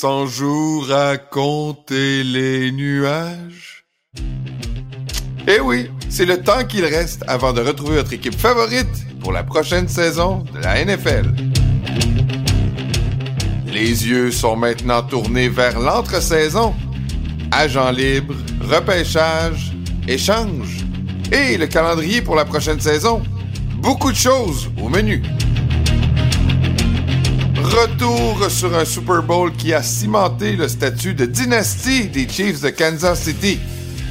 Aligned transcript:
cent 0.00 0.26
jours 0.26 0.90
à 0.90 1.18
compter 1.18 2.24
les 2.24 2.72
nuages. 2.72 3.84
Eh 5.46 5.60
oui, 5.60 5.90
c'est 6.08 6.24
le 6.24 6.42
temps 6.42 6.64
qu'il 6.64 6.86
reste 6.86 7.22
avant 7.26 7.52
de 7.52 7.60
retrouver 7.60 7.96
votre 7.96 8.14
équipe 8.14 8.34
favorite 8.34 8.88
pour 9.20 9.30
la 9.30 9.42
prochaine 9.42 9.88
saison 9.88 10.42
de 10.54 10.58
la 10.60 10.82
NFL. 10.82 11.34
Les 13.66 14.08
yeux 14.08 14.30
sont 14.30 14.56
maintenant 14.56 15.02
tournés 15.02 15.50
vers 15.50 15.78
l'entre-saison. 15.78 16.74
Agents 17.50 17.90
libres, 17.90 18.36
repêchage, 18.62 19.72
échange 20.08 20.78
et 21.30 21.58
le 21.58 21.66
calendrier 21.66 22.22
pour 22.22 22.36
la 22.36 22.46
prochaine 22.46 22.80
saison. 22.80 23.22
Beaucoup 23.82 24.12
de 24.12 24.16
choses 24.16 24.70
au 24.82 24.88
menu. 24.88 25.22
Retour 27.70 28.50
sur 28.50 28.76
un 28.76 28.84
Super 28.84 29.22
Bowl 29.22 29.52
qui 29.52 29.72
a 29.72 29.80
cimenté 29.80 30.56
le 30.56 30.66
statut 30.66 31.14
de 31.14 31.24
dynastie 31.24 32.08
des 32.08 32.28
Chiefs 32.28 32.60
de 32.60 32.70
Kansas 32.70 33.22
City. 33.22 33.60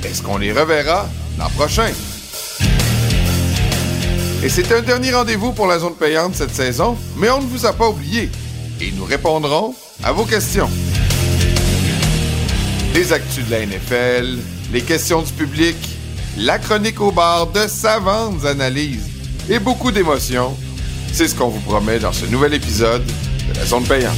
Est-ce 0.02 0.24
qu'on 0.24 0.38
les 0.38 0.54
reverra 0.54 1.10
l'an 1.38 1.50
prochain? 1.50 1.92
Et 4.42 4.48
c'est 4.48 4.72
un 4.72 4.82
dernier 4.82 5.12
rendez-vous 5.12 5.52
pour 5.52 5.68
la 5.68 5.78
zone 5.78 5.96
payante 5.96 6.36
cette 6.36 6.56
saison, 6.56 6.98
mais 7.18 7.30
on 7.30 7.42
ne 7.42 7.48
vous 7.48 7.66
a 7.66 7.74
pas 7.74 7.90
oublié. 7.90 8.30
Et 8.80 8.94
nous 8.94 9.04
répondrons 9.04 9.76
à 10.04 10.14
vos 10.14 10.24
questions. 10.24 10.70
Les 12.94 13.12
actus 13.12 13.46
de 13.46 13.52
la 13.52 13.66
NFL, 13.66 14.38
les 14.72 14.82
questions 14.82 15.22
du 15.22 15.34
public, 15.34 15.76
la 16.38 16.60
chronique 16.60 17.02
au 17.02 17.12
bar 17.12 17.48
de 17.48 17.68
savantes 17.68 18.46
analyses 18.46 19.10
et 19.50 19.60
beaucoup 19.60 19.92
d'émotions. 19.92 20.56
C'est 21.12 21.28
ce 21.28 21.36
qu'on 21.36 21.50
vous 21.50 21.60
promet 21.60 22.00
dans 22.00 22.14
ce 22.14 22.26
nouvel 22.26 22.54
épisode 22.54 23.04
de 23.50 23.58
la 23.58 23.66
zone 23.66 23.84
payante. 23.84 24.18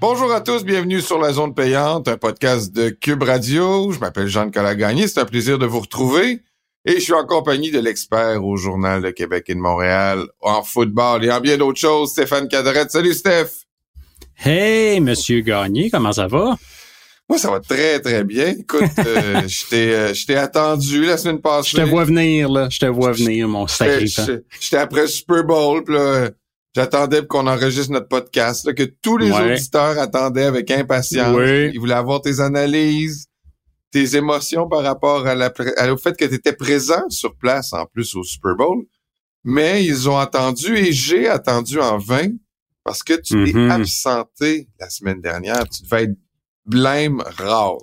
Bonjour 0.00 0.32
à 0.32 0.40
tous, 0.40 0.64
bienvenue 0.64 1.00
sur 1.00 1.18
la 1.18 1.32
zone 1.32 1.54
payante, 1.54 2.06
un 2.06 2.16
podcast 2.16 2.72
de 2.72 2.88
Cube 2.90 3.24
Radio. 3.24 3.90
Je 3.92 3.98
m'appelle 3.98 4.28
Jean-Nicolas 4.28 4.74
Gagné, 4.74 5.08
c'est 5.08 5.20
un 5.20 5.24
plaisir 5.24 5.58
de 5.58 5.66
vous 5.66 5.80
retrouver. 5.80 6.40
Et 6.84 6.94
je 6.94 7.00
suis 7.00 7.12
en 7.12 7.26
compagnie 7.26 7.70
de 7.70 7.80
l'expert 7.80 8.44
au 8.44 8.56
Journal 8.56 9.02
de 9.02 9.10
Québec 9.10 9.46
et 9.48 9.54
de 9.54 9.60
Montréal, 9.60 10.24
en 10.40 10.62
football 10.62 11.24
et 11.24 11.30
en 11.30 11.40
bien 11.40 11.58
d'autres 11.58 11.80
choses, 11.80 12.10
Stéphane 12.12 12.48
Cadrette. 12.48 12.90
Salut 12.90 13.12
Steph! 13.12 13.66
Hey, 14.36 15.00
Monsieur 15.00 15.40
Gagné, 15.40 15.90
comment 15.90 16.12
ça 16.12 16.28
va? 16.28 16.56
Moi, 17.28 17.38
ça 17.38 17.50
va 17.50 17.60
très, 17.60 18.00
très 18.00 18.24
bien. 18.24 18.54
Écoute, 18.58 18.82
euh, 19.06 19.46
je 19.46 20.26
t'ai 20.26 20.36
attendu 20.36 21.04
la 21.04 21.18
semaine 21.18 21.40
passée. 21.40 21.76
Je 21.76 21.82
te 21.82 21.88
vois 21.88 22.04
venir, 22.04 22.48
là. 22.48 22.68
Je 22.70 22.78
te 22.78 22.86
vois 22.86 23.12
venir, 23.12 23.46
mon 23.48 23.66
sacré 23.66 24.06
J'étais 24.60 24.76
après 24.76 25.02
le 25.02 25.08
Super 25.08 25.44
Bowl, 25.44 25.84
puis 25.84 25.94
là, 25.94 26.30
j'attendais 26.74 27.26
qu'on 27.26 27.46
enregistre 27.46 27.92
notre 27.92 28.08
podcast, 28.08 28.64
là, 28.64 28.72
que 28.72 28.84
tous 28.84 29.18
les 29.18 29.30
auditeurs 29.30 29.98
attendaient 29.98 30.44
avec 30.44 30.70
impatience. 30.70 31.36
Ils 31.74 31.78
voulaient 31.78 31.94
avoir 31.94 32.22
tes 32.22 32.40
analyses, 32.40 33.26
tes 33.90 34.16
émotions 34.16 34.66
par 34.66 34.82
rapport 34.82 35.26
à 35.26 35.34
la, 35.34 35.52
au 35.92 35.96
fait 35.98 36.16
que 36.16 36.24
tu 36.24 36.34
étais 36.34 36.54
présent 36.54 37.08
sur 37.10 37.36
place, 37.36 37.74
en 37.74 37.84
plus, 37.84 38.14
au 38.16 38.22
Super 38.22 38.56
Bowl. 38.56 38.84
Mais 39.44 39.84
ils 39.84 40.08
ont 40.08 40.18
attendu, 40.18 40.76
et 40.76 40.92
j'ai 40.92 41.28
attendu 41.28 41.78
en 41.78 41.98
vain, 41.98 42.28
parce 42.84 43.02
que 43.02 43.14
tu 43.14 43.44
t'es 43.44 43.52
mm-hmm. 43.52 43.70
absenté 43.70 44.68
la 44.80 44.88
semaine 44.88 45.20
dernière. 45.20 45.68
Tu 45.68 45.82
devais 45.82 46.04
être 46.04 46.16
blême 46.68 47.22
rare. 47.38 47.78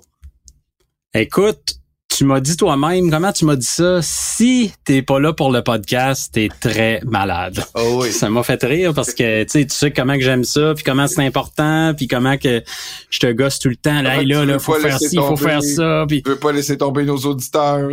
Écoute, 1.12 1.76
tu 2.16 2.24
m'as 2.24 2.40
dit 2.40 2.56
toi-même, 2.56 3.10
comment 3.10 3.32
tu 3.32 3.44
m'as 3.44 3.56
dit 3.56 3.66
ça? 3.66 4.00
Si 4.00 4.72
t'es 4.84 5.02
pas 5.02 5.18
là 5.18 5.32
pour 5.32 5.50
le 5.50 5.62
podcast, 5.62 6.32
t'es 6.32 6.48
très 6.60 7.00
malade. 7.04 7.62
Oh 7.74 8.00
oui. 8.02 8.12
Ça 8.12 8.30
m'a 8.30 8.42
fait 8.42 8.62
rire 8.62 8.94
parce 8.94 9.12
que 9.12 9.44
tu 9.44 9.66
sais 9.68 9.90
comment 9.90 10.14
que 10.14 10.22
j'aime 10.22 10.44
ça, 10.44 10.72
puis 10.74 10.84
comment 10.84 11.06
c'est 11.08 11.24
important, 11.24 11.92
puis 11.94 12.06
comment 12.06 12.38
que 12.38 12.62
je 13.10 13.18
te 13.18 13.30
gosse 13.32 13.58
tout 13.58 13.68
le 13.68 13.76
temps. 13.76 14.00
Là, 14.02 14.22
là, 14.22 14.44
là, 14.44 14.58
faut 14.58 14.74
faire 14.74 14.98
ci, 14.98 15.16
faut 15.16 15.36
faire 15.36 15.62
ça. 15.62 16.06
Puis... 16.08 16.22
Tu 16.22 16.30
veux 16.30 16.38
pas 16.38 16.52
laisser 16.52 16.78
tomber 16.78 17.04
nos 17.04 17.18
auditeurs. 17.18 17.90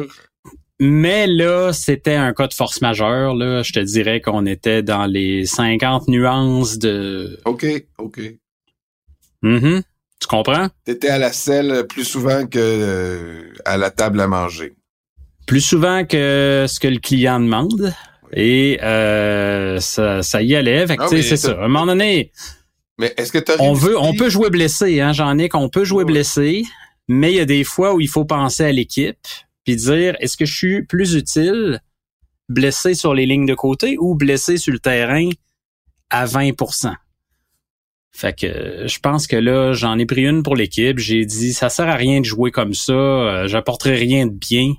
Mais 0.80 1.28
là, 1.28 1.72
c'était 1.74 2.16
un 2.16 2.34
cas 2.34 2.48
de 2.48 2.54
force 2.54 2.82
majeure. 2.82 3.36
Là. 3.36 3.64
Je 3.64 3.74
te 3.74 3.80
dirais 3.80 4.22
qu'on 4.22 4.46
était 4.46 4.84
dans 4.84 5.06
les 5.06 5.46
50 5.46 6.08
nuances 6.08 6.78
de... 6.78 7.40
OK, 7.46 7.66
OK. 7.98 8.22
Mm 9.42 9.80
Tu 10.24 10.28
comprends? 10.28 10.70
T'étais 10.86 11.10
à 11.10 11.18
la 11.18 11.34
selle 11.34 11.86
plus 11.88 12.06
souvent 12.06 12.48
que 12.48 12.58
euh, 12.58 13.54
à 13.66 13.76
la 13.76 13.92
table 13.92 14.22
à 14.22 14.28
manger. 14.28 14.74
Plus 15.46 15.60
souvent 15.60 16.06
que 16.06 16.66
ce 16.68 16.80
que 16.80 16.88
le 16.88 17.00
client 17.00 17.42
demande. 17.42 17.94
Et 18.32 18.80
euh, 18.82 19.82
ça, 19.82 20.24
ça 20.24 20.42
y 20.42 20.56
allait. 20.56 20.88
Fait 20.88 20.96
que, 20.96 21.22
c'est 21.22 21.36
ça. 21.36 21.52
À 21.52 21.66
un 21.66 21.68
moment 21.68 21.86
donné... 21.88 22.32
Mais 22.98 23.14
est-ce 23.18 23.32
que 23.32 23.40
on 23.60 23.74
veut, 23.74 24.00
on 24.00 24.14
peut 24.14 24.30
jouer 24.30 24.50
blessé, 24.50 25.02
hein, 25.02 25.14
j'en 25.14 25.38
ai 25.40 25.50
qu'on 25.50 25.68
peut 25.68 25.84
jouer 25.84 26.06
blessé, 26.06 26.64
mais 27.08 27.32
il 27.32 27.38
y 27.38 27.40
a 27.40 27.46
des 27.46 27.64
fois 27.64 27.96
où 27.96 28.00
il 28.00 28.08
faut 28.08 28.24
penser 28.24 28.64
à 28.64 28.72
l'équipe 28.72 29.18
puis 29.64 29.76
dire 29.76 30.16
est-ce 30.20 30.38
que 30.38 30.46
je 30.46 30.56
suis 30.56 30.84
plus 30.84 31.16
utile 31.16 31.82
blessé 32.50 32.94
sur 32.94 33.14
les 33.14 33.26
lignes 33.26 33.46
de 33.46 33.56
côté 33.56 33.98
ou 34.00 34.16
blessé 34.16 34.58
sur 34.58 34.74
le 34.74 34.80
terrain 34.80 35.30
à 36.10 36.26
20 36.26 36.52
fait 38.16 38.40
que 38.40 38.88
je 38.88 39.00
pense 39.00 39.26
que 39.26 39.36
là, 39.36 39.74
j'en 39.74 39.98
ai 39.98 40.06
pris 40.06 40.28
une 40.28 40.44
pour 40.44 40.56
l'équipe. 40.56 41.00
J'ai 41.00 41.26
dit 41.26 41.52
ça 41.52 41.70
sert 41.70 41.90
à 41.90 41.96
rien 41.96 42.20
de 42.20 42.26
jouer 42.26 42.52
comme 42.52 42.74
ça, 42.74 42.94
euh, 42.94 43.48
j'apporterai 43.48 43.96
rien 43.96 44.28
de 44.28 44.32
bien. 44.32 44.74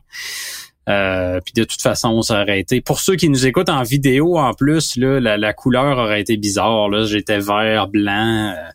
Euh, 0.88 1.40
puis 1.44 1.54
de 1.54 1.64
toute 1.64 1.82
façon, 1.82 2.22
ça 2.22 2.42
aurait 2.42 2.60
été. 2.60 2.80
Pour 2.80 3.00
ceux 3.00 3.16
qui 3.16 3.28
nous 3.28 3.46
écoutent 3.46 3.70
en 3.70 3.82
vidéo, 3.82 4.38
en 4.38 4.52
plus, 4.52 4.96
là, 4.96 5.18
la, 5.18 5.52
couleur 5.52 5.98
aurait 5.98 6.20
été 6.20 6.36
bizarre. 6.36 6.88
Là, 6.88 7.06
j'étais 7.06 7.38
vert, 7.38 7.88
blanc. 7.88 8.54
Euh, 8.54 8.70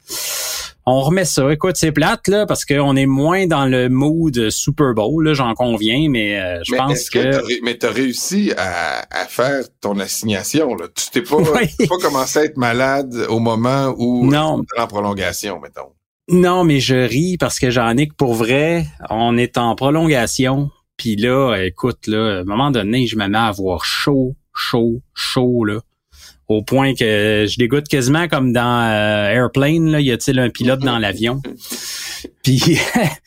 on 0.89 1.01
remet 1.01 1.25
ça. 1.25 1.51
Écoute, 1.51 1.75
c'est 1.75 1.91
plate 1.91 2.27
là 2.27 2.45
parce 2.45 2.65
qu'on 2.65 2.95
est 2.95 3.05
moins 3.05 3.45
dans 3.45 3.65
le 3.65 3.89
mood 3.89 4.49
Super 4.49 4.93
Bowl, 4.95 5.33
j'en 5.33 5.53
conviens, 5.53 6.09
mais 6.09 6.39
euh, 6.39 6.59
je 6.63 6.75
pense 6.75 7.09
que. 7.09 7.19
que 7.19 7.63
mais 7.63 7.77
t'as 7.77 7.91
réussi 7.91 8.51
à, 8.57 9.05
faire 9.27 9.63
ton 9.81 9.99
assignation. 9.99 10.73
Là? 10.75 10.87
Tu 10.93 11.11
t'es 11.11 11.21
pas, 11.21 11.37
pas 11.37 11.97
commencé 12.01 12.39
à 12.39 12.43
être 12.45 12.57
malade 12.57 13.13
au 13.29 13.39
moment 13.39 13.93
où 13.97 14.25
non. 14.25 14.63
en 14.77 14.87
prolongation, 14.87 15.59
mettons. 15.59 15.93
Non, 16.31 16.63
mais 16.63 16.79
je 16.79 16.95
ris 16.95 17.37
parce 17.37 17.59
que 17.59 17.69
j'en 17.69 17.95
ai 17.97 18.07
que 18.07 18.15
pour 18.15 18.33
vrai, 18.33 18.85
on 19.09 19.37
est 19.37 19.57
en 19.57 19.75
prolongation. 19.75 20.69
Puis 20.97 21.15
là, 21.15 21.55
écoute, 21.57 22.07
là, 22.07 22.37
à 22.37 22.41
un 22.41 22.43
moment 22.43 22.71
donné, 22.71 23.07
je 23.07 23.15
me 23.15 23.27
mets 23.27 23.37
à 23.37 23.45
avoir 23.45 23.85
chaud, 23.85 24.35
chaud, 24.53 25.01
chaud, 25.13 25.63
là 25.65 25.79
au 26.49 26.61
point 26.63 26.95
que 26.95 27.45
je 27.47 27.55
dégoûte 27.57 27.87
quasiment 27.87 28.27
comme 28.27 28.51
dans 28.51 28.89
euh, 28.89 29.29
Airplane, 29.29 29.91
là, 29.91 30.01
y 30.01 30.11
a-t-il 30.11 30.39
un 30.39 30.49
pilote 30.49 30.79
dans 30.79 30.97
l'avion? 30.97 31.43
Puis 32.43 32.79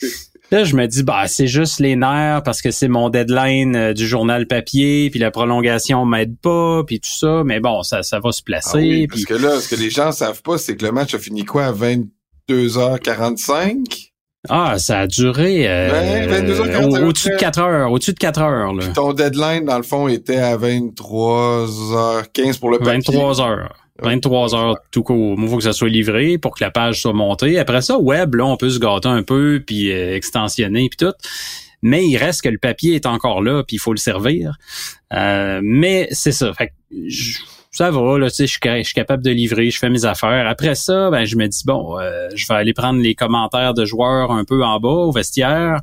là, 0.50 0.64
je 0.64 0.74
me 0.74 0.86
dis, 0.86 1.04
bah, 1.04 1.28
c'est 1.28 1.46
juste 1.46 1.78
les 1.78 1.94
nerfs 1.94 2.42
parce 2.42 2.60
que 2.60 2.72
c'est 2.72 2.88
mon 2.88 3.10
deadline 3.10 3.76
euh, 3.76 3.92
du 3.94 4.08
journal 4.08 4.46
papier, 4.46 5.08
puis 5.10 5.20
la 5.20 5.30
prolongation 5.30 6.04
m'aide 6.04 6.36
pas, 6.38 6.82
puis 6.84 7.00
tout 7.00 7.08
ça, 7.08 7.42
mais 7.44 7.60
bon, 7.60 7.82
ça, 7.82 8.02
ça 8.02 8.18
va 8.18 8.32
se 8.32 8.42
placer. 8.42 9.04
Ah 9.04 9.06
parce 9.08 9.24
que 9.24 9.34
là, 9.34 9.60
ce 9.60 9.68
que 9.68 9.76
les 9.76 9.88
gens 9.88 10.10
savent 10.12 10.42
pas, 10.42 10.58
c'est 10.58 10.76
que 10.76 10.84
le 10.84 10.92
match 10.92 11.14
a 11.14 11.18
fini 11.18 11.44
quoi? 11.44 11.66
à 11.66 11.72
22h45? 11.72 14.11
Ah, 14.48 14.76
ça 14.78 15.00
a 15.00 15.06
duré 15.06 15.68
euh, 15.68 17.06
au-dessus 17.06 17.30
de 17.30 17.36
4 17.36 17.60
heures, 17.60 17.92
au-dessus 17.92 18.12
de 18.12 18.18
4 18.18 18.40
heures. 18.40 18.74
Là. 18.74 18.88
ton 18.88 19.12
deadline, 19.12 19.64
dans 19.64 19.76
le 19.76 19.84
fond, 19.84 20.08
était 20.08 20.38
à 20.38 20.56
23h15 20.56 22.58
pour 22.58 22.70
le 22.70 22.78
papier. 22.78 22.94
23 22.94 23.40
heures. 23.40 23.76
23 24.02 24.54
heures 24.54 24.76
tout 24.90 25.04
court. 25.04 25.36
Il 25.38 25.48
faut 25.48 25.58
que 25.58 25.62
ça 25.62 25.72
soit 25.72 25.88
livré 25.88 26.38
pour 26.38 26.56
que 26.56 26.64
la 26.64 26.72
page 26.72 27.00
soit 27.00 27.12
montée. 27.12 27.58
Après 27.58 27.82
ça, 27.82 27.98
web, 27.98 28.34
là, 28.34 28.46
on 28.46 28.56
peut 28.56 28.70
se 28.70 28.80
gâter 28.80 29.08
un 29.08 29.22
peu, 29.22 29.62
puis 29.64 29.92
euh, 29.92 30.16
extensionner, 30.16 30.88
puis 30.88 31.06
tout. 31.06 31.14
Mais 31.82 32.04
il 32.04 32.16
reste 32.16 32.42
que 32.42 32.48
le 32.48 32.58
papier 32.58 32.94
est 32.94 33.06
encore 33.06 33.42
là, 33.42 33.62
puis 33.66 33.76
il 33.76 33.80
faut 33.80 33.92
le 33.92 33.98
servir. 33.98 34.56
Euh, 35.12 35.60
mais 35.62 36.08
c'est 36.10 36.32
ça. 36.32 36.52
Fait 36.52 36.68
que, 36.68 36.72
ça 37.72 37.90
va, 37.90 38.18
là, 38.18 38.28
tu 38.30 38.46
sais, 38.46 38.46
je 38.46 38.82
suis 38.82 38.94
capable 38.94 39.24
de 39.24 39.30
livrer, 39.30 39.70
je 39.70 39.78
fais 39.78 39.88
mes 39.88 40.04
affaires. 40.04 40.46
Après 40.46 40.74
ça, 40.74 41.10
ben, 41.10 41.24
je 41.24 41.36
me 41.36 41.46
dis, 41.46 41.62
bon, 41.64 41.98
euh, 41.98 42.28
je 42.34 42.46
vais 42.46 42.54
aller 42.54 42.74
prendre 42.74 43.00
les 43.00 43.14
commentaires 43.14 43.72
de 43.72 43.86
joueurs 43.86 44.30
un 44.30 44.44
peu 44.44 44.62
en 44.62 44.78
bas, 44.78 44.88
au 44.88 45.10
vestiaire. 45.10 45.80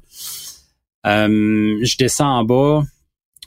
Euh, 1.07 1.79
je 1.81 1.97
descends 1.97 2.37
en 2.39 2.43
bas, 2.43 2.83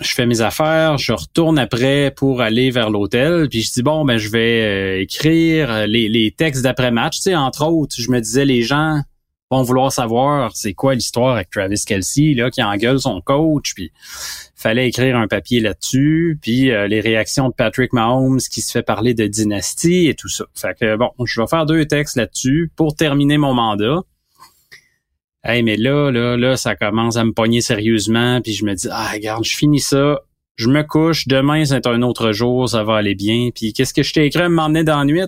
je 0.00 0.12
fais 0.12 0.26
mes 0.26 0.40
affaires, 0.40 0.98
je 0.98 1.12
retourne 1.12 1.56
après 1.56 2.12
pour 2.16 2.40
aller 2.40 2.72
vers 2.72 2.90
l'hôtel, 2.90 3.48
puis 3.48 3.62
je 3.62 3.72
dis, 3.72 3.82
bon, 3.82 4.04
ben, 4.04 4.18
je 4.18 4.28
vais 4.28 4.62
euh, 4.62 5.02
écrire 5.02 5.86
les, 5.86 6.08
les 6.08 6.32
textes 6.32 6.62
d'après-match. 6.62 7.18
Tu 7.18 7.22
sais, 7.22 7.36
entre 7.36 7.64
autres, 7.64 7.94
je 7.96 8.10
me 8.10 8.20
disais, 8.20 8.44
les 8.44 8.62
gens 8.62 9.02
vont 9.52 9.62
vouloir 9.62 9.92
savoir 9.92 10.50
c'est 10.54 10.72
quoi 10.72 10.94
l'histoire 10.94 11.34
avec 11.34 11.50
Travis 11.50 11.82
Kelsey, 11.86 12.32
là, 12.34 12.50
qui 12.50 12.62
engueule 12.62 12.98
son 12.98 13.20
coach, 13.20 13.74
puis 13.74 13.92
fallait 14.56 14.88
écrire 14.88 15.16
un 15.16 15.28
papier 15.28 15.60
là-dessus, 15.60 16.38
puis 16.40 16.70
euh, 16.70 16.86
les 16.86 17.00
réactions 17.00 17.48
de 17.48 17.54
Patrick 17.54 17.92
Mahomes 17.92 18.38
qui 18.38 18.62
se 18.62 18.72
fait 18.72 18.82
parler 18.82 19.12
de 19.12 19.26
dynastie 19.26 20.08
et 20.08 20.14
tout 20.14 20.28
ça. 20.28 20.44
Fait 20.54 20.74
que 20.78 20.96
bon, 20.96 21.10
je 21.24 21.40
vais 21.40 21.46
faire 21.46 21.66
deux 21.66 21.84
textes 21.84 22.16
là-dessus 22.16 22.70
pour 22.76 22.96
terminer 22.96 23.36
mon 23.36 23.52
mandat. 23.52 24.00
Hey, 25.44 25.62
mais 25.62 25.76
là, 25.76 26.10
là, 26.10 26.36
là, 26.36 26.56
ça 26.56 26.76
commence 26.76 27.16
à 27.16 27.24
me 27.24 27.32
pogner 27.32 27.60
sérieusement, 27.60 28.40
puis 28.40 28.52
je 28.54 28.64
me 28.64 28.74
dis, 28.74 28.88
ah, 28.90 29.10
regarde, 29.12 29.44
je 29.44 29.56
finis 29.56 29.80
ça, 29.80 30.20
je 30.56 30.68
me 30.68 30.82
couche, 30.82 31.26
demain 31.28 31.64
c'est 31.64 31.86
un 31.86 32.02
autre 32.02 32.32
jour, 32.32 32.68
ça 32.68 32.84
va 32.84 32.96
aller 32.96 33.14
bien. 33.14 33.50
Puis 33.54 33.72
qu'est-ce 33.72 33.94
que 33.94 34.02
je 34.02 34.12
t'ai 34.12 34.26
écrit 34.26 34.42
à 34.42 34.48
m'emmener 34.48 34.84
dans 34.84 34.98
la 34.98 35.04
nuit? 35.04 35.22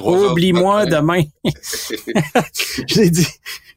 Oublie-moi 0.00 0.86
demain. 0.86 1.22
J'ai 2.86 3.10
dit, 3.10 3.26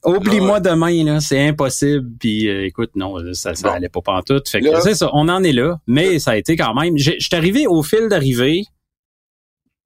oublie-moi 0.06 0.60
demain, 0.60 1.04
là, 1.04 1.20
c'est 1.20 1.48
impossible. 1.48 2.10
Puis 2.20 2.50
euh, 2.50 2.66
écoute, 2.66 2.92
non, 2.96 3.16
ça, 3.34 3.56
ça 3.56 3.74
allait 3.74 3.90
pas 3.90 4.02
pantoute. 4.02 4.50
Fait 4.50 4.62
que 4.62 4.82
c'est 4.82 4.96
ça, 4.96 5.10
on 5.14 5.30
en 5.30 5.44
est 5.44 5.54
là, 5.54 5.80
mais 5.88 6.20
ça 6.20 6.32
a 6.32 6.38
été 6.38 6.56
quand 6.56 6.74
même. 6.74 6.98
Je 6.98 7.14
suis 7.20 7.36
arrivé 7.36 7.66
au 7.68 7.82
fil 7.84 8.08
d'arrivée, 8.10 8.64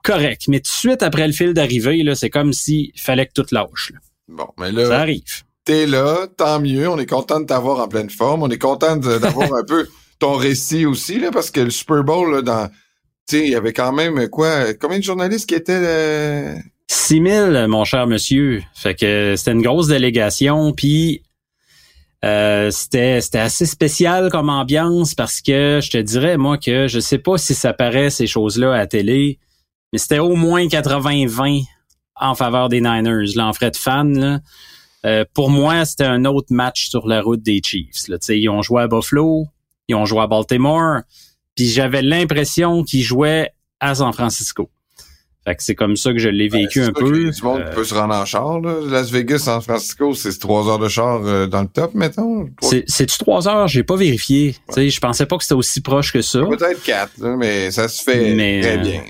correct, 0.03 0.47
mais 0.47 0.59
tout 0.59 0.71
de 0.71 0.77
suite 0.77 1.03
après 1.03 1.27
le 1.27 1.33
fil 1.33 1.53
d'arrivée, 1.53 2.03
là, 2.03 2.15
c'est 2.15 2.29
comme 2.29 2.53
s'il 2.53 2.91
fallait 2.97 3.27
que 3.27 3.33
tout 3.33 3.45
lâche. 3.51 3.93
Bon, 4.27 4.47
mais 4.59 4.71
là. 4.71 4.87
Ça 4.87 4.99
arrive. 4.99 5.43
T'es 5.65 5.85
là, 5.85 6.27
tant 6.35 6.59
mieux. 6.59 6.89
On 6.89 6.97
est 6.97 7.05
content 7.05 7.39
de 7.39 7.45
t'avoir 7.45 7.79
en 7.79 7.87
pleine 7.87 8.09
forme. 8.09 8.43
On 8.43 8.49
est 8.49 8.57
content 8.57 8.97
d'avoir 8.97 9.53
un 9.55 9.63
peu 9.63 9.87
ton 10.19 10.33
récit 10.33 10.85
aussi, 10.85 11.19
là, 11.19 11.31
parce 11.31 11.51
que 11.51 11.61
le 11.61 11.69
Super 11.69 12.03
Bowl, 12.03 12.35
là, 12.35 12.41
dans, 12.41 12.67
tu 13.27 13.37
sais, 13.37 13.45
il 13.45 13.51
y 13.51 13.55
avait 13.55 13.73
quand 13.73 13.91
même, 13.91 14.29
quoi, 14.29 14.73
combien 14.73 14.99
de 14.99 15.03
journalistes 15.03 15.47
qui 15.47 15.55
étaient, 15.55 15.73
euh... 15.73 16.55
6 16.87 17.21
000, 17.21 17.67
mon 17.67 17.85
cher 17.85 18.07
monsieur. 18.07 18.61
Fait 18.75 18.93
que 18.93 19.35
c'était 19.35 19.51
une 19.51 19.61
grosse 19.61 19.87
délégation, 19.87 20.73
puis 20.73 21.23
euh, 22.23 22.71
c'était 22.71 23.19
c'était 23.19 23.39
assez 23.39 23.65
spécial 23.65 24.29
comme 24.29 24.49
ambiance 24.49 25.13
parce 25.13 25.41
que 25.41 25.79
je 25.83 25.89
te 25.89 25.97
dirais 25.97 26.37
moi 26.37 26.57
que 26.57 26.87
je 26.87 26.99
sais 26.99 27.17
pas 27.17 27.37
si 27.37 27.53
ça 27.53 27.73
paraît 27.73 28.09
ces 28.09 28.27
choses-là 28.27 28.73
à 28.73 28.77
la 28.77 28.87
télé, 28.87 29.39
mais 29.91 29.99
c'était 29.99 30.19
au 30.19 30.35
moins 30.35 30.65
80-20 30.65 31.63
en 32.15 32.35
faveur 32.35 32.69
des 32.69 32.79
Niners 32.79 33.35
là 33.35 33.47
en 33.47 33.53
frais 33.53 33.71
de 33.71 33.77
fan 33.77 34.17
là. 34.17 34.39
Euh, 35.05 35.25
pour 35.33 35.49
moi, 35.49 35.83
c'était 35.83 36.05
un 36.05 36.23
autre 36.23 36.53
match 36.53 36.87
sur 36.87 37.07
la 37.09 37.21
route 37.21 37.43
des 37.43 37.59
Chiefs. 37.61 38.07
Là. 38.07 38.15
Ils 38.29 38.47
ont 38.47 38.61
joué 38.61 38.83
à 38.83 38.87
Buffalo, 38.87 39.47
ils 39.87 39.95
ont 39.95 40.05
joué 40.05 40.21
à 40.21 40.27
Baltimore, 40.27 41.01
puis 41.55 41.67
j'avais 41.67 42.01
l'impression 42.01 42.83
qu'ils 42.83 43.03
jouaient 43.03 43.51
à 43.79 43.95
San 43.95 44.13
Francisco. 44.13 44.69
Fait 45.45 45.55
que 45.55 45.63
c'est 45.63 45.75
comme 45.75 45.97
ça 45.97 46.13
que 46.13 46.19
je 46.19 46.29
l'ai 46.29 46.47
ben, 46.47 46.61
vécu 46.61 46.81
un 46.81 46.93
peu. 46.93 47.29
Du 47.29 47.41
monde 47.43 47.61
euh, 47.61 47.75
peut 47.75 47.83
se 47.83 47.93
rendre 47.93 48.13
en 48.13 48.23
char, 48.23 48.61
là. 48.61 48.75
Las 48.87 49.11
Vegas, 49.11 49.39
San 49.39 49.61
Francisco, 49.61 50.13
c'est 50.13 50.37
trois 50.39 50.69
heures 50.69 50.79
de 50.79 50.87
char 50.87 51.21
euh, 51.25 51.47
dans 51.47 51.61
le 51.61 51.67
top, 51.67 51.93
mettons. 51.95 52.49
C'est-tu 52.87 53.17
trois 53.17 53.45
heures? 53.49 53.67
J'ai 53.67 53.83
pas 53.83 53.97
vérifié. 53.97 54.55
sais, 54.69 54.89
Je 54.89 54.99
pensais 55.01 55.25
pas 55.25 55.37
que 55.37 55.43
c'était 55.43 55.55
aussi 55.55 55.81
proche 55.81 56.13
que 56.13 56.21
ça. 56.21 56.39
Peut-être 56.39 56.81
quatre, 56.83 57.19
mais 57.19 57.71
ça 57.71 57.89
se 57.89 58.01
fait 58.03 58.61
très 58.61 58.77
bien. 58.77 59.03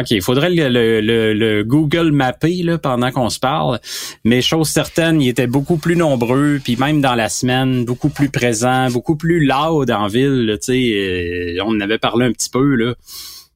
OK, 0.00 0.10
il 0.10 0.22
faudrait 0.22 0.50
le, 0.50 1.00
le, 1.00 1.64
Google 1.64 2.12
mapper 2.12 2.62
là, 2.62 2.78
pendant 2.78 3.10
qu'on 3.10 3.28
se 3.28 3.38
parle. 3.38 3.78
Mais 4.24 4.40
chose 4.40 4.68
certaine, 4.68 5.20
ils 5.20 5.28
étaient 5.28 5.46
beaucoup 5.46 5.76
plus 5.76 5.96
nombreux, 5.96 6.60
puis 6.62 6.76
même 6.76 7.00
dans 7.00 7.14
la 7.14 7.28
semaine, 7.28 7.84
beaucoup 7.84 8.08
plus 8.08 8.30
présents, 8.30 8.90
beaucoup 8.90 9.16
plus 9.16 9.44
loud 9.44 9.90
en 9.90 10.06
ville. 10.06 10.58
Tu 10.62 10.72
sais, 10.72 11.58
euh, 11.58 11.64
on 11.64 11.76
en 11.76 11.80
avait 11.80 11.98
parlé 11.98 12.26
un 12.26 12.32
petit 12.32 12.50
peu 12.50 12.74
là. 12.74 12.94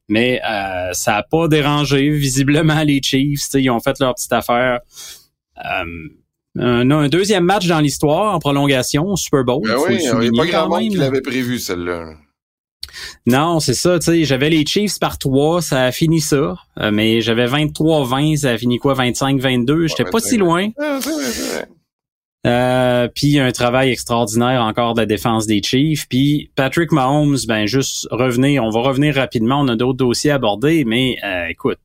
Mais 0.09 0.39
euh, 0.49 0.93
ça 0.93 1.17
a 1.17 1.23
pas 1.23 1.47
dérangé 1.47 2.09
visiblement 2.11 2.83
les 2.83 3.01
Chiefs. 3.01 3.49
Ils 3.55 3.69
ont 3.69 3.79
fait 3.79 3.99
leur 3.99 4.13
petite 4.15 4.31
affaire. 4.31 4.79
Euh, 5.65 6.09
un, 6.59 6.89
un, 6.91 7.09
deuxième 7.09 7.43
match 7.43 7.67
dans 7.67 7.79
l'histoire 7.79 8.33
en 8.33 8.39
prolongation, 8.39 9.15
Super 9.15 9.43
Bowl. 9.43 9.63
Ben 9.63 9.75
oui, 9.87 9.99
il 9.99 10.29
n'y 10.31 10.39
a 10.39 10.43
pas 10.43 10.49
grand 10.49 10.69
monde 10.69 10.89
qui 10.89 10.97
l'avait 10.97 11.21
prévu 11.21 11.59
celle-là. 11.59 12.13
Non, 13.25 13.59
c'est 13.59 13.73
ça, 13.73 13.99
tu 13.99 14.05
sais, 14.05 14.23
j'avais 14.23 14.49
les 14.49 14.65
Chiefs 14.65 14.99
par 14.99 15.17
trois, 15.17 15.61
ça 15.61 15.85
a 15.85 15.91
fini 15.91 16.21
ça, 16.21 16.55
euh, 16.79 16.91
mais 16.91 17.21
j'avais 17.21 17.45
23-20, 17.45 18.37
ça 18.37 18.51
a 18.51 18.57
fini 18.57 18.79
quoi, 18.79 18.93
25-22, 18.95 19.87
j'étais 19.87 20.09
pas 20.09 20.19
si 20.19 20.37
loin. 20.37 20.69
Euh, 22.45 23.09
puis 23.13 23.39
un 23.39 23.51
travail 23.51 23.89
extraordinaire 23.89 24.61
encore 24.61 24.93
de 24.93 25.01
la 25.01 25.05
défense 25.05 25.47
des 25.47 25.61
Chiefs. 25.61 26.07
Puis 26.07 26.49
Patrick 26.55 26.93
Mahomes, 26.93 27.37
ben 27.45 27.65
juste 27.65 28.07
revenir, 28.09 28.63
on 28.63 28.69
va 28.69 28.81
revenir 28.81 29.15
rapidement, 29.15 29.59
on 29.59 29.67
a 29.67 29.75
d'autres 29.75 29.97
dossiers 29.97 30.31
à 30.31 30.35
aborder, 30.35 30.85
mais 30.85 31.17
euh, 31.25 31.47
écoute, 31.49 31.79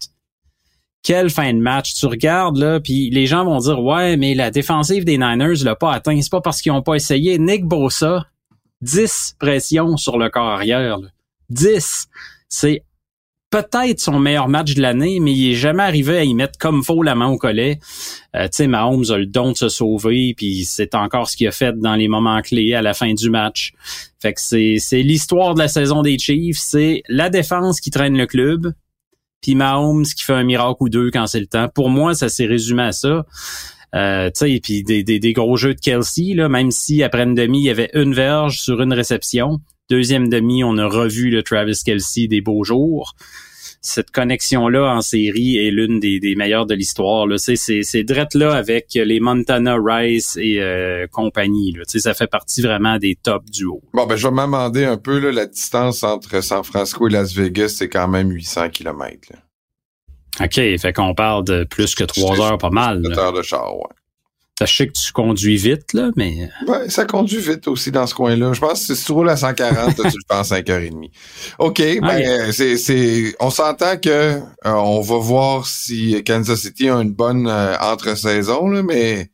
quelle 1.02 1.30
fin 1.30 1.52
de 1.52 1.58
match 1.58 1.94
tu 1.94 2.06
regardes 2.06 2.58
là, 2.58 2.78
puis 2.78 3.10
les 3.10 3.26
gens 3.26 3.44
vont 3.44 3.58
dire 3.58 3.82
ouais, 3.82 4.16
mais 4.16 4.34
la 4.34 4.52
défensive 4.52 5.04
des 5.04 5.18
Niners 5.18 5.64
l'a 5.64 5.74
pas 5.74 5.92
atteint, 5.92 6.20
c'est 6.20 6.30
pas 6.30 6.40
parce 6.40 6.60
qu'ils 6.60 6.70
ont 6.70 6.82
pas 6.82 6.94
essayé. 6.94 7.38
Nick 7.38 7.64
Bosa, 7.64 8.26
10 8.82 9.36
pressions 9.38 9.96
sur 9.96 10.18
le 10.18 10.28
corps 10.28 10.48
arrière. 10.48 10.98
10. 11.50 12.08
C'est 12.48 12.84
peut-être 13.50 14.00
son 14.00 14.18
meilleur 14.18 14.48
match 14.48 14.74
de 14.74 14.80
l'année, 14.80 15.20
mais 15.20 15.32
il 15.32 15.52
est 15.52 15.54
jamais 15.54 15.82
arrivé 15.82 16.18
à 16.18 16.24
y 16.24 16.34
mettre 16.34 16.58
comme 16.58 16.82
faux 16.82 17.02
la 17.02 17.14
main 17.14 17.28
au 17.28 17.36
collet. 17.36 17.78
Euh, 18.34 18.44
tu 18.44 18.50
sais, 18.52 18.66
Mahomes 18.66 19.04
a 19.10 19.18
le 19.18 19.26
don 19.26 19.52
de 19.52 19.56
se 19.56 19.68
sauver, 19.68 20.34
puis 20.36 20.64
c'est 20.64 20.94
encore 20.94 21.28
ce 21.28 21.36
qu'il 21.36 21.46
a 21.46 21.52
fait 21.52 21.78
dans 21.78 21.94
les 21.94 22.08
moments 22.08 22.40
clés 22.40 22.74
à 22.74 22.80
la 22.80 22.94
fin 22.94 23.12
du 23.12 23.30
match. 23.30 23.74
Fait 24.20 24.32
que 24.32 24.40
c'est, 24.40 24.76
c'est 24.78 25.02
l'histoire 25.02 25.54
de 25.54 25.58
la 25.58 25.68
saison 25.68 26.02
des 26.02 26.18
Chiefs, 26.18 26.58
c'est 26.58 27.02
la 27.08 27.28
défense 27.28 27.80
qui 27.80 27.90
traîne 27.90 28.16
le 28.16 28.26
club, 28.26 28.72
puis 29.42 29.54
Mahomes 29.54 30.04
qui 30.04 30.24
fait 30.24 30.32
un 30.32 30.44
miracle 30.44 30.78
ou 30.80 30.88
deux 30.88 31.10
quand 31.10 31.26
c'est 31.26 31.40
le 31.40 31.46
temps. 31.46 31.68
Pour 31.68 31.90
moi, 31.90 32.14
ça 32.14 32.30
s'est 32.30 32.46
résumé 32.46 32.84
à 32.84 32.92
ça. 32.92 33.26
Euh, 33.94 34.30
tu 34.34 34.60
puis 34.60 34.82
des, 34.82 35.32
gros 35.32 35.56
jeux 35.56 35.74
de 35.74 35.80
Kelsey, 35.80 36.34
là, 36.34 36.48
même 36.48 36.70
si 36.70 37.02
après 37.02 37.24
une 37.24 37.34
demi, 37.34 37.60
il 37.60 37.66
y 37.66 37.70
avait 37.70 37.90
une 37.94 38.14
verge 38.14 38.60
sur 38.60 38.80
une 38.80 38.92
réception. 38.92 39.60
Deuxième 39.90 40.28
demi, 40.28 40.64
on 40.64 40.78
a 40.78 40.86
revu 40.86 41.30
le 41.30 41.42
Travis 41.42 41.78
Kelsey 41.84 42.26
des 42.26 42.40
beaux 42.40 42.64
jours. 42.64 43.14
Cette 43.84 44.12
connexion-là 44.12 44.94
en 44.94 45.00
série 45.00 45.56
est 45.56 45.72
l'une 45.72 45.98
des, 45.98 46.34
meilleures 46.36 46.66
de 46.66 46.74
l'histoire. 46.74 47.26
C'est, 47.36 47.56
c'est 47.56 48.08
là 48.34 48.54
avec 48.54 48.86
les 48.94 49.18
Montana 49.18 49.76
Rice 49.76 50.38
et 50.40 50.60
euh, 50.60 51.08
compagnie. 51.10 51.72
Là. 51.72 51.82
Ça 51.86 52.14
fait 52.14 52.28
partie 52.28 52.62
vraiment 52.62 52.98
des 52.98 53.16
top 53.20 53.44
duos. 53.50 53.82
Bon, 53.92 54.06
ben 54.06 54.14
je 54.14 54.28
vais 54.28 54.32
m'amender 54.32 54.84
un 54.84 54.96
peu. 54.96 55.18
Là, 55.18 55.32
la 55.32 55.46
distance 55.46 56.04
entre 56.04 56.42
San 56.42 56.62
Francisco 56.62 57.08
et 57.08 57.10
Las 57.10 57.34
Vegas, 57.34 57.74
c'est 57.76 57.88
quand 57.88 58.06
même 58.06 58.30
800 58.30 58.70
km. 58.70 59.32
OK, 60.42 60.54
fait 60.54 60.92
qu'on 60.92 61.14
parle 61.14 61.44
de 61.44 61.64
plus 61.64 61.94
que 61.94 62.04
trois 62.04 62.40
heures, 62.40 62.58
pas 62.58 62.70
mal. 62.70 63.02
Trois 63.02 63.24
heures 63.24 63.32
de 63.32 63.42
char, 63.42 63.76
ouais. 63.76 63.82
Je 64.60 64.72
sais 64.72 64.86
que 64.86 64.92
tu 64.92 65.12
conduis 65.12 65.56
vite, 65.56 65.92
là, 65.92 66.10
mais... 66.16 66.50
Euh, 66.68 66.70
ouais, 66.70 66.90
ça 66.90 67.04
conduit 67.04 67.38
vite 67.38 67.66
aussi 67.68 67.90
dans 67.90 68.06
ce 68.06 68.14
coin-là. 68.14 68.52
Je 68.52 68.60
pense 68.60 68.86
que 68.86 68.94
si 68.94 69.04
tu 69.04 69.12
roules 69.12 69.28
à 69.28 69.36
140, 69.36 69.96
tu 69.96 70.02
le 70.02 70.10
fais 70.10 70.34
en 70.34 70.42
5h30. 70.42 71.10
OK, 71.58 71.82
ben, 72.00 72.52
c'est, 72.52 72.76
c'est, 72.76 73.34
on 73.40 73.50
s'entend 73.50 73.96
que 73.96 74.10
euh, 74.10 74.40
on 74.64 75.00
va 75.00 75.16
voir 75.18 75.66
si 75.66 76.22
Kansas 76.24 76.60
City 76.60 76.88
a 76.88 77.00
une 77.00 77.12
bonne 77.12 77.48
euh, 77.48 77.74
entre-saison, 77.80 78.68
là, 78.68 78.82
mais 78.82 79.30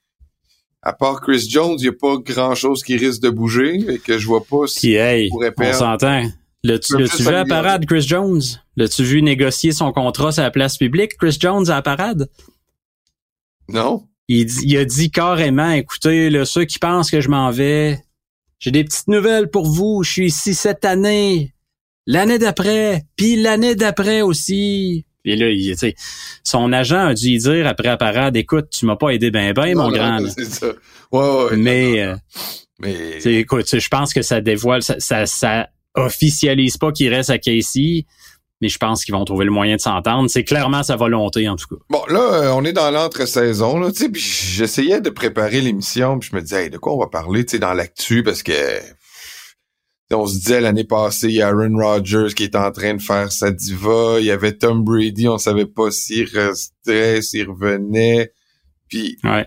à 0.83 0.93
part 0.93 1.21
Chris 1.21 1.47
Jones, 1.49 1.77
il 1.79 1.83
n'y 1.83 1.89
a 1.89 1.93
pas 1.93 2.17
grand-chose 2.19 2.83
qui 2.83 2.97
risque 2.97 3.21
de 3.21 3.31
bouger 3.31 3.85
et 3.89 3.99
que 3.99 4.19
je 4.19 4.27
vois 4.27 4.45
pas 4.45 4.67
si 4.67 4.97
on 4.99 5.29
pourrait 5.31 5.53
perdre. 5.53 5.77
On 5.77 5.79
s'entend. 5.79 6.23
L'as-tu 6.69 7.23
vu 7.23 7.29
à 7.29 7.33
la 7.33 7.45
parade, 7.47 7.87
Chris 7.87 8.03
Jones? 8.03 8.43
L'as-tu 8.77 9.03
vu 9.03 9.23
négocier 9.23 9.73
son 9.73 9.91
contrat 9.91 10.33
sur 10.33 10.43
la 10.43 10.51
place 10.51 10.77
publique, 10.77 11.17
Chris 11.17 11.39
Jones, 11.41 11.71
à 11.71 11.77
la 11.77 11.83
parade? 11.83 12.29
Non. 13.71 14.07
Il, 14.29 14.77
a 14.77 14.85
dit 14.85 15.11
carrément, 15.11 15.71
écoutez, 15.71 16.29
là, 16.29 16.45
ceux 16.45 16.67
qui 16.67 16.79
pensent 16.79 17.11
que 17.11 17.23
je 17.23 17.31
m'en 17.31 17.51
vais, 17.51 17.99
j'ai 18.59 18.71
des 18.71 18.85
petites 18.85 19.09
nouvelles 19.09 19.49
pour 19.49 19.65
vous. 19.65 20.03
Je 20.03 20.11
suis 20.11 20.27
ici 20.27 20.53
cette 20.53 20.85
année, 20.85 21.55
l'année 22.07 22.39
d'après, 22.39 23.07
puis 23.17 23.37
l'année 23.37 23.75
d'après 23.75 24.21
aussi. 24.21 25.07
Et 25.25 25.37
là, 25.37 25.49
il, 25.49 25.75
son 26.45 26.71
agent 26.75 27.07
a 27.07 27.15
dû 27.15 27.31
lui 27.31 27.39
dire 27.39 27.67
après 27.67 27.89
la 27.89 27.97
parade, 27.97 28.37
écoute, 28.37 28.69
tu 28.71 28.85
m'as 28.85 28.97
pas 28.97 29.09
aidé 29.09 29.31
ben 29.31 29.55
ben, 29.55 29.75
mon 29.75 29.89
grand. 29.89 30.19
C'est 30.37 30.45
ça. 30.45 30.67
Ouais, 31.13 31.21
ouais, 31.21 31.57
mais, 31.57 32.03
euh, 32.03 32.17
mais... 32.79 33.19
écoute, 33.25 33.79
je 33.79 33.89
pense 33.89 34.13
que 34.13 34.21
ça 34.21 34.43
dévoile, 34.43 34.83
ça, 34.83 35.01
ça, 35.01 35.25
ça 35.25 35.71
officialise 35.99 36.77
pas 36.77 36.93
qu'il 36.93 37.13
reste 37.13 37.31
à 37.31 37.39
Casey, 37.39 38.07
mais 38.61 38.69
je 38.69 38.79
pense 38.79 39.05
qu'ils 39.05 39.15
vont 39.15 39.25
trouver 39.25 39.45
le 39.45 39.51
moyen 39.51 39.77
de 39.77 39.81
s'entendre. 39.81 40.29
C'est 40.29 40.45
clairement 40.45 40.83
sa 40.83 40.97
volonté, 40.97 41.49
en 41.49 41.57
tout 41.57 41.67
cas. 41.69 41.83
Bon, 41.91 42.03
là, 42.09 42.21
euh, 42.21 42.53
on 42.53 42.65
est 42.65 42.73
dans 42.73 42.91
l'entre-saison, 42.91 43.79
là, 43.79 43.93
tu 43.93 44.07
sais, 44.07 44.11
j'essayais 44.15 45.01
de 45.01 45.11
préparer 45.11 45.61
l'émission, 45.61 46.19
puis 46.19 46.31
je 46.31 46.37
me 46.37 46.43
disais, 46.43 46.71
de 46.71 46.79
quoi 46.79 46.95
on 46.95 46.99
va 46.99 47.07
parler, 47.07 47.45
tu 47.45 47.53
sais, 47.53 47.59
dans 47.59 47.75
l'actu, 47.75 48.23
parce 48.23 48.43
que 48.43 48.53
on 50.11 50.27
se 50.27 50.39
disait 50.39 50.61
l'année 50.61 50.85
passée, 50.85 51.29
il 51.29 51.35
y 51.35 51.43
a 51.43 51.49
Aaron 51.49 51.77
Rodgers 51.77 52.35
qui 52.35 52.45
est 52.45 52.57
en 52.57 52.73
train 52.73 52.95
de 52.95 53.03
faire 53.03 53.31
sa 53.31 53.51
diva, 53.51 54.17
il 54.19 54.25
y 54.25 54.31
avait 54.31 54.53
Tom 54.53 54.83
Brady, 54.83 55.29
on 55.29 55.37
savait 55.37 55.67
pas 55.67 55.91
s'il 55.91 56.25
restait, 56.25 57.21
s'il 57.21 57.49
revenait, 57.49 58.33
puis 58.89 59.19
ouais. 59.25 59.47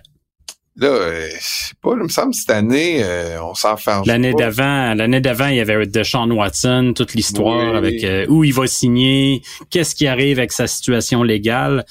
Là, 0.76 0.88
euh, 0.88 1.28
je 1.38 1.46
sais 1.46 1.74
pas, 1.82 1.90
il 1.92 2.02
me 2.02 2.08
semble 2.08 2.34
cette 2.34 2.50
année, 2.50 3.04
euh, 3.04 3.42
on 3.42 3.54
s'en 3.54 3.76
fait 3.76 3.90
L'année 4.06 4.32
d'avant, 4.32 4.94
l'année 4.94 5.20
d'avant, 5.20 5.48
il 5.48 5.56
y 5.56 5.60
avait 5.60 5.86
Deshaun 5.86 6.30
Watson, 6.30 6.94
toute 6.96 7.12
l'histoire 7.12 7.76
avec 7.76 8.02
euh, 8.04 8.26
où 8.28 8.42
il 8.42 8.54
va 8.54 8.66
signer, 8.66 9.42
qu'est-ce 9.68 9.94
qui 9.94 10.06
arrive 10.06 10.38
avec 10.38 10.50
sa 10.50 10.66
situation 10.66 11.22
légale. 11.22 11.84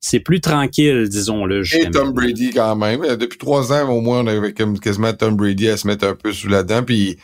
C'est 0.00 0.20
plus 0.20 0.40
tranquille, 0.40 1.08
disons-le. 1.08 1.62
Et 1.74 1.90
Tom 1.90 2.12
Brady 2.12 2.50
quand 2.50 2.76
même. 2.76 3.16
Depuis 3.16 3.38
trois 3.38 3.72
ans, 3.72 3.88
au 3.90 4.00
moins, 4.00 4.20
on 4.20 4.26
avait 4.26 4.52
quasiment 4.52 5.12
Tom 5.12 5.36
Brady 5.36 5.68
à 5.68 5.76
se 5.76 5.86
mettre 5.86 6.06
un 6.06 6.14
peu 6.14 6.32
sous 6.32 6.48
la 6.48 6.62
dent. 6.62 6.82
Puis 6.82 7.16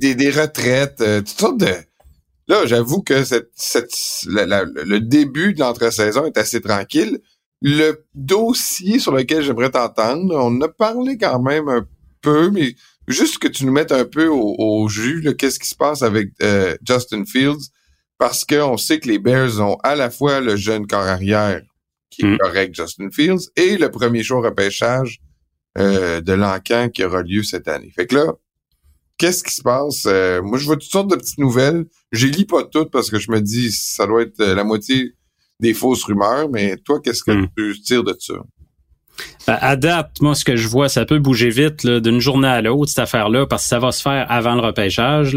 des, 0.00 0.14
des, 0.14 0.30
retraites, 0.30 0.96
toutes 0.98 1.28
sortes 1.28 1.60
de... 1.60 1.72
Là, 2.48 2.66
j'avoue 2.66 3.02
que 3.02 3.24
cette, 3.24 3.50
cette, 3.54 3.94
le 4.26 4.98
début 4.98 5.54
de 5.54 5.60
l'entre-saison 5.60 6.26
est 6.26 6.36
assez 6.36 6.60
tranquille 6.60 7.18
le 7.60 8.04
dossier 8.14 8.98
sur 8.98 9.12
lequel 9.12 9.42
j'aimerais 9.42 9.70
t'entendre, 9.70 10.34
on 10.36 10.60
a 10.60 10.68
parlé 10.68 11.18
quand 11.18 11.40
même 11.42 11.68
un 11.68 11.86
peu, 12.20 12.50
mais 12.50 12.74
juste 13.08 13.38
que 13.38 13.48
tu 13.48 13.64
nous 13.64 13.72
mettes 13.72 13.92
un 13.92 14.04
peu 14.04 14.28
au, 14.28 14.88
jus, 14.88 15.34
qu'est-ce 15.36 15.58
qui 15.58 15.68
se 15.68 15.74
passe 15.74 16.02
avec 16.02 16.30
euh, 16.42 16.76
Justin 16.86 17.24
Fields, 17.24 17.70
parce 18.18 18.44
qu'on 18.44 18.76
sait 18.76 19.00
que 19.00 19.08
les 19.08 19.18
Bears 19.18 19.60
ont 19.60 19.76
à 19.82 19.96
la 19.96 20.10
fois 20.10 20.40
le 20.40 20.56
jeune 20.56 20.86
corps 20.86 21.06
arrière, 21.06 21.62
qui 22.10 22.22
est 22.22 22.34
mm. 22.34 22.38
correct, 22.38 22.74
Justin 22.74 23.10
Fields, 23.10 23.50
et 23.56 23.76
le 23.76 23.90
premier 23.90 24.22
choix 24.22 24.40
repêchage 24.40 25.20
euh, 25.78 26.20
de 26.20 26.32
l'encan 26.32 26.88
qui 26.88 27.04
aura 27.04 27.22
lieu 27.22 27.42
cette 27.42 27.68
année. 27.68 27.92
Fait 27.94 28.06
que 28.06 28.16
là, 28.16 28.32
qu'est-ce 29.16 29.42
qui 29.42 29.54
se 29.54 29.62
passe? 29.62 30.04
Euh, 30.06 30.42
moi, 30.42 30.58
je 30.58 30.64
vois 30.64 30.76
toutes 30.76 30.90
sortes 30.90 31.10
de 31.10 31.16
petites 31.16 31.38
nouvelles. 31.38 31.86
Je 32.12 32.26
lis 32.26 32.46
pas 32.46 32.64
toutes 32.64 32.90
parce 32.90 33.10
que 33.10 33.18
je 33.18 33.30
me 33.30 33.40
dis 33.40 33.72
ça 33.72 34.06
doit 34.06 34.22
être 34.22 34.42
la 34.42 34.64
moitié 34.64 35.14
des 35.60 35.74
fausses 35.74 36.04
rumeurs, 36.04 36.48
mais 36.50 36.76
toi, 36.84 37.00
qu'est-ce 37.02 37.22
que 37.22 37.32
mm. 37.32 37.48
tu 37.56 37.80
tires 37.80 38.04
de 38.04 38.16
ça? 38.18 38.34
Ben, 39.46 39.58
à 39.60 39.76
date, 39.76 40.20
moi, 40.20 40.34
ce 40.34 40.44
que 40.44 40.56
je 40.56 40.68
vois, 40.68 40.88
ça 40.88 41.04
peut 41.04 41.18
bouger 41.18 41.50
vite 41.50 41.86
d'une 41.86 42.20
journée 42.20 42.48
à 42.48 42.62
l'autre, 42.62 42.90
cette 42.90 43.00
affaire-là, 43.00 43.46
parce 43.46 43.62
que 43.64 43.68
ça 43.68 43.78
va 43.78 43.92
se 43.92 44.02
faire 44.02 44.30
avant 44.30 44.54
le 44.54 44.60
repêchage. 44.60 45.36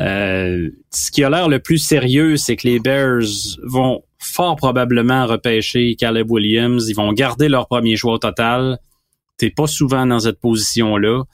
Euh, 0.00 0.70
ce 0.90 1.10
qui 1.10 1.24
a 1.24 1.30
l'air 1.30 1.48
le 1.48 1.58
plus 1.60 1.78
sérieux, 1.78 2.36
c'est 2.36 2.56
que 2.56 2.66
les 2.66 2.80
Bears 2.80 3.22
vont 3.62 4.02
fort 4.18 4.56
probablement 4.56 5.26
repêcher 5.26 5.94
Caleb 5.96 6.30
Williams. 6.30 6.88
Ils 6.88 6.96
vont 6.96 7.12
garder 7.12 7.48
leur 7.48 7.68
premier 7.68 7.96
choix 7.96 8.14
au 8.14 8.18
total. 8.18 8.78
T'es 9.38 9.50
pas 9.50 9.66
souvent 9.66 10.06
dans 10.06 10.20
cette 10.20 10.40
position-là. 10.40 11.24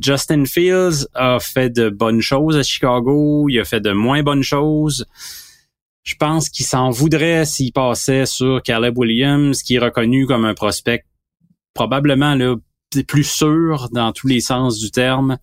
Justin 0.00 0.44
Fields 0.46 1.06
a 1.14 1.38
fait 1.38 1.70
de 1.70 1.90
bonnes 1.90 2.22
choses 2.22 2.56
à 2.56 2.62
Chicago. 2.62 3.46
Il 3.48 3.60
a 3.60 3.64
fait 3.64 3.80
de 3.80 3.92
moins 3.92 4.22
bonnes 4.22 4.42
choses. 4.42 5.06
Je 6.02 6.14
pense 6.16 6.48
qu'il 6.48 6.66
s'en 6.66 6.90
voudrait 6.90 7.44
s'il 7.44 7.72
passait 7.72 8.26
sur 8.26 8.62
Caleb 8.62 8.98
Williams, 8.98 9.62
qui 9.62 9.76
est 9.76 9.78
reconnu 9.78 10.26
comme 10.26 10.44
un 10.44 10.54
prospect 10.54 11.04
probablement 11.74 12.34
là, 12.34 12.56
plus 13.06 13.24
sûr 13.24 13.88
dans 13.92 14.12
tous 14.12 14.26
les 14.26 14.40
sens 14.40 14.78
du 14.78 14.90
terme. 14.90 15.38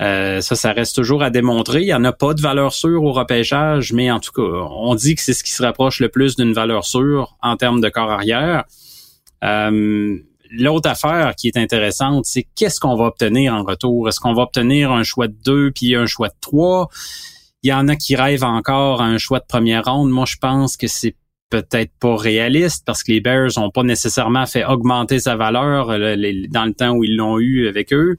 Euh, 0.00 0.40
ça, 0.40 0.54
ça 0.54 0.72
reste 0.72 0.96
toujours 0.96 1.22
à 1.22 1.30
démontrer. 1.30 1.80
Il 1.82 1.86
n'y 1.86 1.94
en 1.94 2.04
a 2.04 2.12
pas 2.12 2.32
de 2.32 2.40
valeur 2.40 2.72
sûre 2.72 3.02
au 3.04 3.12
repêchage, 3.12 3.92
mais 3.92 4.10
en 4.10 4.20
tout 4.20 4.32
cas, 4.32 4.42
on 4.42 4.94
dit 4.94 5.14
que 5.14 5.20
c'est 5.20 5.34
ce 5.34 5.44
qui 5.44 5.52
se 5.52 5.62
rapproche 5.62 6.00
le 6.00 6.08
plus 6.08 6.36
d'une 6.36 6.52
valeur 6.52 6.84
sûre 6.86 7.36
en 7.42 7.56
termes 7.56 7.80
de 7.80 7.88
corps 7.88 8.10
arrière. 8.10 8.64
Euh, 9.44 10.18
L'autre 10.52 10.90
affaire 10.90 11.36
qui 11.36 11.46
est 11.46 11.56
intéressante, 11.56 12.24
c'est 12.26 12.42
qu'est-ce 12.56 12.80
qu'on 12.80 12.96
va 12.96 13.04
obtenir 13.04 13.54
en 13.54 13.62
retour? 13.62 14.08
Est-ce 14.08 14.18
qu'on 14.18 14.34
va 14.34 14.42
obtenir 14.42 14.90
un 14.90 15.04
choix 15.04 15.28
de 15.28 15.36
deux 15.44 15.70
puis 15.70 15.94
un 15.94 16.06
choix 16.06 16.28
de 16.28 16.34
trois? 16.40 16.88
Il 17.62 17.70
y 17.70 17.72
en 17.72 17.88
a 17.88 17.96
qui 17.96 18.16
rêvent 18.16 18.44
encore 18.44 19.02
à 19.02 19.04
un 19.04 19.18
choix 19.18 19.38
de 19.38 19.46
première 19.46 19.84
ronde. 19.84 20.10
Moi, 20.10 20.24
je 20.26 20.36
pense 20.40 20.76
que 20.76 20.86
c'est 20.86 21.14
peut-être 21.50 21.92
pas 22.00 22.16
réaliste 22.16 22.84
parce 22.86 23.02
que 23.02 23.12
les 23.12 23.20
Bears 23.20 23.58
ont 23.58 23.70
pas 23.70 23.82
nécessairement 23.82 24.46
fait 24.46 24.64
augmenter 24.64 25.18
sa 25.18 25.36
valeur 25.36 25.90
euh, 25.90 26.16
dans 26.48 26.64
le 26.64 26.72
temps 26.72 26.92
où 26.92 27.04
ils 27.04 27.16
l'ont 27.16 27.38
eu 27.38 27.68
avec 27.68 27.92
eux. 27.92 28.16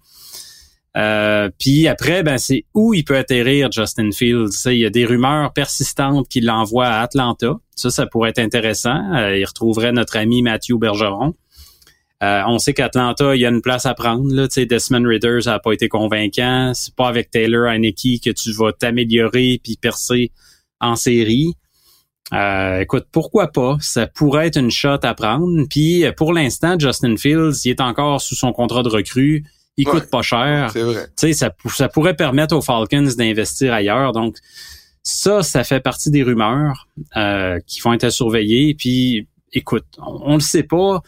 Euh, 0.98 1.50
puis 1.58 1.88
après, 1.88 2.22
ben 2.22 2.38
c'est 2.38 2.66
où 2.74 2.94
il 2.94 3.06
peut 3.06 3.16
atterrir 3.16 3.72
Justin 3.72 4.12
Fields? 4.12 4.66
Il 4.66 4.78
y 4.78 4.86
a 4.86 4.90
des 4.90 5.06
rumeurs 5.06 5.54
persistantes 5.54 6.28
qu'il 6.28 6.46
l'envoie 6.46 6.88
à 6.88 7.02
Atlanta. 7.02 7.56
Ça, 7.76 7.90
ça 7.90 8.06
pourrait 8.06 8.32
être 8.32 8.40
intéressant. 8.40 9.14
Euh, 9.16 9.38
il 9.38 9.46
retrouverait 9.46 9.94
notre 9.94 10.18
ami 10.18 10.42
Matthew 10.42 10.78
Bergeron. 10.78 11.34
Euh, 12.24 12.44
on 12.48 12.60
sait 12.60 12.74
qu'Atlanta, 12.74 13.36
il 13.36 13.42
y 13.42 13.46
a 13.46 13.50
une 13.50 13.62
place 13.62 13.86
à 13.86 13.96
prendre. 13.96 14.32
Là. 14.32 14.48
Desmond 14.48 15.08
Ritter, 15.08 15.42
ça 15.42 15.52
n'a 15.52 15.60
pas 15.60 15.74
été 15.74 15.88
convaincant. 15.88 16.72
C'est 16.76 16.94
pas 16.96 17.08
avec 17.08 17.32
Taylor 17.32 17.68
Heineke 17.68 18.22
que 18.24 18.30
tu 18.30 18.52
vas 18.52 18.72
t'améliorer 18.74 19.60
puis 19.64 19.78
percer 19.82 20.32
en 20.80 20.96
série. 20.96 21.56
Euh, 22.34 22.80
écoute, 22.80 23.08
pourquoi 23.12 23.48
pas? 23.48 23.78
Ça 23.82 24.08
pourrait 24.08 24.48
être 24.48 24.58
une 24.58 24.72
shot 24.72 25.00
à 25.04 25.14
prendre. 25.16 25.66
Puis 25.70 26.06
pour 26.16 26.32
l'instant, 26.32 26.78
Justin 26.78 27.18
Fields, 27.18 27.66
il 27.66 27.72
est 27.72 27.82
encore 27.82 28.22
sous 28.22 28.36
son 28.36 28.54
contrat 28.54 28.84
de 28.84 28.90
recrue. 28.90 29.44
Il 29.78 29.86
coûte 29.86 30.10
pas 30.12 30.22
cher. 30.22 30.70
C'est 30.72 30.84
vrai. 30.84 31.08
Ça, 31.16 31.50
ça 31.70 31.90
pourrait 31.90 32.16
permettre 32.16 32.56
aux 32.56 32.62
Falcons 32.62 33.10
d'investir 33.18 33.74
ailleurs. 33.74 34.12
Donc 34.12 34.38
ça, 35.02 35.42
ça 35.42 35.64
fait 35.64 35.80
partie 35.80 36.12
des 36.12 36.22
rumeurs 36.22 36.88
euh, 37.18 37.60
qui 37.66 37.82
vont 37.82 37.94
être 37.94 38.10
surveillées. 38.12 38.76
Puis 38.76 39.28
écoute, 39.54 39.86
on, 39.98 40.34
on 40.34 40.34
le 40.36 40.42
sait 40.42 40.64
pas 40.64 41.02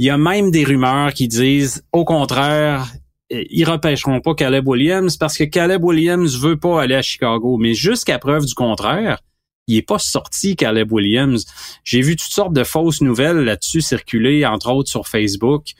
il 0.00 0.06
y 0.06 0.08
a 0.10 0.16
même 0.16 0.50
des 0.50 0.64
rumeurs 0.64 1.12
qui 1.12 1.28
disent, 1.28 1.84
au 1.92 2.06
contraire, 2.06 2.90
ils 3.28 3.64
repêcheront 3.66 4.22
pas 4.22 4.34
Caleb 4.34 4.66
Williams 4.66 5.18
parce 5.18 5.36
que 5.36 5.44
Caleb 5.44 5.84
Williams 5.84 6.40
veut 6.40 6.58
pas 6.58 6.80
aller 6.80 6.94
à 6.94 7.02
Chicago. 7.02 7.58
Mais 7.58 7.74
jusqu'à 7.74 8.18
preuve 8.18 8.46
du 8.46 8.54
contraire, 8.54 9.18
il 9.66 9.76
est 9.76 9.82
pas 9.82 9.98
sorti 9.98 10.56
Caleb 10.56 10.90
Williams. 10.90 11.44
J'ai 11.84 12.00
vu 12.00 12.16
toutes 12.16 12.32
sortes 12.32 12.54
de 12.54 12.64
fausses 12.64 13.02
nouvelles 13.02 13.40
là-dessus 13.40 13.82
circuler, 13.82 14.46
entre 14.46 14.72
autres 14.72 14.88
sur 14.88 15.06
Facebook 15.06 15.74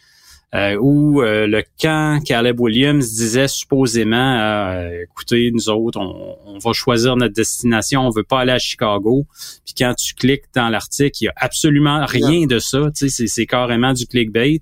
euh, 0.54 0.76
où 0.80 1.23
euh, 1.23 1.47
le 1.47 1.62
camp 1.80 2.21
Caleb 2.25 2.59
Williams 2.59 3.09
disait 3.14 3.47
supposément 3.47 4.40
euh, 4.40 5.04
écoutez, 5.04 5.50
nous 5.52 5.69
autres, 5.69 6.00
on, 6.00 6.59
va 6.59 6.73
choisir 6.73 7.16
notre 7.16 7.35
destination, 7.35 8.02
on 8.02 8.11
veut 8.11 8.25
pas 8.25 8.40
aller 8.40 8.52
à 8.52 8.59
Chicago. 8.59 9.26
Puis 9.64 9.75
quand 9.78 9.95
tu 9.95 10.14
cliques 10.14 10.45
dans 10.54 10.69
l'article, 10.69 11.16
il 11.21 11.25
y 11.26 11.28
a 11.28 11.35
absolument 11.37 12.04
rien 12.04 12.47
de 12.47 12.59
ça. 12.59 12.90
Tu 12.95 13.09
sais, 13.09 13.26
c'est 13.28 13.47
carrément 13.47 13.92
du 13.92 14.07
clickbait. 14.07 14.61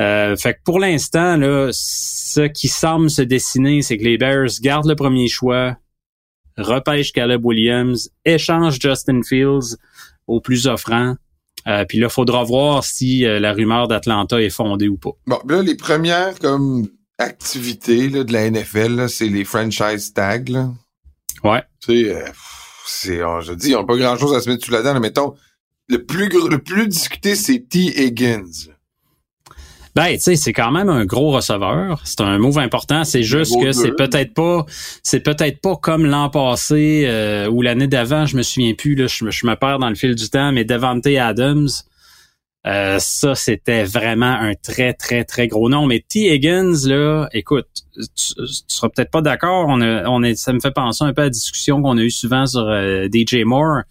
Euh, 0.00 0.36
fait 0.36 0.54
que 0.54 0.58
pour 0.64 0.80
l'instant, 0.80 1.36
là, 1.36 1.68
ce 1.72 2.48
qui 2.48 2.68
semble 2.68 3.10
se 3.10 3.22
dessiner, 3.22 3.82
c'est 3.82 3.98
que 3.98 4.04
les 4.04 4.18
Bears 4.18 4.48
gardent 4.60 4.88
le 4.88 4.96
premier 4.96 5.28
choix, 5.28 5.76
repêchent 6.56 7.12
Caleb 7.12 7.44
Williams, 7.44 8.10
échangent 8.24 8.80
Justin 8.80 9.20
Fields 9.22 9.76
au 10.26 10.40
plus 10.40 10.66
offrant, 10.66 11.16
euh, 11.66 11.84
puis 11.84 11.98
là, 11.98 12.08
faudra 12.08 12.44
voir 12.44 12.84
si 12.84 13.24
euh, 13.24 13.38
la 13.40 13.52
rumeur 13.52 13.88
d'Atlanta 13.88 14.40
est 14.40 14.50
fondée 14.50 14.88
ou 14.88 14.96
pas. 14.96 15.12
Bon, 15.26 15.38
là, 15.48 15.62
les 15.62 15.76
premières 15.76 16.38
comme 16.38 16.88
activités 17.18 18.08
là, 18.08 18.24
de 18.24 18.32
la 18.32 18.50
NFL, 18.50 19.08
c'est 19.08 19.28
les 19.28 19.44
franchise 19.44 20.12
tags. 20.12 20.44
Là. 20.48 20.70
Ouais. 21.44 21.62
Tu 21.80 22.04
sais, 22.04 22.14
euh, 22.14 22.24
c'est, 22.86 23.18
je 23.18 23.52
dis, 23.52 23.74
on 23.74 23.80
n'a 23.80 23.86
pas 23.86 23.96
grand-chose 23.96 24.34
à 24.34 24.40
se 24.40 24.50
mettre 24.50 24.64
sous 24.64 24.72
la 24.72 24.82
dent. 24.82 24.98
mettons, 24.98 25.34
le 25.88 26.04
plus 26.04 26.28
le 26.28 26.58
plus 26.58 26.88
discuté, 26.88 27.34
c'est 27.36 27.68
T. 27.68 28.04
Higgins. 28.04 28.71
Ben, 29.94 30.14
tu 30.14 30.20
sais, 30.20 30.36
c'est 30.36 30.54
quand 30.54 30.70
même 30.70 30.88
un 30.88 31.04
gros 31.04 31.32
receveur. 31.32 32.00
C'est 32.04 32.22
un 32.22 32.38
move 32.38 32.58
important. 32.58 33.04
C'est 33.04 33.22
juste 33.22 33.60
que 33.60 33.72
c'est 33.72 33.92
peut-être 33.92 34.32
pas, 34.32 34.64
c'est 35.02 35.20
peut-être 35.20 35.60
pas 35.60 35.76
comme 35.76 36.06
l'an 36.06 36.30
passé 36.30 37.04
euh, 37.06 37.48
ou 37.48 37.60
l'année 37.60 37.88
d'avant. 37.88 38.24
Je 38.24 38.36
me 38.36 38.42
souviens 38.42 38.74
plus. 38.74 38.94
Là, 38.94 39.06
je, 39.06 39.24
me 39.24 39.54
perds 39.54 39.78
dans 39.78 39.90
le 39.90 39.94
fil 39.94 40.14
du 40.14 40.30
temps. 40.30 40.50
Mais 40.50 40.64
Devante 40.64 41.06
Adams, 41.06 41.68
euh, 42.66 42.98
ça, 43.00 43.34
c'était 43.34 43.84
vraiment 43.84 44.32
un 44.32 44.54
très, 44.54 44.94
très, 44.94 45.24
très 45.24 45.46
gros 45.46 45.68
nom. 45.68 45.86
Mais 45.86 46.02
T. 46.08 46.32
Higgins, 46.32 46.86
là, 46.86 47.28
écoute, 47.34 47.68
tu, 47.94 48.34
seras 48.68 48.88
peut-être 48.88 49.10
pas 49.10 49.20
d'accord. 49.20 49.66
On, 49.68 49.82
on 49.82 50.22
est, 50.22 50.36
ça 50.36 50.54
me 50.54 50.60
fait 50.60 50.72
penser 50.72 51.04
un 51.04 51.12
peu 51.12 51.20
à 51.20 51.24
la 51.24 51.30
discussion 51.30 51.82
qu'on 51.82 51.98
a 51.98 52.02
eue 52.02 52.10
souvent 52.10 52.46
sur 52.46 52.66
euh, 52.66 53.08
DJ 53.12 53.44
Moore. 53.44 53.82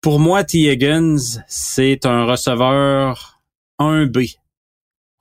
Pour 0.00 0.18
moi, 0.18 0.42
T. 0.42 0.72
Higgins, 0.72 1.18
c'est 1.46 2.04
un 2.04 2.24
receveur 2.24 3.40
1B 3.78 4.38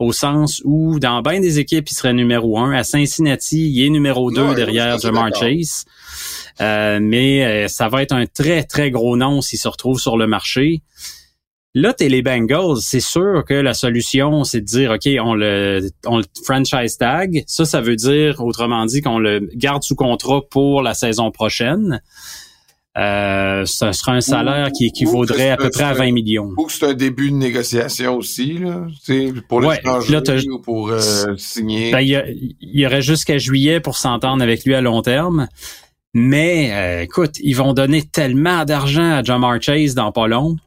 au 0.03 0.12
sens 0.12 0.62
où 0.65 1.00
dans 1.00 1.22
bien 1.22 1.39
des 1.39 1.60
équipes, 1.60 1.89
il 1.89 1.93
serait 1.93 2.13
numéro 2.13 2.60
un. 2.60 2.72
À 2.72 2.83
Cincinnati, 2.83 3.69
il 3.69 3.86
est 3.86 3.89
numéro 3.89 4.31
deux 4.31 4.53
derrière 4.55 5.00
Jamar 5.00 5.33
Chase. 5.33 5.86
Euh, 6.62 7.00
mais 7.01 7.45
euh, 7.45 7.67
ça 7.67 7.89
va 7.89 8.03
être 8.03 8.12
un 8.12 8.25
très, 8.25 8.63
très 8.63 8.91
gros 8.91 9.17
nom 9.17 9.41
s'il 9.41 9.60
se 9.60 9.67
retrouve 9.67 10.00
sur 10.00 10.17
le 10.17 10.27
marché. 10.27 10.81
Là, 11.75 11.91
t'es 11.91 12.07
les 12.07 12.22
Bengals, 12.22 12.81
c'est 12.81 13.00
sûr 13.00 13.43
que 13.48 13.55
la 13.55 13.74
solution, 13.74 14.43
c'est 14.43 14.62
de 14.62 14.65
dire, 14.65 14.91
OK, 14.91 15.10
on 15.19 15.33
le, 15.33 15.89
on 16.05 16.17
le 16.17 16.24
franchise 16.43 16.98
tag. 17.00 17.43
Ça, 17.48 17.65
ça 17.65 17.81
veut 17.81 17.95
dire, 17.95 18.41
autrement 18.41 18.86
dit, 18.86 19.01
qu'on 19.01 19.17
le 19.17 19.50
garde 19.55 19.81
sous 19.81 19.95
contrat 19.95 20.41
pour 20.51 20.83
la 20.83 20.93
saison 20.93 21.31
prochaine. 21.31 22.00
Euh, 22.95 23.65
ce 23.65 23.91
sera 23.91 24.12
un 24.12 24.21
salaire 24.21 24.71
qui 24.71 24.85
équivaudrait 24.85 25.50
à 25.50 25.57
peu 25.57 25.71
près 25.71 25.83
à 25.83 25.93
20 25.93 26.12
millions. 26.12 26.51
Ou 26.57 26.69
c'est 26.69 26.85
un 26.85 26.93
début 26.93 27.31
de 27.31 27.35
négociation 27.35 28.17
aussi, 28.17 28.59
là, 28.59 28.85
pour 29.47 29.62
l'étranger 29.62 30.50
ou 30.50 30.59
pour 30.59 30.89
euh, 30.89 31.35
signer. 31.38 31.91
Ben, 31.91 32.01
il, 32.01 32.55
y 32.62 32.85
aurait 32.85 33.01
jusqu'à 33.01 33.39
juillet 33.39 33.79
pour 33.79 33.97
s'entendre 33.97 34.43
avec 34.43 34.63
lui 34.63 34.75
à 34.75 34.81
long 34.81 35.01
terme. 35.01 35.47
Mais 36.13 36.71
euh, 36.71 37.01
écoute, 37.01 37.39
ils 37.39 37.55
vont 37.55 37.73
donner 37.73 38.03
tellement 38.03 38.63
d'argent 38.65 39.13
à 39.13 39.23
Jamar 39.23 39.59
Chase 39.59 39.95
dans 39.95 40.12
pas 40.12 40.27
long. 40.27 40.57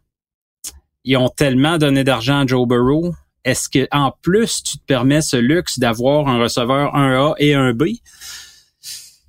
Ils 1.05 1.17
ont 1.17 1.29
tellement 1.29 1.79
donné 1.79 2.03
d'argent 2.03 2.41
à 2.41 2.47
Joe 2.47 2.67
Burrow. 2.67 3.15
Est-ce 3.45 3.69
que 3.69 3.87
en 3.93 4.13
plus 4.23 4.65
tu 4.65 4.79
te 4.79 4.85
permets 4.85 5.23
ce 5.23 5.37
luxe 5.37 5.79
d'avoir 5.79 6.27
un 6.27 6.43
receveur 6.43 6.97
1A 6.97 7.35
et 7.39 7.55
un 7.55 7.73
B? 7.73 7.85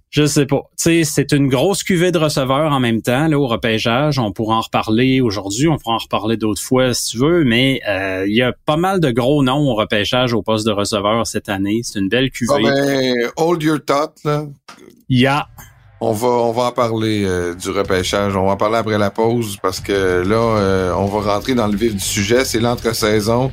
Je 0.09 0.25
sais 0.25 0.45
pas. 0.45 0.61
Tu 0.77 0.83
sais, 0.83 1.03
c'est 1.03 1.31
une 1.33 1.49
grosse 1.49 1.83
cuvée 1.83 2.11
de 2.11 2.17
receveurs 2.17 2.71
en 2.71 2.79
même 2.79 3.01
temps, 3.01 3.27
là, 3.27 3.37
au 3.37 3.47
repêchage. 3.47 4.19
On 4.19 4.31
pourra 4.31 4.55
en 4.55 4.61
reparler 4.61 5.19
aujourd'hui, 5.19 5.67
on 5.67 5.77
pourra 5.77 5.95
en 5.95 5.99
reparler 5.99 6.37
d'autres 6.37 6.61
fois 6.61 6.93
si 6.93 7.11
tu 7.11 7.17
veux, 7.17 7.43
mais 7.43 7.81
euh, 7.87 8.25
il 8.27 8.35
y 8.35 8.41
a 8.41 8.53
pas 8.65 8.77
mal 8.77 8.99
de 9.01 9.11
gros 9.11 9.43
noms 9.43 9.69
au 9.69 9.75
repêchage 9.75 10.33
au 10.33 10.41
poste 10.41 10.65
de 10.65 10.71
receveur 10.71 11.27
cette 11.27 11.49
année. 11.49 11.81
C'est 11.83 11.99
une 11.99 12.07
belle 12.07 12.31
cuvée. 12.31 12.53
Ah 12.55 12.71
ben, 12.71 13.31
hold 13.35 13.61
your 13.61 13.79
thought, 13.85 14.13
là. 14.23 14.45
Yeah. 15.09 15.47
On 15.99 16.11
va, 16.11 16.27
on 16.27 16.51
va 16.51 16.63
en 16.63 16.71
parler 16.71 17.23
euh, 17.25 17.55
du 17.55 17.71
repêchage. 17.71 18.35
On 18.35 18.45
va 18.45 18.51
en 18.51 18.57
parler 18.57 18.77
après 18.77 18.97
la 18.99 19.09
pause 19.09 19.57
parce 19.61 19.79
que 19.79 20.21
là, 20.21 20.35
euh, 20.35 20.93
on 20.93 21.05
va 21.05 21.33
rentrer 21.33 21.55
dans 21.55 21.67
le 21.67 21.75
vif 21.75 21.95
du 21.95 21.99
sujet. 21.99 22.45
C'est 22.45 22.59
l'entre-saison. 22.59 23.51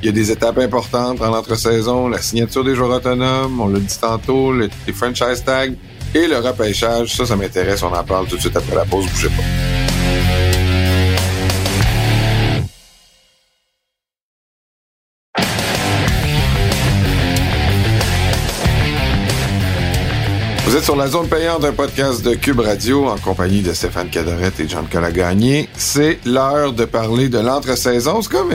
Il 0.00 0.06
y 0.06 0.08
a 0.10 0.12
des 0.12 0.30
étapes 0.30 0.58
importantes 0.58 1.20
en 1.20 1.30
l'entre-saison, 1.30 2.08
la 2.08 2.22
signature 2.22 2.62
des 2.62 2.76
joueurs 2.76 2.98
autonomes, 2.98 3.60
on 3.60 3.66
l'a 3.66 3.80
dit 3.80 3.98
tantôt, 4.00 4.52
les 4.52 4.92
franchise 4.92 5.42
tags 5.44 5.74
et 6.14 6.26
le 6.28 6.38
repêchage. 6.38 7.16
Ça, 7.16 7.26
ça 7.26 7.34
m'intéresse. 7.34 7.82
On 7.82 7.92
en 7.92 8.04
parle 8.04 8.26
tout 8.26 8.36
de 8.36 8.40
suite 8.40 8.56
après 8.56 8.76
la 8.76 8.84
pause. 8.84 9.06
Bougez 9.06 9.28
pas. 9.28 9.42
Vous 20.64 20.76
êtes 20.76 20.84
sur 20.84 20.96
la 20.96 21.08
zone 21.08 21.28
payante 21.28 21.62
d'un 21.62 21.72
podcast 21.72 22.22
de 22.22 22.34
Cube 22.34 22.60
Radio 22.60 23.08
en 23.08 23.16
compagnie 23.16 23.62
de 23.62 23.72
Stéphane 23.72 24.10
Cadorette 24.10 24.60
et 24.60 24.68
Jean 24.68 24.84
Gagné. 24.84 25.68
C'est 25.76 26.18
l'heure 26.24 26.72
de 26.72 26.84
parler 26.84 27.28
de 27.28 27.38
l'entre-saison. 27.38 28.22
C'est 28.22 28.30
comme... 28.30 28.52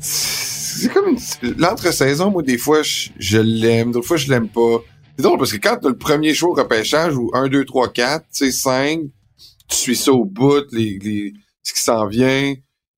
C'est 0.00 0.92
comme 0.92 1.08
une... 1.08 1.54
L'entre-saison, 1.58 2.30
moi, 2.30 2.42
des 2.42 2.58
fois, 2.58 2.82
je, 2.82 3.38
l'aime. 3.38 3.92
D'autres 3.92 4.06
fois, 4.06 4.16
je 4.16 4.30
l'aime 4.30 4.48
pas. 4.48 4.78
C'est 5.16 5.22
drôle 5.22 5.38
parce 5.38 5.52
que 5.52 5.58
quand 5.58 5.76
t'as 5.80 5.88
le 5.88 5.96
premier 5.96 6.32
show 6.32 6.52
repêchage 6.54 7.16
ou 7.16 7.30
1, 7.34 7.48
2, 7.48 7.64
3, 7.64 7.92
4, 7.92 8.22
tu 8.22 8.44
sais, 8.46 8.50
5, 8.50 9.00
tu 9.68 9.76
suis 9.76 9.96
ça 9.96 10.12
au 10.12 10.24
bout, 10.24 10.64
les, 10.72 10.98
les, 10.98 11.34
ce 11.62 11.74
qui 11.74 11.80
s'en 11.80 12.06
vient. 12.06 12.54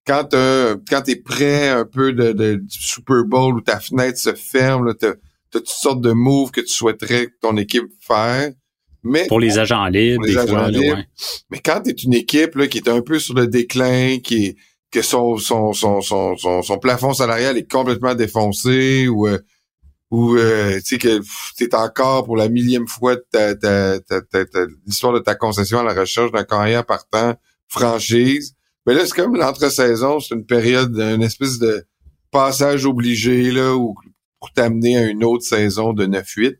Quand, 0.06 0.28
quand 0.32 1.02
t'es 1.04 1.16
prêt 1.16 1.68
un 1.68 1.84
peu 1.84 2.12
de, 2.12 2.32
de, 2.32 2.54
du 2.56 2.78
Super 2.78 3.24
Bowl 3.24 3.56
où 3.56 3.60
ta 3.60 3.78
fenêtre 3.80 4.18
se 4.18 4.34
ferme, 4.34 4.94
t'as 4.94 5.10
as 5.10 5.14
toutes 5.50 5.68
sortes 5.68 6.00
de 6.00 6.12
moves 6.12 6.50
que 6.50 6.60
tu 6.60 6.72
souhaiterais 6.72 7.26
que 7.26 7.34
ton 7.40 7.56
équipe 7.56 7.84
faire. 8.00 8.52
Mais, 9.04 9.26
pour 9.26 9.40
les 9.40 9.58
agents 9.58 9.86
libres, 9.86 10.24
des 10.24 10.32
fois, 10.32 10.70
Mais 11.50 11.58
quand 11.58 11.82
tu 11.82 11.90
es 11.90 11.92
une 11.92 12.14
équipe 12.14 12.54
là, 12.54 12.68
qui 12.68 12.78
est 12.78 12.88
un 12.88 13.02
peu 13.02 13.18
sur 13.18 13.34
le 13.34 13.48
déclin, 13.48 14.18
qui 14.22 14.46
est 14.46 14.56
que 14.92 15.02
son, 15.02 15.38
son, 15.38 15.72
son, 15.72 16.02
son, 16.02 16.36
son, 16.36 16.78
plafond 16.78 17.14
salarial 17.14 17.56
est 17.56 17.70
complètement 17.70 18.14
défoncé 18.14 19.08
ou 19.08 19.26
euh, 19.26 19.38
ou 20.10 20.36
euh, 20.36 20.76
tu 20.80 20.84
sais 20.84 20.98
que 20.98 21.22
t'es 21.56 21.74
encore 21.74 22.26
pour 22.26 22.36
la 22.36 22.50
millième 22.50 22.86
fois 22.86 23.16
l'histoire 24.86 25.14
de 25.14 25.20
ta 25.20 25.34
concession 25.34 25.78
à 25.80 25.82
la 25.82 25.94
recherche 25.94 26.30
d'un 26.30 26.44
carrière 26.44 26.84
partant 26.84 27.34
franchise. 27.66 28.54
Mais 28.86 28.92
là, 28.92 29.06
c'est 29.06 29.16
comme 29.16 29.36
l'entre-saison, 29.36 30.20
c'est 30.20 30.34
une 30.34 30.44
période, 30.44 30.94
une 30.98 31.22
espèce 31.22 31.58
de 31.58 31.86
passage 32.30 32.84
obligé 32.84 33.50
là 33.50 33.74
pour 34.38 34.52
t'amener 34.52 34.98
à 34.98 35.04
une 35.04 35.24
autre 35.24 35.44
saison 35.44 35.94
de 35.94 36.04
9-8. 36.04 36.56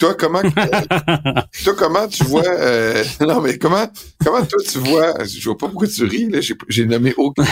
Toi, 0.00 0.14
comment, 0.14 0.40
toi, 1.64 1.74
comment 1.76 2.08
tu 2.08 2.24
vois, 2.24 2.48
euh, 2.48 3.04
non, 3.20 3.42
mais 3.42 3.58
comment, 3.58 3.86
comment 4.24 4.42
toi 4.46 4.58
tu 4.66 4.78
vois, 4.78 5.12
je 5.24 5.44
vois 5.44 5.58
pas 5.58 5.68
pourquoi 5.68 5.88
tu 5.88 6.04
ris, 6.04 6.26
là, 6.30 6.38
j'ai 6.68 6.86
nommé 6.86 7.12
aucun. 7.18 7.44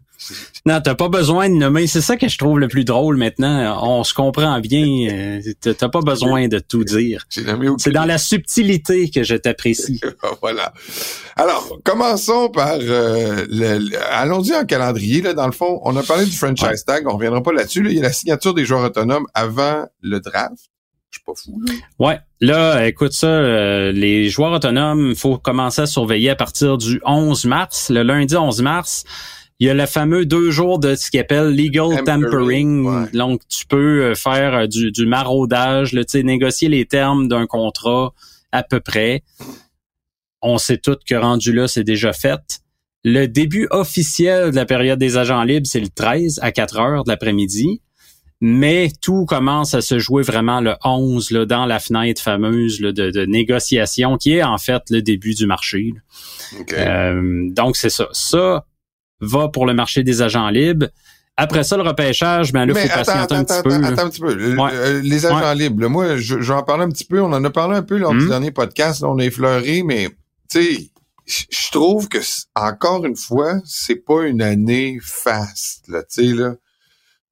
non, 0.66 0.80
t'as 0.82 0.96
pas 0.96 1.08
besoin 1.08 1.48
de 1.48 1.54
nommer. 1.54 1.86
C'est 1.86 2.00
ça 2.00 2.16
que 2.16 2.26
je 2.26 2.38
trouve 2.38 2.58
le 2.58 2.66
plus 2.66 2.84
drôle 2.84 3.16
maintenant. 3.16 3.78
On 3.88 4.02
se 4.02 4.14
comprend 4.14 4.58
bien. 4.58 5.08
Euh, 5.12 5.40
t'as 5.60 5.88
pas 5.88 6.00
besoin 6.00 6.48
de 6.48 6.58
tout 6.58 6.82
dire. 6.82 7.24
C'est 7.30 7.92
dans 7.92 8.04
la 8.04 8.18
subtilité 8.18 9.08
que 9.08 9.22
je 9.22 9.36
t'apprécie. 9.36 10.00
voilà. 10.40 10.74
Alors, 11.36 11.78
commençons 11.84 12.48
par, 12.48 12.78
euh, 12.80 13.46
allons-y 14.10 14.56
en 14.56 14.64
calendrier. 14.64 15.22
Là, 15.22 15.34
dans 15.34 15.46
le 15.46 15.52
fond, 15.52 15.80
on 15.84 15.94
a 15.94 16.02
parlé 16.02 16.24
du 16.24 16.36
franchise 16.36 16.84
tag. 16.84 17.06
On 17.06 17.16
reviendra 17.16 17.44
pas 17.44 17.52
là-dessus. 17.52 17.86
Il 17.88 17.94
y 17.94 18.00
a 18.00 18.02
la 18.02 18.12
signature 18.12 18.54
des 18.54 18.64
joueurs 18.64 18.82
autonomes 18.82 19.26
avant 19.34 19.86
le 20.02 20.18
draft. 20.18 20.68
Je 21.16 21.22
suis 21.22 21.24
pas 21.24 21.34
fou. 21.34 21.62
Là. 21.66 21.72
Ouais, 21.98 22.18
là, 22.40 22.86
écoute 22.86 23.12
ça, 23.12 23.26
euh, 23.26 23.90
les 23.92 24.28
joueurs 24.28 24.52
autonomes, 24.52 25.10
il 25.10 25.16
faut 25.16 25.38
commencer 25.38 25.82
à 25.82 25.86
surveiller 25.86 26.30
à 26.30 26.36
partir 26.36 26.76
du 26.76 27.00
11 27.04 27.46
mars, 27.46 27.90
le 27.90 28.02
lundi 28.02 28.36
11 28.36 28.60
mars. 28.62 29.04
Il 29.58 29.66
y 29.66 29.70
a 29.70 29.74
le 29.74 29.86
fameux 29.86 30.26
deux 30.26 30.50
jours 30.50 30.78
de 30.78 30.94
ce 30.94 31.10
qu'ils 31.10 31.20
appelle 31.20 31.56
legal 31.56 32.04
tampering. 32.04 33.10
Donc, 33.12 33.40
tu 33.48 33.64
peux 33.66 34.04
euh, 34.04 34.14
faire 34.14 34.54
euh, 34.54 34.66
du, 34.66 34.92
du 34.92 35.06
maraudage, 35.06 35.94
là, 35.94 36.02
négocier 36.22 36.68
les 36.68 36.84
termes 36.84 37.28
d'un 37.28 37.46
contrat 37.46 38.12
à 38.52 38.62
peu 38.62 38.80
près. 38.80 39.22
On 40.42 40.58
sait 40.58 40.76
tous 40.76 40.98
que 41.08 41.14
rendu 41.14 41.52
là, 41.52 41.66
c'est 41.66 41.84
déjà 41.84 42.12
fait. 42.12 42.60
Le 43.04 43.26
début 43.26 43.66
officiel 43.70 44.50
de 44.50 44.56
la 44.56 44.66
période 44.66 44.98
des 44.98 45.16
agents 45.16 45.44
libres, 45.44 45.66
c'est 45.66 45.80
le 45.80 45.88
13 45.88 46.40
à 46.42 46.52
4 46.52 46.78
heures 46.78 47.04
de 47.04 47.10
l'après-midi 47.10 47.80
mais 48.40 48.90
tout 49.00 49.24
commence 49.24 49.74
à 49.74 49.80
se 49.80 49.98
jouer 49.98 50.22
vraiment 50.22 50.60
le 50.60 50.74
11 50.84 51.30
là, 51.30 51.46
dans 51.46 51.64
la 51.64 51.78
fenêtre 51.78 52.20
fameuse 52.20 52.80
de, 52.80 52.90
de, 52.90 53.24
négociation 53.24 54.18
qui 54.18 54.34
est 54.34 54.42
en 54.42 54.58
fait 54.58 54.82
le 54.90 55.00
début 55.00 55.34
du 55.34 55.46
marché. 55.46 55.94
Euh, 56.72 57.48
donc 57.50 57.76
c'est 57.76 57.90
ça. 57.90 58.08
Ça 58.12 58.66
va 59.20 59.48
pour 59.48 59.66
le 59.66 59.72
marché 59.72 60.02
des 60.02 60.20
agents 60.20 60.50
libres. 60.50 60.88
Après 61.38 61.64
ça, 61.64 61.76
le 61.76 61.82
repêchage, 61.82 62.52
ben 62.52 62.64
là, 62.66 62.72
il 62.74 62.88
faut 62.88 62.94
patienter 62.94 63.34
un 63.34 63.44
petit 63.44 63.62
peu. 63.62 63.74
Attends 63.74 64.06
un 64.06 64.10
petit 64.10 64.20
peu. 64.20 64.36
Euh, 64.38 65.00
les 65.02 65.26
agents 65.26 65.52
libres, 65.52 65.88
moi, 65.88 66.16
je, 66.16 66.36
vais 66.36 66.54
en 66.54 66.62
parler 66.62 66.84
un 66.84 66.90
petit 66.90 67.04
peu. 67.04 67.20
On 67.20 67.32
en 67.32 67.44
a 67.44 67.50
parlé 67.50 67.76
un 67.76 67.82
peu 67.82 67.98
lors 67.98 68.12
du 68.12 68.24
hmm? 68.24 68.28
dernier 68.28 68.50
podcast. 68.52 69.02
on 69.02 69.18
a 69.18 69.24
effleuré, 69.24 69.82
mais 69.82 70.08
tu 70.50 70.62
sais, 70.62 70.90
je 71.26 71.70
trouve 71.72 72.08
que 72.08 72.18
encore 72.54 73.04
une 73.04 73.16
fois, 73.16 73.60
c'est 73.64 73.96
pas 73.96 74.26
une 74.26 74.40
année 74.40 74.98
fast, 75.02 75.88
là, 75.88 76.02
tu 76.04 76.28
sais, 76.28 76.34
là. 76.34 76.54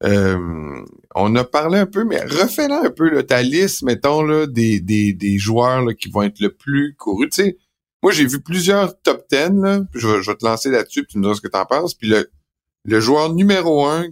Euh, 0.03 0.81
on 1.15 1.35
a 1.35 1.43
parlé 1.43 1.79
un 1.79 1.85
peu, 1.85 2.03
mais 2.03 2.21
refais-la 2.21 2.81
un 2.85 2.89
peu 2.89 3.09
là, 3.09 3.23
ta 3.23 3.41
liste, 3.41 3.83
mettons, 3.83 4.21
là, 4.21 4.45
des, 4.45 4.79
des, 4.79 5.13
des 5.13 5.37
joueurs 5.37 5.87
qui 5.95 6.09
vont 6.09 6.23
être 6.23 6.39
le 6.39 6.51
plus 6.53 6.95
courus. 6.95 7.29
Tu 7.31 7.43
sais, 7.43 7.57
moi, 8.03 8.11
j'ai 8.11 8.25
vu 8.25 8.41
plusieurs 8.41 9.01
top 9.01 9.25
10, 9.31 9.37
là, 9.61 9.81
je, 9.93 10.07
vais 10.07 10.35
te 10.35 10.45
lancer 10.45 10.69
là-dessus, 10.69 11.03
puis 11.03 11.13
tu 11.13 11.17
me 11.17 11.23
diras 11.23 11.35
ce 11.35 11.41
que 11.41 11.47
tu 11.47 11.57
en 11.57 11.65
penses. 11.65 11.95
Puis 11.95 12.07
le, 12.07 12.29
le 12.83 12.99
joueur 12.99 13.33
numéro 13.33 13.85
un 13.85 14.07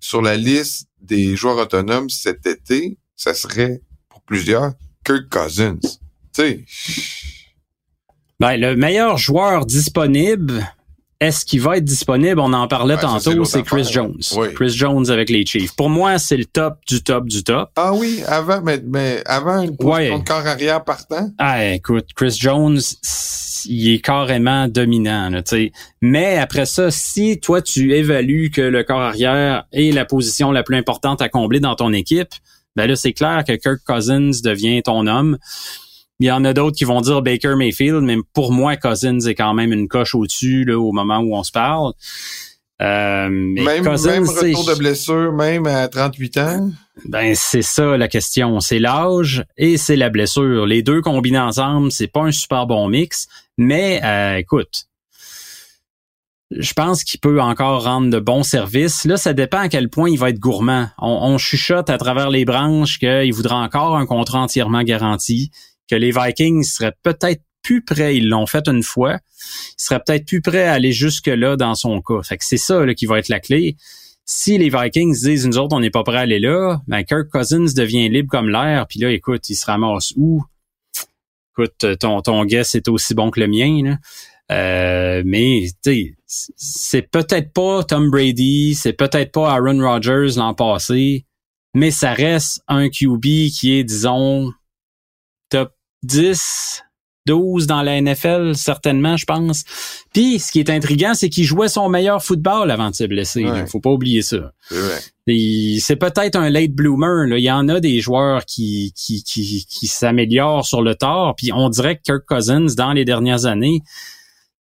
sur 0.00 0.22
la 0.22 0.36
liste 0.36 0.88
des 1.00 1.36
joueurs 1.36 1.58
autonomes 1.58 2.10
cet 2.10 2.46
été, 2.46 2.98
ça 3.14 3.34
serait, 3.34 3.80
pour 4.08 4.22
plusieurs, 4.22 4.72
Kirk 5.04 5.28
Cousins. 5.30 5.78
Tu 5.80 5.88
sais. 6.32 6.64
Ben, 8.40 8.56
le 8.56 8.74
meilleur 8.74 9.18
joueur 9.18 9.66
disponible, 9.66 10.74
est-ce 11.22 11.44
qu'il 11.44 11.60
va 11.60 11.76
être 11.76 11.84
disponible? 11.84 12.40
On 12.40 12.52
en 12.52 12.66
parlait 12.66 12.96
tantôt, 12.96 13.44
c'est 13.44 13.62
Chris 13.62 13.88
Jones. 13.90 14.18
Chris 14.56 14.70
Jones 14.70 15.08
avec 15.08 15.30
les 15.30 15.46
Chiefs. 15.46 15.74
Pour 15.76 15.88
moi, 15.88 16.18
c'est 16.18 16.36
le 16.36 16.44
top 16.44 16.78
du 16.88 17.00
top 17.00 17.26
du 17.26 17.44
top. 17.44 17.70
Ah 17.76 17.92
oui, 17.94 18.22
avant, 18.26 18.60
mais, 18.60 18.82
mais 18.84 19.22
avant 19.24 19.60
une 19.62 19.70
de 19.70 20.24
corps 20.26 20.46
arrière 20.46 20.82
partant? 20.82 21.30
Ah, 21.38 21.64
écoute, 21.66 22.06
Chris 22.16 22.36
Jones, 22.40 22.80
il 23.66 23.94
est 23.94 24.00
carrément 24.00 24.66
dominant, 24.66 25.30
là, 25.30 25.42
Mais 26.00 26.38
après 26.38 26.66
ça, 26.66 26.90
si 26.90 27.38
toi, 27.38 27.62
tu 27.62 27.94
évalues 27.94 28.50
que 28.50 28.62
le 28.62 28.82
corps 28.82 29.00
arrière 29.00 29.64
est 29.72 29.94
la 29.94 30.04
position 30.04 30.50
la 30.50 30.64
plus 30.64 30.76
importante 30.76 31.22
à 31.22 31.28
combler 31.28 31.60
dans 31.60 31.76
ton 31.76 31.92
équipe, 31.92 32.34
ben 32.74 32.86
là, 32.86 32.96
c'est 32.96 33.12
clair 33.12 33.44
que 33.46 33.52
Kirk 33.52 33.80
Cousins 33.86 34.30
devient 34.42 34.82
ton 34.82 35.06
homme. 35.06 35.38
Il 36.22 36.26
y 36.26 36.30
en 36.30 36.44
a 36.44 36.52
d'autres 36.52 36.76
qui 36.76 36.84
vont 36.84 37.00
dire 37.00 37.20
Baker 37.20 37.56
Mayfield, 37.56 38.02
mais 38.02 38.16
pour 38.32 38.52
moi, 38.52 38.76
Cousins 38.76 39.18
est 39.18 39.34
quand 39.34 39.54
même 39.54 39.72
une 39.72 39.88
coche 39.88 40.14
au-dessus 40.14 40.64
là, 40.64 40.78
au 40.78 40.92
moment 40.92 41.18
où 41.18 41.34
on 41.34 41.42
se 41.42 41.50
parle. 41.50 41.94
Euh, 42.80 43.28
même, 43.28 43.82
même 43.82 44.28
retour 44.28 44.64
de 44.64 44.78
blessure, 44.78 45.32
même 45.32 45.66
à 45.66 45.88
38 45.88 46.38
ans? 46.38 46.70
Ben, 47.06 47.34
c'est 47.34 47.62
ça 47.62 47.96
la 47.96 48.06
question. 48.06 48.60
C'est 48.60 48.78
l'âge 48.78 49.44
et 49.56 49.76
c'est 49.76 49.96
la 49.96 50.10
blessure. 50.10 50.64
Les 50.64 50.84
deux 50.84 51.00
combinés 51.00 51.40
ensemble, 51.40 51.90
c'est 51.90 52.06
pas 52.06 52.22
un 52.22 52.30
super 52.30 52.68
bon 52.68 52.88
mix, 52.88 53.26
mais 53.58 54.00
euh, 54.04 54.36
écoute, 54.36 54.86
je 56.52 56.72
pense 56.72 57.02
qu'il 57.02 57.18
peut 57.18 57.40
encore 57.40 57.82
rendre 57.82 58.10
de 58.10 58.20
bons 58.20 58.44
services. 58.44 59.06
Là, 59.06 59.16
ça 59.16 59.32
dépend 59.32 59.58
à 59.58 59.68
quel 59.68 59.88
point 59.88 60.08
il 60.08 60.20
va 60.20 60.30
être 60.30 60.38
gourmand. 60.38 60.86
On, 60.98 61.18
on 61.20 61.36
chuchote 61.36 61.90
à 61.90 61.98
travers 61.98 62.30
les 62.30 62.44
branches 62.44 63.00
qu'il 63.00 63.34
voudra 63.34 63.56
encore 63.56 63.96
un 63.96 64.06
contrat 64.06 64.38
entièrement 64.38 64.84
garanti 64.84 65.50
que 65.88 65.96
les 65.96 66.10
Vikings 66.10 66.64
seraient 66.64 66.94
peut-être 67.02 67.42
plus 67.62 67.84
prêts, 67.84 68.16
ils 68.16 68.28
l'ont 68.28 68.46
fait 68.46 68.66
une 68.68 68.82
fois, 68.82 69.18
ils 69.78 69.82
seraient 69.82 70.00
peut-être 70.04 70.26
plus 70.26 70.40
prêts 70.40 70.64
à 70.64 70.72
aller 70.72 70.92
jusque-là 70.92 71.56
dans 71.56 71.74
son 71.74 72.00
cas. 72.00 72.22
Fait 72.22 72.36
que 72.36 72.44
c'est 72.44 72.56
ça 72.56 72.84
là, 72.84 72.94
qui 72.94 73.06
va 73.06 73.18
être 73.18 73.28
la 73.28 73.40
clé. 73.40 73.76
Si 74.24 74.58
les 74.58 74.70
Vikings 74.70 75.20
disent, 75.20 75.46
nous 75.46 75.58
autres, 75.58 75.74
on 75.74 75.80
n'est 75.80 75.90
pas 75.90 76.04
prêts 76.04 76.18
à 76.18 76.20
aller 76.20 76.38
là, 76.38 76.80
ben 76.86 77.02
Kirk 77.02 77.28
Cousins 77.28 77.72
devient 77.74 78.08
libre 78.08 78.30
comme 78.30 78.48
l'air, 78.48 78.86
puis 78.88 79.00
là, 79.00 79.10
écoute, 79.10 79.48
il 79.48 79.54
se 79.54 79.66
ramasse 79.66 80.12
où? 80.16 80.42
Écoute, 81.52 81.98
ton, 81.98 82.22
ton 82.22 82.44
guess 82.44 82.74
est 82.74 82.88
aussi 82.88 83.14
bon 83.14 83.30
que 83.30 83.40
le 83.40 83.46
mien, 83.46 83.82
là. 83.84 83.98
Euh, 84.50 85.22
mais 85.24 85.66
c'est 86.56 87.02
peut-être 87.02 87.52
pas 87.52 87.84
Tom 87.84 88.10
Brady, 88.10 88.74
c'est 88.74 88.92
peut-être 88.92 89.32
pas 89.32 89.52
Aaron 89.52 89.80
Rodgers 89.80 90.36
l'an 90.36 90.52
passé, 90.52 91.24
mais 91.74 91.90
ça 91.90 92.12
reste 92.12 92.60
un 92.68 92.88
QB 92.88 93.22
qui 93.50 93.78
est, 93.78 93.84
disons, 93.84 94.52
10, 96.02 96.82
12 97.26 97.66
dans 97.66 97.82
la 97.82 98.00
NFL, 98.00 98.54
certainement, 98.54 99.16
je 99.16 99.24
pense. 99.24 99.64
Puis, 100.12 100.38
ce 100.38 100.50
qui 100.50 100.58
est 100.58 100.70
intriguant, 100.70 101.14
c'est 101.14 101.28
qu'il 101.28 101.44
jouait 101.44 101.68
son 101.68 101.88
meilleur 101.88 102.22
football 102.22 102.70
avant 102.70 102.90
de 102.90 102.94
se 102.94 103.04
blesser. 103.04 103.42
Il 103.42 103.66
faut 103.66 103.80
pas 103.80 103.90
oublier 103.90 104.22
ça. 104.22 104.52
C'est 105.26 105.96
peut-être 105.96 106.36
un 106.36 106.50
late 106.50 106.72
bloomer. 106.72 107.28
Là. 107.28 107.38
Il 107.38 107.44
y 107.44 107.50
en 107.50 107.68
a 107.68 107.80
des 107.80 108.00
joueurs 108.00 108.44
qui, 108.44 108.92
qui, 108.96 109.22
qui, 109.22 109.66
qui 109.68 109.86
s'améliorent 109.86 110.66
sur 110.66 110.82
le 110.82 110.94
tard. 110.94 111.34
Puis 111.36 111.52
on 111.52 111.68
dirait 111.68 111.96
que 111.96 112.02
Kirk 112.02 112.24
Cousins, 112.26 112.74
dans 112.76 112.92
les 112.92 113.04
dernières 113.04 113.46
années, 113.46 113.82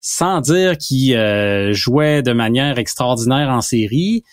sans 0.02 0.42
dire 0.42 0.78
qu'il 0.78 1.16
euh, 1.16 1.74
jouait 1.74 2.22
de 2.22 2.34
manière 2.34 2.78
extraordinaire 2.78 3.50
en 3.50 3.62
série, 3.62 4.24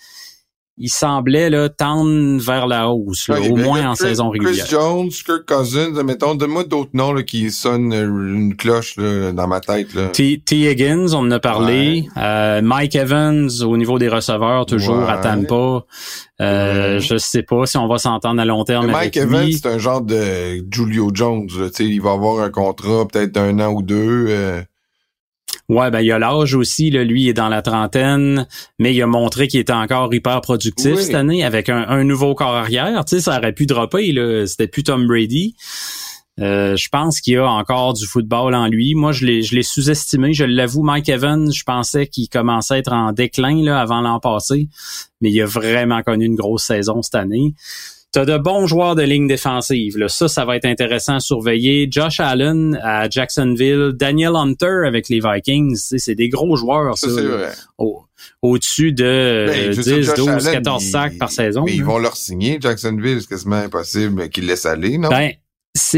il 0.79 0.91
semblait 0.91 1.49
là, 1.49 1.69
tendre 1.69 2.39
vers 2.39 2.67
la 2.67 2.91
hausse, 2.91 3.31
au 3.31 3.57
moins 3.57 3.91
en 3.91 3.95
saison 3.95 4.29
régulière. 4.29 4.67
Chris 4.67 4.71
Jones, 4.71 5.09
Kirk 5.09 5.47
Cousins, 5.47 6.03
mettons, 6.03 6.35
donne-moi 6.35 6.65
d'autres 6.65 6.91
noms 6.93 7.13
là, 7.13 7.23
qui 7.23 7.51
sonnent 7.51 7.95
une 7.95 8.55
cloche 8.57 8.97
là, 8.97 9.33
dans 9.33 9.49
ma 9.49 9.61
tête. 9.61 9.95
Là. 9.95 10.09
T. 10.09 10.43
T. 10.45 10.71
Higgins, 10.71 11.15
on 11.15 11.19
en 11.19 11.31
a 11.31 11.39
parlé. 11.39 12.09
Euh, 12.19 12.61
Mike 12.61 12.95
Evans, 12.95 13.49
au 13.63 13.77
niveau 13.77 13.99
des 13.99 14.09
receveurs, 14.09 14.67
toujours 14.67 15.09
à 15.09 15.19
Tampa. 15.19 15.85
Euh, 16.43 17.01
Je 17.01 17.17
sais 17.17 17.43
pas 17.43 17.65
si 17.65 17.79
on 17.79 17.89
va 17.89 17.97
s'entendre 17.97 18.41
à 18.41 18.45
long 18.45 18.65
terme 18.65 18.91
Mike 18.91 19.17
Evans, 19.17 19.51
c'est 19.51 19.67
un 19.67 19.79
genre 19.79 20.03
de 20.03 20.63
Julio 20.71 21.11
Jones. 21.15 21.49
Là, 21.59 21.69
il 21.79 22.03
va 22.03 22.13
avoir 22.13 22.45
un 22.45 22.51
contrat 22.51 23.07
peut-être 23.09 23.33
d'un 23.33 23.59
an 23.61 23.73
ou 23.73 23.83
deux. 23.83 24.27
Euh. 24.29 24.63
Ouais, 25.69 25.91
ben 25.91 26.01
il 26.01 26.13
a 26.13 26.19
l'âge 26.19 26.55
aussi, 26.55 26.91
là, 26.91 27.03
lui 27.03 27.25
il 27.25 27.29
est 27.29 27.35
dans 27.35 27.49
la 27.49 27.61
trentaine, 27.61 28.47
mais 28.79 28.95
il 28.95 29.03
a 29.03 29.07
montré 29.07 29.49
qu'il 29.49 29.59
était 29.59 29.73
encore 29.73 30.15
hyper 30.15 30.41
productif 30.41 30.95
cette 30.97 31.15
année 31.15 31.45
avec 31.45 31.69
un, 31.69 32.05
nouveau 32.05 32.35
corps 32.35 32.55
arrière. 32.55 33.05
Tu 33.05 33.17
sais, 33.17 33.23
ça 33.23 33.39
aurait 33.39 33.53
pu 33.53 33.67
dropper, 33.67 34.13
là. 34.13 34.47
C'était 34.47 34.69
plus 34.69 34.85
Tom 34.85 35.07
Brady. 35.07 35.57
Euh, 36.39 36.77
je 36.77 36.89
pense 36.91 37.21
qu'il 37.21 37.35
y 37.35 37.37
a 37.37 37.49
encore 37.49 37.95
du 37.95 38.07
football 38.07 38.55
en 38.55 38.69
lui. 38.69 38.95
Moi, 38.95 39.13
je 39.13 39.25
l'ai, 39.25 39.43
je 39.43 39.55
l'ai 39.55 39.63
sous-estimé. 39.63 40.35
Je 40.35 40.45
l'avoue, 40.45 40.83
Mike 40.83 41.09
Evans, 41.09 41.51
je 41.51 41.65
pensais 41.65 42.07
qu'il 42.07 42.29
commençait 42.29 42.75
à 42.75 42.79
être 42.79 42.93
en 42.93 43.13
déclin 43.13 43.65
là, 43.65 43.81
avant 43.81 44.03
l'an 44.03 44.21
passé, 44.21 44.69
mais 45.21 45.31
il 45.31 45.41
a 45.41 45.47
vraiment 45.47 46.03
connu 46.03 46.27
une 46.27 46.37
grosse 46.37 46.65
saison 46.65 47.03
cette 47.03 47.15
année. 47.15 47.55
T'as 48.17 48.25
de 48.25 48.39
bons 48.39 48.67
joueurs 48.67 48.95
de 48.95 49.03
ligne 49.03 49.27
défensive. 49.27 49.99
Là. 49.99 50.09
Ça, 50.09 50.27
ça 50.27 50.47
va 50.47 50.57
être 50.57 50.65
intéressant 50.65 51.17
à 51.17 51.21
surveiller. 51.21 51.87
Josh 51.91 52.19
Allen 52.19 52.81
à 52.83 53.11
Jacksonville, 53.11 53.93
Daniel 53.93 54.37
Hunter 54.37 54.87
avec 54.87 55.11
les 55.11 55.21
Vikings. 55.21 55.77
C'est 55.77 56.15
des 56.15 56.31
gros 56.31 56.57
joueurs, 56.57 56.97
ça. 56.97 57.09
Au-dessus 58.41 58.95
de 58.95 59.71
10, 59.71 60.15
12, 60.17 60.51
14 60.51 60.83
sacs 60.83 61.19
par 61.19 61.31
saison. 61.31 61.65
Mais 61.67 61.75
ils 61.75 61.85
vont 61.85 61.99
leur 61.99 62.17
signer, 62.17 62.57
Jacksonville. 62.59 63.21
C'est 63.21 63.29
quasiment 63.29 63.57
impossible 63.57 64.31
qu'ils 64.31 64.47
laissent 64.47 64.65
aller, 64.65 64.97
non? 64.97 65.11
Ben, 65.11 65.33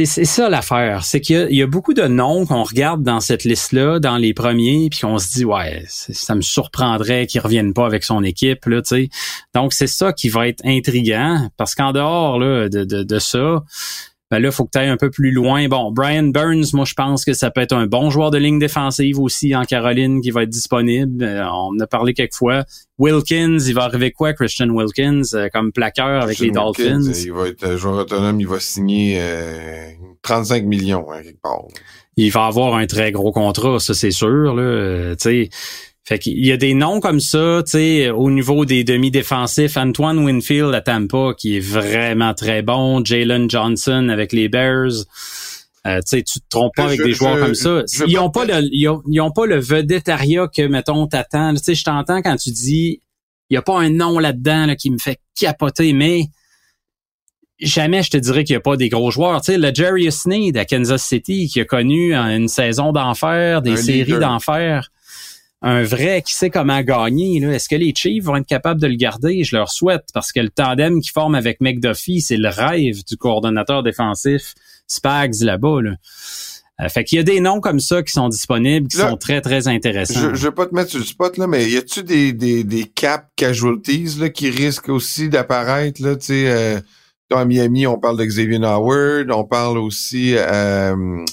c'est 0.07 0.25
ça 0.25 0.49
l'affaire, 0.49 1.05
c'est 1.05 1.21
qu'il 1.21 1.53
y, 1.55 1.63
a 1.63 1.67
beaucoup 1.67 1.95
de 1.95 2.07
noms 2.07 2.47
qu'on 2.47 2.63
regarde 2.63 3.03
dans 3.03 3.21
cette 3.21 3.45
liste-là, 3.45 3.99
dans 3.99 4.17
les 4.17 4.35
premiers, 4.35 4.89
puis 4.91 5.01
qu'on 5.01 5.19
se 5.19 5.33
dit 5.33 5.45
ouais, 5.45 5.85
ça 5.89 6.35
me 6.35 6.41
surprendrait 6.41 7.27
qu'il 7.27 7.41
revienne 7.41 7.73
pas 7.73 7.87
avec 7.87 8.05
son 8.05 8.23
équipe 8.23 8.67
là, 8.67 8.83
tu 8.83 8.89
sais. 8.89 9.09
Donc 9.55 9.73
c'est 9.73 9.87
ça 9.87 10.13
qui 10.13 10.29
va 10.29 10.49
être 10.49 10.65
intriguant, 10.65 11.49
parce 11.57 11.75
qu'en 11.75 11.93
dehors 11.93 12.39
là, 12.39 12.69
de, 12.69 12.85
de, 12.85 13.03
de 13.03 13.19
ça, 13.19 13.63
ben 14.31 14.41
là, 14.41 14.51
faut 14.51 14.65
que 14.65 14.71
tu 14.73 14.79
ailles 14.79 14.89
un 14.89 14.99
peu 14.99 15.11
plus 15.11 15.31
loin. 15.31 15.69
Bon, 15.69 15.91
Brian 15.91 16.25
Burns, 16.25 16.67
moi, 16.75 16.85
je 16.85 16.93
pense 16.93 17.25
que 17.25 17.33
ça 17.33 17.51
peut 17.51 17.63
être 17.63 17.73
un 17.73 17.87
bon 17.87 18.11
joueur 18.11 18.31
de 18.31 18.37
ligne 18.37 18.59
défensive 18.59 19.19
aussi 19.19 19.57
en 19.57 19.65
Caroline 19.65 20.21
qui 20.21 20.31
va 20.31 20.43
être 20.43 20.51
disponible. 20.51 21.25
Euh, 21.25 21.47
on 21.47 21.75
en 21.75 21.81
a 21.81 21.87
parlé 21.87 22.13
quelques 22.13 22.35
fois. 22.35 22.65
Wilkins, 22.99 23.59
il 23.67 23.75
va 23.75 23.85
arriver 23.85 24.11
quoi, 24.11 24.35
Christian 24.35 24.69
Wilkins, 24.69 25.23
euh, 25.33 25.49
comme 25.51 25.73
plaqueur 25.73 26.23
avec 26.23 26.39
les 26.41 26.51
Dolphins? 26.51 27.11
il 27.13 27.33
va 27.33 27.49
être 27.49 27.77
joueur 27.77 27.97
autonome, 28.01 28.41
il 28.41 28.47
va 28.47 28.61
signer 28.61 29.23
35 30.23 30.63
euh, 30.63 30.67
millions, 30.67 31.11
hein, 31.11 31.23
quelque 31.23 31.41
part. 31.41 31.63
Il 32.17 32.31
va 32.33 32.47
avoir 32.47 32.75
un 32.75 32.87
très 32.87 33.13
gros 33.13 33.33
contrat, 33.33 33.79
ça 33.79 33.95
c'est 33.95 34.11
sûr. 34.11 34.55
Là. 34.55 35.15
tu 35.17 35.23
sais 35.23 35.51
fait 36.09 36.19
qu'il 36.19 36.43
y 36.43 36.53
a 36.53 36.57
des 36.57 36.73
noms 36.73 37.01
comme 37.01 37.21
ça, 37.21 37.63
tu 37.67 37.73
sais, 37.73 38.09
au 38.09 38.31
niveau 38.31 38.65
des 38.65 38.83
demi-défensifs. 38.83 39.77
Antoine 39.77 40.19
Winfield 40.19 40.75
à 40.75 40.81
Tampa, 40.81 41.35
qui 41.37 41.59
est 41.59 41.61
vraiment 41.61 42.33
très 42.33 42.63
bon. 42.63 43.05
Jalen 43.05 43.51
Johnson 43.51 44.09
avec 44.09 44.33
les 44.33 44.49
Bears. 44.49 45.05
Euh, 45.87 45.99
tu 45.99 46.03
sais, 46.07 46.23
tu 46.23 46.41
te 46.41 46.47
trompes 46.49 46.75
pas 46.75 46.85
avec 46.85 47.03
des 47.03 47.13
joueurs 47.13 47.39
comme 47.39 47.55
ça. 47.55 47.83
ils 48.07 48.19
ont 48.19 48.31
pas 48.31 48.47
le, 48.47 48.71
ils 48.73 49.21
ont, 49.21 49.31
pas 49.31 49.45
le 49.45 49.59
vedettariat 49.59 50.49
que, 50.49 50.63
mettons, 50.63 51.07
t'attends. 51.07 51.53
Tu 51.53 51.63
sais, 51.63 51.75
je 51.75 51.85
t'entends 51.85 52.23
quand 52.23 52.37
tu 52.37 52.53
dis, 52.53 53.03
il 53.51 53.55
y 53.55 53.59
a 53.59 53.63
pas 53.63 53.79
un 53.79 53.91
nom 53.91 54.19
là-dedans 54.19 54.65
là, 54.65 54.77
qui 54.77 54.89
me 54.89 54.99
fait 54.99 55.21
capoter, 55.39 55.93
mais 55.93 56.23
jamais 57.61 58.03
je 58.03 58.09
te 58.13 58.17
dirais 58.17 58.45
qu'il 58.45 58.55
n'y 58.55 58.59
a 58.59 58.61
pas 58.61 58.79
des 58.79 58.89
gros 58.89 59.11
joueurs. 59.11 59.43
Tu 59.43 59.53
sais, 59.53 59.59
le 59.59 59.75
Jerry 59.75 60.11
Sneed 60.11 60.57
à 60.57 60.65
Kansas 60.65 61.05
City, 61.05 61.49
qui 61.49 61.61
a 61.61 61.67
connu 61.67 62.15
une 62.15 62.49
saison 62.49 62.93
d'enfer, 62.93 63.61
des 63.61 63.77
séries 63.77 64.19
d'enfer 64.19 64.89
un 65.63 65.83
vrai 65.83 66.23
qui 66.23 66.35
sait 66.35 66.51
comment 66.51 66.81
gagner. 66.83 67.43
Est-ce 67.43 67.69
que 67.69 67.77
les 67.77 67.93
Chiefs 67.95 68.25
vont 68.25 68.37
être 68.37 68.47
capables 68.47 68.81
de 68.81 68.87
le 68.87 68.97
garder? 68.97 69.43
Je 69.45 69.57
leur 69.57 69.71
souhaite 69.71 70.07
parce 70.15 70.33
que 70.33 70.41
le 70.41 70.51
tandem 70.51 71.01
qui 71.01 71.11
forme 71.11 71.35
avec 71.35 71.61
McDuffie, 71.61 72.21
c'est 72.21 72.37
le 72.37 72.49
rêve 72.49 73.05
du 73.05 73.17
coordonnateur 73.17 73.83
défensif 73.83 74.55
Spags 74.87 75.41
là-bas. 75.43 75.83
Là. 75.83 75.91
Euh, 76.81 76.89
fait 76.89 77.03
qu'il 77.03 77.17
y 77.17 77.21
a 77.21 77.25
des 77.25 77.41
noms 77.41 77.61
comme 77.61 77.81
ça 77.81 78.05
qui 78.05 78.13
sont 78.13 78.29
disponibles, 78.29 78.87
qui 78.87 78.99
sont 78.99 79.17
très, 79.17 79.41
très 79.41 79.67
intéressants. 79.67 80.31
Je, 80.31 80.35
je 80.35 80.47
vais 80.47 80.55
pas 80.55 80.67
te 80.67 80.75
mettre 80.75 80.91
sur 80.91 81.01
le 81.01 81.05
spot, 81.05 81.37
là, 81.37 81.49
mais 81.49 81.69
y 81.69 81.77
a-tu 81.77 82.05
des, 82.05 82.33
des, 82.33 82.63
des 82.63 82.85
cap 82.85 83.29
casualties 83.35 84.17
là, 84.21 84.29
qui 84.29 84.49
risquent 84.49 84.91
aussi 84.91 85.29
d'apparaître? 85.29 86.01
Là, 86.01 86.15
sais, 86.21 86.49
euh, 86.49 86.79
à 87.33 87.45
Miami, 87.45 87.89
on 87.89 87.99
parle 87.99 88.17
de 88.17 88.25
Xavier 88.25 88.63
Howard, 88.63 89.31
on 89.33 89.45
parle 89.45 89.77
aussi 89.79 90.35
euh, 90.37 91.25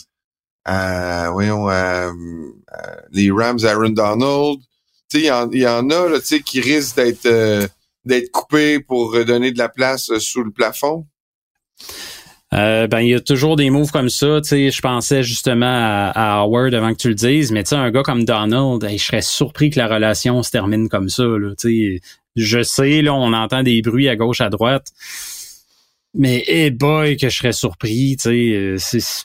euh, 0.67 1.29
voyons, 1.31 1.69
euh, 1.69 2.11
euh, 2.11 2.95
les 3.11 3.31
Rams 3.31 3.59
Aaron 3.63 3.89
Donald. 3.89 4.59
Tu 5.09 5.19
sais, 5.19 5.31
il 5.51 5.59
y, 5.59 5.67
en 5.67 5.89
a 5.89 6.09
là, 6.09 6.19
qui 6.43 6.61
risquent 6.61 6.95
d'être 6.95 7.25
euh, 7.25 7.67
d'être 8.05 8.31
coupés 8.31 8.79
pour 8.79 9.23
donner 9.25 9.51
de 9.51 9.57
la 9.57 9.69
place 9.69 10.11
sous 10.17 10.43
le 10.43 10.51
plafond. 10.51 11.05
Euh, 12.53 12.87
ben 12.87 13.01
il 13.01 13.09
y 13.09 13.13
a 13.13 13.19
toujours 13.19 13.55
des 13.55 13.69
moves 13.69 13.91
comme 13.91 14.09
ça. 14.09 14.39
Tu 14.41 14.49
sais, 14.49 14.71
je 14.71 14.81
pensais 14.81 15.23
justement 15.23 15.65
à, 16.15 16.39
Howard 16.39 16.73
avant 16.73 16.93
que 16.93 16.99
tu 16.99 17.09
le 17.09 17.15
dises, 17.15 17.51
mais 17.51 17.63
tu 17.63 17.69
sais, 17.69 17.75
un 17.75 17.91
gars 17.91 18.03
comme 18.03 18.23
Donald, 18.23 18.87
je 18.89 18.97
serais 18.97 19.21
surpris 19.21 19.71
que 19.71 19.79
la 19.79 19.87
relation 19.87 20.41
se 20.43 20.51
termine 20.51 20.87
comme 20.87 21.09
ça. 21.09 21.23
Là, 21.23 21.53
tu 21.57 21.99
sais, 21.99 22.01
je 22.35 22.63
sais, 22.63 23.01
là, 23.01 23.13
on 23.13 23.33
entend 23.33 23.63
des 23.63 23.81
bruits 23.81 24.07
à 24.07 24.15
gauche, 24.15 24.41
à 24.41 24.49
droite. 24.49 24.87
Mais 26.17 26.43
hey 26.47 26.71
boy 26.71 27.17
que 27.17 27.27
je 27.27 27.37
serais 27.37 27.51
surpris, 27.51 28.15
tu 28.15 28.29
sais. 28.29 28.53
Euh, 28.55 28.77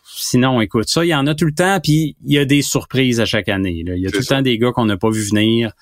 sinon, 0.04 0.60
écoute, 0.60 0.88
ça, 0.88 1.04
il 1.04 1.08
y 1.08 1.14
en 1.14 1.26
a 1.26 1.34
tout 1.34 1.44
le 1.44 1.54
temps, 1.54 1.78
puis 1.80 2.16
il 2.24 2.32
y 2.32 2.38
a 2.38 2.44
des 2.44 2.62
surprises 2.62 3.20
à 3.20 3.26
chaque 3.26 3.48
année. 3.48 3.84
Là. 3.86 3.94
Il 3.96 4.02
y 4.02 4.06
a 4.06 4.10
tout 4.10 4.18
le 4.18 4.24
temps 4.24 4.42
des 4.42 4.58
gars 4.58 4.72
qu'on 4.72 4.86
n'a 4.86 4.96
pas 4.96 5.10
vu 5.10 5.22
venir 5.22 5.72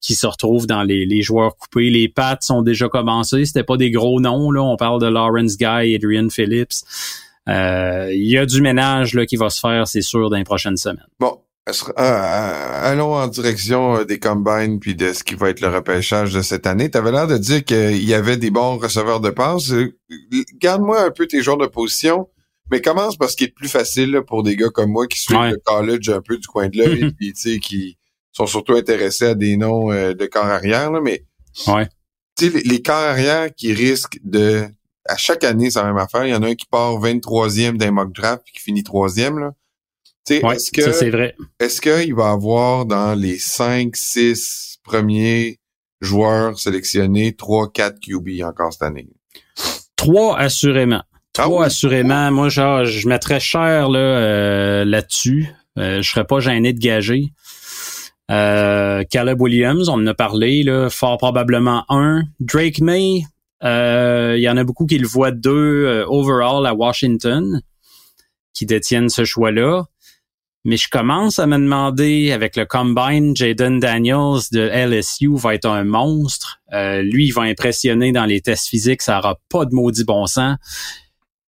qui 0.00 0.14
se 0.14 0.26
retrouvent 0.26 0.66
dans 0.66 0.82
les, 0.82 1.06
les 1.06 1.22
joueurs 1.22 1.56
coupés. 1.56 1.90
Les 1.90 2.08
pattes 2.08 2.42
sont 2.42 2.62
déjà 2.62 2.88
commencés. 2.88 3.44
C'était 3.44 3.64
pas 3.64 3.76
des 3.76 3.90
gros 3.90 4.20
noms, 4.20 4.50
là. 4.50 4.62
On 4.62 4.76
parle 4.76 5.00
de 5.00 5.06
Lawrence 5.06 5.56
Guy, 5.56 5.94
Adrian 5.94 6.28
Phillips. 6.28 6.84
Euh, 7.48 8.12
il 8.12 8.28
y 8.28 8.36
a 8.36 8.44
du 8.44 8.60
ménage 8.60 9.14
là, 9.14 9.26
qui 9.26 9.36
va 9.36 9.50
se 9.50 9.60
faire, 9.60 9.88
c'est 9.88 10.02
sûr, 10.02 10.28
dans 10.28 10.36
les 10.36 10.44
prochaines 10.44 10.76
semaines. 10.76 11.06
Bon, 11.18 11.38
allons 11.96 13.14
en 13.14 13.26
direction 13.26 13.96
euh, 13.96 14.04
des 14.04 14.18
combines 14.18 14.78
puis 14.80 14.94
de 14.94 15.12
ce 15.12 15.24
qui 15.24 15.34
va 15.34 15.50
être 15.50 15.60
le 15.60 15.68
repêchage 15.68 16.32
de 16.32 16.42
cette 16.42 16.66
année. 16.66 16.90
Tu 16.90 16.98
avais 16.98 17.12
l'air 17.12 17.26
de 17.26 17.38
dire 17.38 17.64
qu'il 17.64 18.04
y 18.04 18.14
avait 18.14 18.36
des 18.36 18.50
bons 18.50 18.78
receveurs 18.78 19.20
de 19.20 19.30
passes. 19.30 19.72
Garde-moi 20.60 21.02
un 21.02 21.10
peu 21.10 21.26
tes 21.26 21.42
genres 21.42 21.58
de 21.58 21.66
position, 21.66 22.28
mais 22.70 22.80
commence 22.80 23.16
parce 23.16 23.34
qu'il 23.34 23.48
est 23.48 23.54
plus 23.54 23.68
facile 23.68 24.22
pour 24.26 24.42
des 24.42 24.56
gars 24.56 24.70
comme 24.70 24.90
moi 24.90 25.06
qui 25.06 25.20
suivent 25.20 25.38
le 25.38 25.60
college 25.64 26.08
un 26.10 26.20
peu 26.20 26.38
du 26.38 26.46
coin 26.46 26.68
de 26.68 26.78
l'œil 26.78 27.14
et 27.20 27.60
qui 27.60 27.98
sont 28.32 28.46
surtout 28.46 28.74
intéressés 28.74 29.26
à 29.26 29.34
des 29.34 29.56
noms 29.56 29.88
de 29.88 30.26
corps 30.26 30.46
arrière. 30.46 30.90
Là, 30.90 31.00
mais 31.00 31.24
ouais. 31.66 31.88
les, 32.40 32.50
les 32.50 32.82
corps 32.82 32.96
arrière 32.96 33.54
qui 33.54 33.72
risquent 33.72 34.18
de... 34.22 34.64
À 35.10 35.16
chaque 35.16 35.42
année, 35.42 35.70
c'est 35.70 35.80
la 35.80 35.86
même 35.86 35.96
affaire. 35.96 36.26
Il 36.26 36.30
y 36.30 36.34
en 36.34 36.42
a 36.42 36.48
un 36.48 36.54
qui 36.54 36.66
part 36.66 37.00
23e 37.00 37.78
d'un 37.78 37.90
mock 37.92 38.12
draft 38.12 38.42
et 38.46 38.52
qui 38.52 38.60
finit 38.60 38.82
troisième. 38.82 39.38
Là 39.38 39.52
est-ce 40.36 40.70
que, 40.70 40.92
c'est 40.92 41.10
vrai. 41.10 41.34
Est-ce 41.60 41.80
qu'il 41.80 42.14
va 42.14 42.30
avoir 42.30 42.86
dans 42.86 43.14
les 43.14 43.38
5, 43.38 43.96
6 43.96 44.78
premiers 44.82 45.58
joueurs 46.00 46.58
sélectionnés 46.58 47.34
3, 47.34 47.72
4 47.72 47.98
QB 48.00 48.42
encore 48.44 48.72
cette 48.72 48.82
année? 48.82 49.08
3 49.96 50.38
assurément. 50.38 51.02
3 51.32 51.62
ah 51.62 51.66
assurément. 51.66 52.30
Moi, 52.32 52.48
genre, 52.48 52.84
je 52.84 53.08
mettrais 53.08 53.40
cher 53.40 53.88
là, 53.88 53.98
euh, 53.98 54.84
là-dessus. 54.84 55.48
Euh, 55.78 56.02
je 56.02 56.10
serais 56.10 56.24
pas 56.24 56.40
gêné 56.40 56.72
de 56.72 56.78
gager. 56.78 57.32
Euh, 58.30 59.04
Caleb 59.10 59.40
Williams, 59.40 59.88
on 59.88 59.94
en 59.94 60.06
a 60.06 60.14
parlé, 60.14 60.62
là, 60.62 60.90
fort 60.90 61.18
probablement 61.18 61.84
un. 61.88 62.24
Drake 62.40 62.80
May, 62.80 63.22
euh, 63.64 64.34
il 64.36 64.42
y 64.42 64.50
en 64.50 64.56
a 64.56 64.64
beaucoup 64.64 64.86
qui 64.86 64.98
le 64.98 65.06
voient 65.06 65.30
deux 65.30 66.04
overall 66.08 66.66
à 66.66 66.74
Washington, 66.74 67.62
qui 68.52 68.66
détiennent 68.66 69.08
ce 69.08 69.24
choix-là. 69.24 69.84
Mais 70.68 70.76
je 70.76 70.90
commence 70.90 71.38
à 71.38 71.46
me 71.46 71.56
demander, 71.56 72.30
avec 72.30 72.54
le 72.54 72.66
combine, 72.66 73.34
Jaden 73.34 73.80
Daniels 73.80 74.42
de 74.52 74.68
LSU 74.68 75.34
va 75.34 75.54
être 75.54 75.64
un 75.64 75.82
monstre. 75.82 76.60
Euh, 76.74 77.00
lui, 77.00 77.28
il 77.28 77.30
va 77.30 77.40
impressionner 77.40 78.12
dans 78.12 78.26
les 78.26 78.42
tests 78.42 78.68
physiques. 78.68 79.00
Ça 79.00 79.18
aura 79.18 79.38
pas 79.48 79.64
de 79.64 79.74
maudit 79.74 80.04
bon 80.04 80.26
sens. 80.26 80.58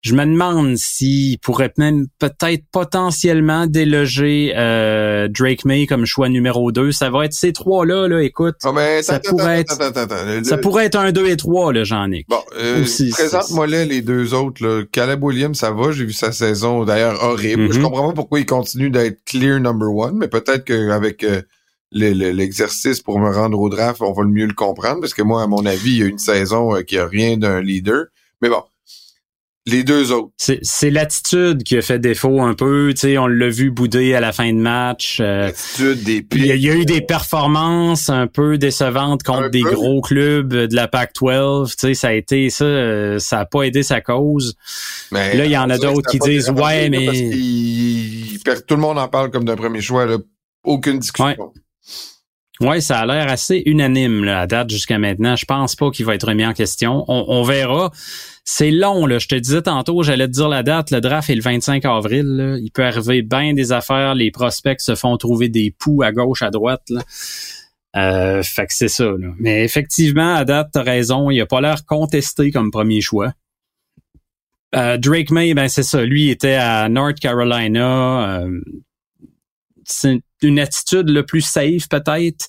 Je 0.02 0.14
me 0.14 0.24
demande 0.24 0.76
s'il 0.76 1.38
pourrait 1.40 1.72
même 1.76 2.06
peut-être 2.18 2.64
potentiellement 2.72 3.66
déloger 3.66 4.54
euh, 4.56 5.28
Drake 5.28 5.66
May 5.66 5.86
comme 5.86 6.06
choix 6.06 6.30
numéro 6.30 6.72
2. 6.72 6.90
Ça 6.90 7.10
va 7.10 7.26
être 7.26 7.34
ces 7.34 7.52
trois-là, 7.52 8.08
là, 8.08 8.22
écoute. 8.22 8.54
ça, 8.60 8.72
pourrait 9.20 9.60
être, 9.60 9.76
ça 10.44 10.56
pourrait 10.56 10.86
être 10.86 10.98
un 10.98 11.12
2 11.12 11.28
et 11.28 11.36
3, 11.36 11.74
là, 11.74 11.84
Jean-Nic. 11.84 12.26
Bon, 12.28 12.40
euh, 12.58 12.82
présente-moi 13.12 13.66
là 13.66 13.84
les 13.84 14.00
deux 14.00 14.32
autres. 14.32 14.66
Là. 14.66 14.84
Caleb 14.90 15.22
Williams, 15.22 15.58
ça 15.58 15.70
va. 15.70 15.92
J'ai 15.92 16.06
vu 16.06 16.14
sa 16.14 16.32
saison 16.32 16.84
d'ailleurs 16.84 17.22
horrible. 17.22 17.70
Je 17.70 17.78
mm-hmm. 17.78 17.82
comprends 17.82 18.08
pas 18.08 18.14
pourquoi 18.14 18.40
il 18.40 18.46
continue 18.46 18.88
d'être 18.88 19.22
clear 19.26 19.60
number 19.60 19.94
one, 19.94 20.16
mais 20.16 20.28
peut-être 20.28 20.64
qu'avec 20.64 21.24
euh, 21.24 21.42
l'exercice 21.92 23.00
pour 23.00 23.18
me 23.20 23.30
rendre 23.30 23.60
au 23.60 23.68
draft, 23.68 24.00
on 24.00 24.12
va 24.12 24.22
le 24.22 24.30
mieux 24.30 24.46
le 24.46 24.54
comprendre. 24.54 25.00
Parce 25.00 25.14
que 25.14 25.22
moi, 25.22 25.42
à 25.42 25.46
mon 25.46 25.66
avis, 25.66 25.90
il 25.90 25.98
y 25.98 26.02
a 26.02 26.06
une 26.06 26.18
saison 26.18 26.74
euh, 26.74 26.82
qui 26.82 26.96
a 26.96 27.06
rien 27.06 27.36
d'un 27.36 27.60
leader. 27.60 28.06
Mais 28.40 28.48
bon, 28.48 28.62
les 29.66 29.84
deux 29.84 30.12
autres. 30.12 30.32
C'est 30.36 30.90
l'attitude 30.90 31.62
qui 31.62 31.76
a 31.76 31.82
fait 31.82 31.98
défaut 31.98 32.40
un 32.40 32.54
peu. 32.54 32.92
Tu 32.94 33.00
sais, 33.00 33.18
on 33.18 33.26
l'a 33.26 33.48
vu 33.48 33.70
bouder 33.70 34.14
à 34.14 34.20
la 34.20 34.32
fin 34.32 34.52
de 34.52 34.58
match. 34.58 35.18
Euh, 35.20 35.46
l'attitude 35.46 36.02
des 36.02 36.26
Il 36.32 36.46
y, 36.46 36.70
a 36.70 36.74
eu 36.74 36.84
des 36.84 37.00
performances 37.00 38.08
un 38.08 38.26
peu 38.26 38.58
décevantes 38.58 39.22
contre 39.22 39.50
des 39.50 39.62
gros 39.62 40.00
clubs 40.00 40.52
de 40.52 40.74
la 40.74 40.88
Pac-12. 40.88 41.70
Tu 41.70 41.74
sais, 41.78 41.94
ça 41.94 42.08
a 42.08 42.12
été 42.12 42.48
ça. 42.50 42.64
Euh, 42.64 43.18
ça 43.18 43.40
a 43.40 43.44
pas 43.44 43.62
aidé 43.62 43.82
sa 43.82 44.00
cause. 44.00 44.56
Mais 45.12 45.36
là, 45.36 45.44
il 45.44 45.52
y 45.52 45.58
en 45.58 45.68
a 45.70 45.78
d'autres 45.78 46.10
qui 46.10 46.18
disent 46.18 46.50
ouais, 46.50 46.88
mais 46.88 47.06
tout 48.66 48.74
le 48.74 48.80
monde 48.80 48.98
en 48.98 49.08
parle 49.08 49.30
comme 49.30 49.44
d'un 49.44 49.56
premier 49.56 49.80
choix. 49.80 50.06
Là. 50.06 50.16
Aucune 50.64 50.98
discussion. 50.98 51.52
Oui, 52.60 52.82
ça 52.82 52.98
a 52.98 53.06
l'air 53.06 53.28
assez 53.30 53.62
unanime 53.64 54.22
là, 54.24 54.40
à 54.40 54.46
date 54.46 54.68
jusqu'à 54.68 54.98
maintenant. 54.98 55.34
Je 55.34 55.46
pense 55.46 55.76
pas 55.76 55.90
qu'il 55.90 56.04
va 56.04 56.14
être 56.14 56.28
remis 56.28 56.44
en 56.44 56.52
question. 56.52 57.04
On, 57.08 57.42
verra. 57.42 57.90
C'est 58.44 58.70
long, 58.70 59.06
là. 59.06 59.18
Je 59.18 59.28
te 59.28 59.34
disais 59.34 59.62
tantôt, 59.62 60.02
j'allais 60.02 60.26
te 60.26 60.32
dire 60.32 60.48
la 60.48 60.62
date. 60.62 60.90
Le 60.90 61.00
draft 61.00 61.30
est 61.30 61.34
le 61.34 61.40
25 61.40 61.86
avril. 61.86 62.58
Il 62.62 62.70
peut 62.70 62.84
arriver 62.84 63.22
bien 63.22 63.54
des 63.54 63.72
affaires. 63.72 64.14
Les 64.14 64.30
prospects 64.30 64.80
se 64.80 64.94
font 64.94 65.16
trouver 65.16 65.48
des 65.48 65.74
poux 65.78 66.02
à 66.02 66.12
gauche, 66.12 66.42
à 66.42 66.50
droite. 66.50 66.82
Là. 66.90 67.02
Euh, 67.96 68.42
fait 68.42 68.66
que 68.66 68.74
c'est 68.74 68.88
ça. 68.88 69.04
Là. 69.04 69.28
Mais 69.38 69.64
effectivement, 69.64 70.34
à 70.34 70.44
date, 70.44 70.68
t'as 70.72 70.82
raison. 70.82 71.30
Il 71.30 71.40
a 71.40 71.46
pas 71.46 71.62
l'air 71.62 71.86
contesté 71.86 72.50
comme 72.50 72.70
premier 72.70 73.00
choix. 73.00 73.32
Euh, 74.76 74.98
Drake 74.98 75.30
May, 75.30 75.54
ben 75.54 75.68
c'est 75.68 75.82
ça. 75.82 76.04
Lui 76.04 76.28
était 76.28 76.54
à 76.54 76.88
North 76.88 77.18
Carolina. 77.18 78.42
Euh, 78.42 78.60
une 80.42 80.58
attitude 80.58 81.08
le 81.08 81.24
plus 81.24 81.42
safe 81.42 81.88
peut-être. 81.88 82.48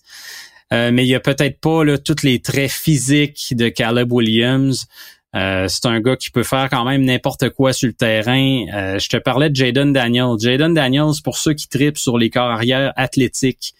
Euh, 0.73 0.91
mais 0.91 1.03
il 1.03 1.09
y 1.09 1.15
a 1.15 1.19
peut-être 1.19 1.59
pas 1.59 1.83
là, 1.83 1.97
tous 1.97 2.23
les 2.23 2.39
traits 2.39 2.71
physiques 2.71 3.55
de 3.55 3.69
Caleb 3.69 4.11
Williams. 4.11 4.87
Euh, 5.35 5.67
c'est 5.69 5.85
un 5.85 5.99
gars 6.01 6.17
qui 6.17 6.29
peut 6.29 6.43
faire 6.43 6.69
quand 6.69 6.83
même 6.83 7.03
n'importe 7.03 7.49
quoi 7.49 7.73
sur 7.73 7.87
le 7.87 7.93
terrain. 7.93 8.65
Euh, 8.73 8.99
je 8.99 9.09
te 9.09 9.17
parlais 9.17 9.49
de 9.49 9.55
Jaden 9.55 9.93
Daniels. 9.93 10.39
Jaden 10.39 10.73
Daniels, 10.73 11.21
pour 11.23 11.37
ceux 11.37 11.53
qui 11.53 11.67
tripent 11.67 11.97
sur 11.97 12.17
les 12.17 12.29
corps 12.29 12.49
arrière 12.49 12.93
athlétiques, 12.95 13.73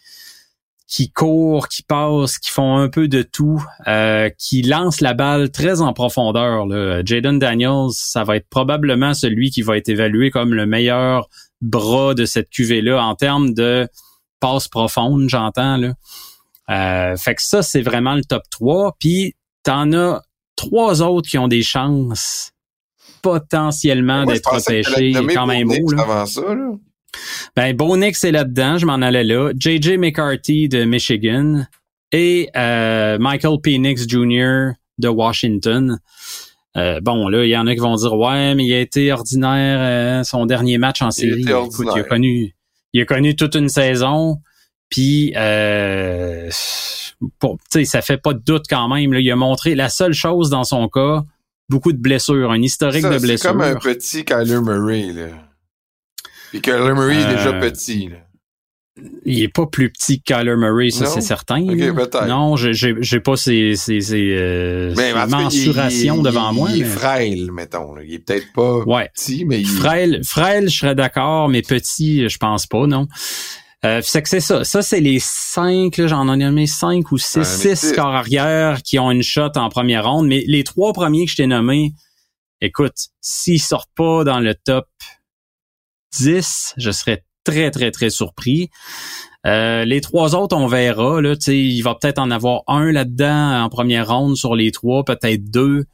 qui 0.91 1.09
courent, 1.09 1.69
qui 1.69 1.83
passent, 1.83 2.37
qui 2.37 2.51
font 2.51 2.75
un 2.75 2.89
peu 2.89 3.07
de 3.07 3.21
tout, 3.21 3.63
qui 4.37 4.61
lancent 4.61 4.99
la 4.99 5.13
balle 5.13 5.49
très 5.49 5.79
en 5.79 5.93
profondeur. 5.93 6.67
Jaden 7.05 7.39
Daniels, 7.39 7.91
ça 7.93 8.25
va 8.25 8.35
être 8.35 8.49
probablement 8.49 9.13
celui 9.13 9.51
qui 9.51 9.61
va 9.61 9.77
être 9.77 9.87
évalué 9.87 10.31
comme 10.31 10.53
le 10.53 10.65
meilleur 10.65 11.29
bras 11.61 12.13
de 12.13 12.25
cette 12.25 12.49
cuvée-là 12.49 13.01
en 13.01 13.15
termes 13.15 13.53
de 13.53 13.87
passe 14.41 14.67
profonde, 14.67 15.29
j'entends. 15.29 15.77
là. 15.77 15.93
Euh, 16.69 17.15
fait 17.15 17.35
que 17.35 17.41
ça, 17.41 17.63
c'est 17.63 17.81
vraiment 17.81 18.15
le 18.15 18.23
top 18.23 18.43
3. 18.49 18.95
Puis 18.99 19.35
t'en 19.63 19.93
as 19.93 20.21
trois 20.55 21.01
autres 21.01 21.29
qui 21.29 21.37
ont 21.37 21.47
des 21.47 21.63
chances 21.63 22.51
potentiellement 23.21 24.25
d'être 24.25 24.53
repêchés 24.53 25.13
quand 25.33 25.45
même. 25.45 25.69
Avant 25.97 26.25
ça, 26.25 26.53
là. 26.53 26.71
Ben, 27.55 27.75
Bonix 27.75 28.23
est 28.23 28.31
là-dedans, 28.31 28.77
je 28.77 28.85
m'en 28.85 28.95
allais 28.95 29.23
là. 29.23 29.51
JJ 29.57 29.97
McCarthy 29.97 30.69
de 30.69 30.83
Michigan 30.85 31.65
et 32.11 32.49
euh, 32.55 33.17
Michael 33.19 33.59
Penix 33.61 34.07
Jr. 34.07 34.71
de 34.97 35.07
Washington. 35.07 35.99
Euh, 36.77 37.01
bon, 37.01 37.27
là, 37.27 37.43
il 37.43 37.49
y 37.49 37.57
en 37.57 37.67
a 37.67 37.73
qui 37.73 37.81
vont 37.81 37.95
dire 37.95 38.13
Ouais, 38.13 38.55
mais 38.55 38.65
il 38.65 38.73
a 38.73 38.79
été 38.79 39.11
ordinaire 39.11 39.79
euh, 39.81 40.23
son 40.23 40.45
dernier 40.45 40.77
match 40.77 41.01
en 41.01 41.11
série. 41.11 41.41
Il, 41.41 41.49
Écoute, 41.49 41.87
il 41.95 41.99
a 41.99 42.03
connu. 42.03 42.55
Il 42.93 43.01
a 43.01 43.05
connu 43.05 43.35
toute 43.35 43.55
une 43.55 43.69
saison. 43.69 44.37
Puis 44.89 45.33
euh, 45.35 46.49
pour, 47.39 47.57
ça 47.83 48.01
fait 48.01 48.17
pas 48.17 48.33
de 48.33 48.41
doute 48.45 48.65
quand 48.69 48.87
même. 48.93 49.13
Là, 49.13 49.19
il 49.19 49.31
a 49.31 49.35
montré 49.35 49.75
la 49.75 49.89
seule 49.89 50.13
chose 50.13 50.49
dans 50.49 50.63
son 50.63 50.87
cas, 50.87 51.23
beaucoup 51.69 51.93
de 51.93 51.97
blessures, 51.97 52.51
un 52.51 52.61
historique 52.61 53.03
de 53.03 53.19
blessures. 53.19 53.39
C'est 53.39 53.47
comme 53.47 53.61
un 53.61 53.75
petit 53.75 54.25
Kyler 54.25 54.61
Murray. 54.61 55.13
Là. 55.13 55.27
Puis 56.51 56.61
Kyler 56.61 56.93
Murray 56.93 57.21
est 57.21 57.35
déjà 57.35 57.53
petit. 57.53 58.09
Là 58.09 58.17
il 59.25 59.41
est 59.41 59.47
pas 59.47 59.65
plus 59.65 59.89
petit 59.89 60.21
que 60.21 60.33
Kyler 60.33 60.55
Murray, 60.57 60.89
ça 60.89 61.05
c'est 61.05 61.21
certain. 61.21 61.59
non, 62.27 62.55
j'ai 62.55 63.19
pas 63.19 63.35
ces, 63.35 63.75
ces, 63.75 64.01
ces 64.01 64.35
euh, 64.37 64.93
mensurations 65.27 66.21
devant 66.21 66.53
moi. 66.53 66.69
Il 66.73 66.81
est 66.81 66.85
frêle, 66.85 67.51
mettons. 67.51 67.95
Il 67.99 68.13
est 68.13 68.19
peut-être 68.19 68.51
pas 68.53 68.83
petit, 69.13 69.45
mais 69.45 69.61
il... 69.61 69.67
frêle, 69.67 70.21
frêle, 70.23 70.69
je 70.69 70.77
serais 70.77 70.95
d'accord, 70.95 71.49
mais 71.49 71.61
petit, 71.61 72.27
je 72.27 72.37
pense 72.37 72.67
pas, 72.67 72.85
non. 72.85 73.07
Euh, 73.83 74.01
c'est 74.03 74.21
que 74.21 74.29
c'est 74.29 74.41
ça. 74.41 74.63
Ça, 74.63 74.83
c'est 74.83 74.99
les 74.99 75.17
cinq, 75.19 75.99
j'en 76.05 76.31
ai 76.31 76.37
nommé 76.37 76.67
cinq 76.67 77.11
ou 77.11 77.17
six, 77.17 77.43
six 77.45 77.93
corps 77.93 78.13
arrière 78.13 78.83
qui 78.83 78.99
ont 78.99 79.09
une 79.09 79.23
shot 79.23 79.51
en 79.55 79.69
première 79.69 80.07
ronde. 80.07 80.27
Mais 80.27 80.43
les 80.45 80.63
trois 80.63 80.93
premiers 80.93 81.25
que 81.25 81.31
je 81.31 81.37
t'ai 81.37 81.47
nommés, 81.47 81.93
écoute, 82.59 82.93
s'ils 83.21 83.61
sortent 83.61 83.89
pas 83.95 84.23
dans 84.23 84.39
le 84.39 84.53
top 84.53 84.85
10, 86.17 86.73
je 86.77 86.91
serais 86.91 87.25
très, 87.43 87.71
très, 87.71 87.91
très 87.91 88.09
surpris. 88.09 88.69
Euh, 89.47 89.85
les 89.85 90.01
trois 90.01 90.35
autres, 90.35 90.55
on 90.55 90.67
verra. 90.67 91.21
Là, 91.21 91.33
il 91.47 91.81
va 91.81 91.95
peut-être 91.95 92.19
en 92.19 92.29
avoir 92.29 92.61
un 92.67 92.91
là-dedans 92.91 93.63
en 93.63 93.69
première 93.69 94.07
ronde 94.07 94.35
sur 94.35 94.55
les 94.55 94.71
trois, 94.71 95.03
peut-être 95.03 95.49
deux. 95.49 95.85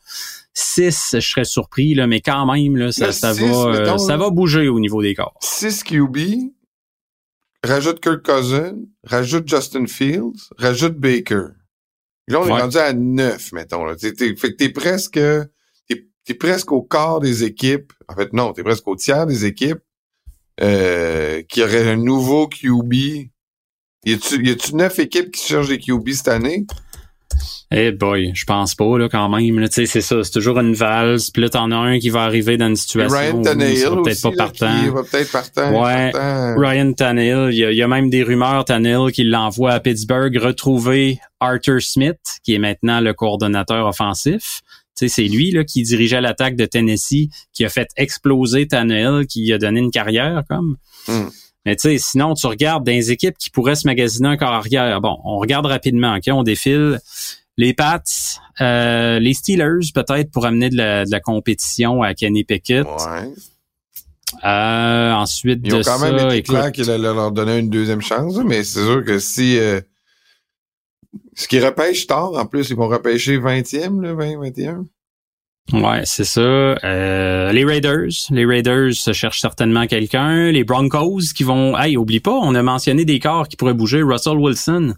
Six, 0.53 1.09
je 1.13 1.19
serais 1.19 1.45
surpris, 1.45 1.93
là, 1.93 2.07
mais 2.07 2.19
quand 2.19 2.51
même, 2.51 2.75
là, 2.75 2.91
ça, 2.91 3.11
ça 3.11 3.31
va, 3.31 3.45
euh, 3.45 3.97
ça 3.97 4.17
va 4.17 4.31
bouger 4.31 4.67
au 4.67 4.79
niveau 4.79 5.01
des 5.01 5.13
corps. 5.13 5.35
Six 5.39 5.83
QB, 5.83 6.17
rajoute 7.63 7.99
Kirk 7.99 8.25
Cousins, 8.25 8.75
rajoute 9.03 9.47
Justin 9.47 9.85
Fields, 9.85 10.49
rajoute 10.57 10.95
Baker. 10.95 11.49
Là, 12.27 12.41
on 12.41 12.47
est 12.47 12.61
rendu 12.61 12.77
à 12.77 12.91
neuf, 12.91 13.51
mettons. 13.53 13.85
Là. 13.85 13.95
fait 13.97 14.13
que 14.13 14.47
t'es 14.47 14.69
presque, 14.69 15.19
t'es, 15.87 16.33
presque 16.33 16.71
au 16.71 16.81
quart 16.81 17.19
des 17.19 17.43
équipes. 17.43 17.93
En 18.09 18.15
fait, 18.15 18.33
non, 18.33 18.51
t'es 18.51 18.63
presque 18.63 18.87
au 18.87 18.95
tiers 18.95 19.27
des 19.27 19.45
équipes 19.45 19.79
euh, 20.61 21.41
qui 21.49 21.63
aurait 21.63 21.89
un 21.89 21.97
nouveau 21.97 22.47
QB. 22.47 22.93
Y 24.05 24.13
a-tu 24.13 24.75
neuf 24.75 24.99
équipes 24.99 25.31
qui 25.31 25.45
cherchent 25.45 25.69
des 25.69 25.79
QB 25.79 26.09
cette 26.09 26.27
année? 26.29 26.65
Eh 27.69 27.91
boy, 27.91 28.31
je 28.33 28.45
pense 28.45 28.75
pas 28.75 28.97
là 28.97 29.09
quand 29.09 29.27
même. 29.27 29.67
Tu 29.67 29.73
sais, 29.73 29.85
c'est 29.85 30.01
ça, 30.01 30.23
c'est 30.23 30.31
toujours 30.31 30.57
une 30.59 30.73
valse. 30.73 31.31
Puis 31.31 31.41
là, 31.41 31.49
t'en 31.49 31.69
as 31.71 31.75
un 31.75 31.99
qui 31.99 32.09
va 32.09 32.23
arriver 32.23 32.55
dans 32.55 32.67
une 32.67 32.77
situation 32.77 33.17
Ryan 33.17 33.41
Tannehill 33.41 33.89
où 33.89 34.03
peut-être 34.03 34.21
pas 34.21 34.31
partant. 34.31 34.91
Va 34.91 35.03
peut-être 35.03 35.31
partant. 35.31 35.83
Ouais, 35.83 36.11
Ryan 36.55 36.93
Tannehill. 36.93 37.49
Il 37.51 37.75
y, 37.75 37.83
a, 37.83 37.87
même 37.87 38.09
des 38.09 38.23
rumeurs 38.23 38.63
Tannehill 38.63 39.11
qui 39.11 39.25
l'envoie 39.25 39.71
à 39.71 39.79
Pittsburgh 39.81 40.37
retrouver 40.37 41.19
Arthur 41.41 41.81
Smith, 41.81 42.19
qui 42.43 42.55
est 42.55 42.59
maintenant 42.59 43.01
le 43.01 43.13
coordonnateur 43.13 43.85
offensif 43.85 44.61
c'est 44.97 45.23
lui 45.23 45.51
là, 45.51 45.63
qui 45.63 45.83
dirigeait 45.83 46.21
l'attaque 46.21 46.55
de 46.55 46.65
Tennessee, 46.65 47.29
qui 47.53 47.65
a 47.65 47.69
fait 47.69 47.89
exploser 47.97 48.67
Tannehill, 48.67 49.27
qui 49.27 49.51
a 49.53 49.57
donné 49.57 49.79
une 49.79 49.91
carrière 49.91 50.43
comme. 50.49 50.77
Hmm. 51.07 51.29
Mais 51.65 51.75
tu 51.75 51.89
sais, 51.89 51.97
sinon, 51.97 52.33
tu 52.33 52.47
regardes 52.47 52.85
dans 52.85 52.93
les 52.93 53.11
équipes 53.11 53.37
qui 53.37 53.49
pourraient 53.49 53.75
se 53.75 53.85
magasiner 53.85 54.29
un 54.29 54.37
corps 54.37 54.53
arrière. 54.53 55.01
Bon, 55.01 55.17
on 55.25 55.37
regarde 55.37 55.65
rapidement, 55.65 56.15
OK? 56.15 56.23
On 56.29 56.43
défile. 56.43 56.99
Les 57.57 57.73
Pats, 57.73 58.01
euh, 58.61 59.19
les 59.19 59.33
Steelers, 59.33 59.91
peut-être 59.93 60.31
pour 60.31 60.45
amener 60.45 60.69
de 60.69 60.77
la, 60.77 61.19
compétition 61.19 62.03
à 62.03 62.13
Kenny 62.13 62.43
Pickett. 62.43 62.85
Ouais. 62.85 63.33
Euh, 64.45 65.11
ensuite 65.13 65.61
Ils 65.63 65.75
ont 65.75 65.81
quand 65.81 65.99
même 65.99 66.29
été 66.29 66.43
clairs 66.43 66.71
qu'il 66.71 66.89
allait 66.89 67.01
leur 67.01 67.31
donner 67.31 67.57
une 67.57 67.69
deuxième 67.69 68.01
chance, 68.01 68.37
mais 68.45 68.63
c'est 68.63 68.83
sûr 68.83 69.03
que 69.03 69.19
si 69.19 69.57
euh, 69.57 69.81
ce 71.33 71.47
qui 71.47 71.59
repêche 71.59 72.07
tard, 72.07 72.33
en 72.33 72.45
plus, 72.45 72.69
ils 72.69 72.75
vont 72.75 72.87
repêcher 72.87 73.37
20e, 73.37 74.01
là, 74.01 74.13
20, 74.13 74.39
21. 74.39 74.85
Ouais, 75.73 76.03
c'est 76.05 76.23
ça. 76.23 76.39
Euh, 76.41 77.51
les 77.51 77.65
Raiders, 77.65 78.09
les 78.29 78.45
Raiders 78.45 78.93
se 78.93 79.11
cherchent 79.11 79.41
certainement 79.41 79.85
quelqu'un. 79.85 80.49
Les 80.51 80.63
Broncos 80.63 81.33
qui 81.35 81.43
vont, 81.43 81.77
hey, 81.77 81.97
oublie 81.97 82.21
pas, 82.21 82.31
on 82.31 82.55
a 82.55 82.63
mentionné 82.63 83.03
des 83.03 83.19
corps 83.19 83.47
qui 83.49 83.57
pourraient 83.57 83.73
bouger. 83.73 84.01
Russell 84.01 84.37
Wilson, 84.37 84.95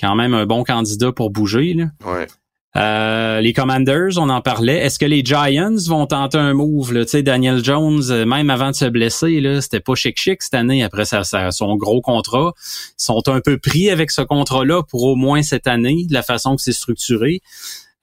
quand 0.00 0.14
même 0.14 0.34
un 0.34 0.46
bon 0.46 0.62
candidat 0.62 1.10
pour 1.10 1.30
bouger. 1.30 1.74
Là. 1.74 1.86
Ouais. 2.04 2.28
Euh, 2.74 3.40
les 3.40 3.52
Commanders, 3.52 4.16
on 4.16 4.30
en 4.30 4.40
parlait. 4.40 4.78
Est-ce 4.78 4.98
que 4.98 5.04
les 5.04 5.22
Giants 5.24 5.76
vont 5.88 6.06
tenter 6.06 6.38
un 6.38 6.54
move? 6.54 6.92
Là? 6.92 7.04
Daniel 7.22 7.62
Jones, 7.62 8.02
euh, 8.10 8.24
même 8.24 8.48
avant 8.48 8.70
de 8.70 8.74
se 8.74 8.86
blesser, 8.86 9.40
là, 9.40 9.60
c'était 9.60 9.80
pas 9.80 9.94
chic-chic 9.94 10.42
cette 10.42 10.54
année 10.54 10.82
après 10.82 11.04
sa, 11.04 11.22
son 11.50 11.76
gros 11.76 12.00
contrat. 12.00 12.54
Ils 12.98 13.04
sont 13.04 13.28
un 13.28 13.40
peu 13.40 13.58
pris 13.58 13.90
avec 13.90 14.10
ce 14.10 14.22
contrat-là 14.22 14.82
pour 14.84 15.04
au 15.04 15.16
moins 15.16 15.42
cette 15.42 15.66
année, 15.66 16.06
de 16.08 16.14
la 16.14 16.22
façon 16.22 16.56
que 16.56 16.62
c'est 16.62 16.72
structuré. 16.72 17.42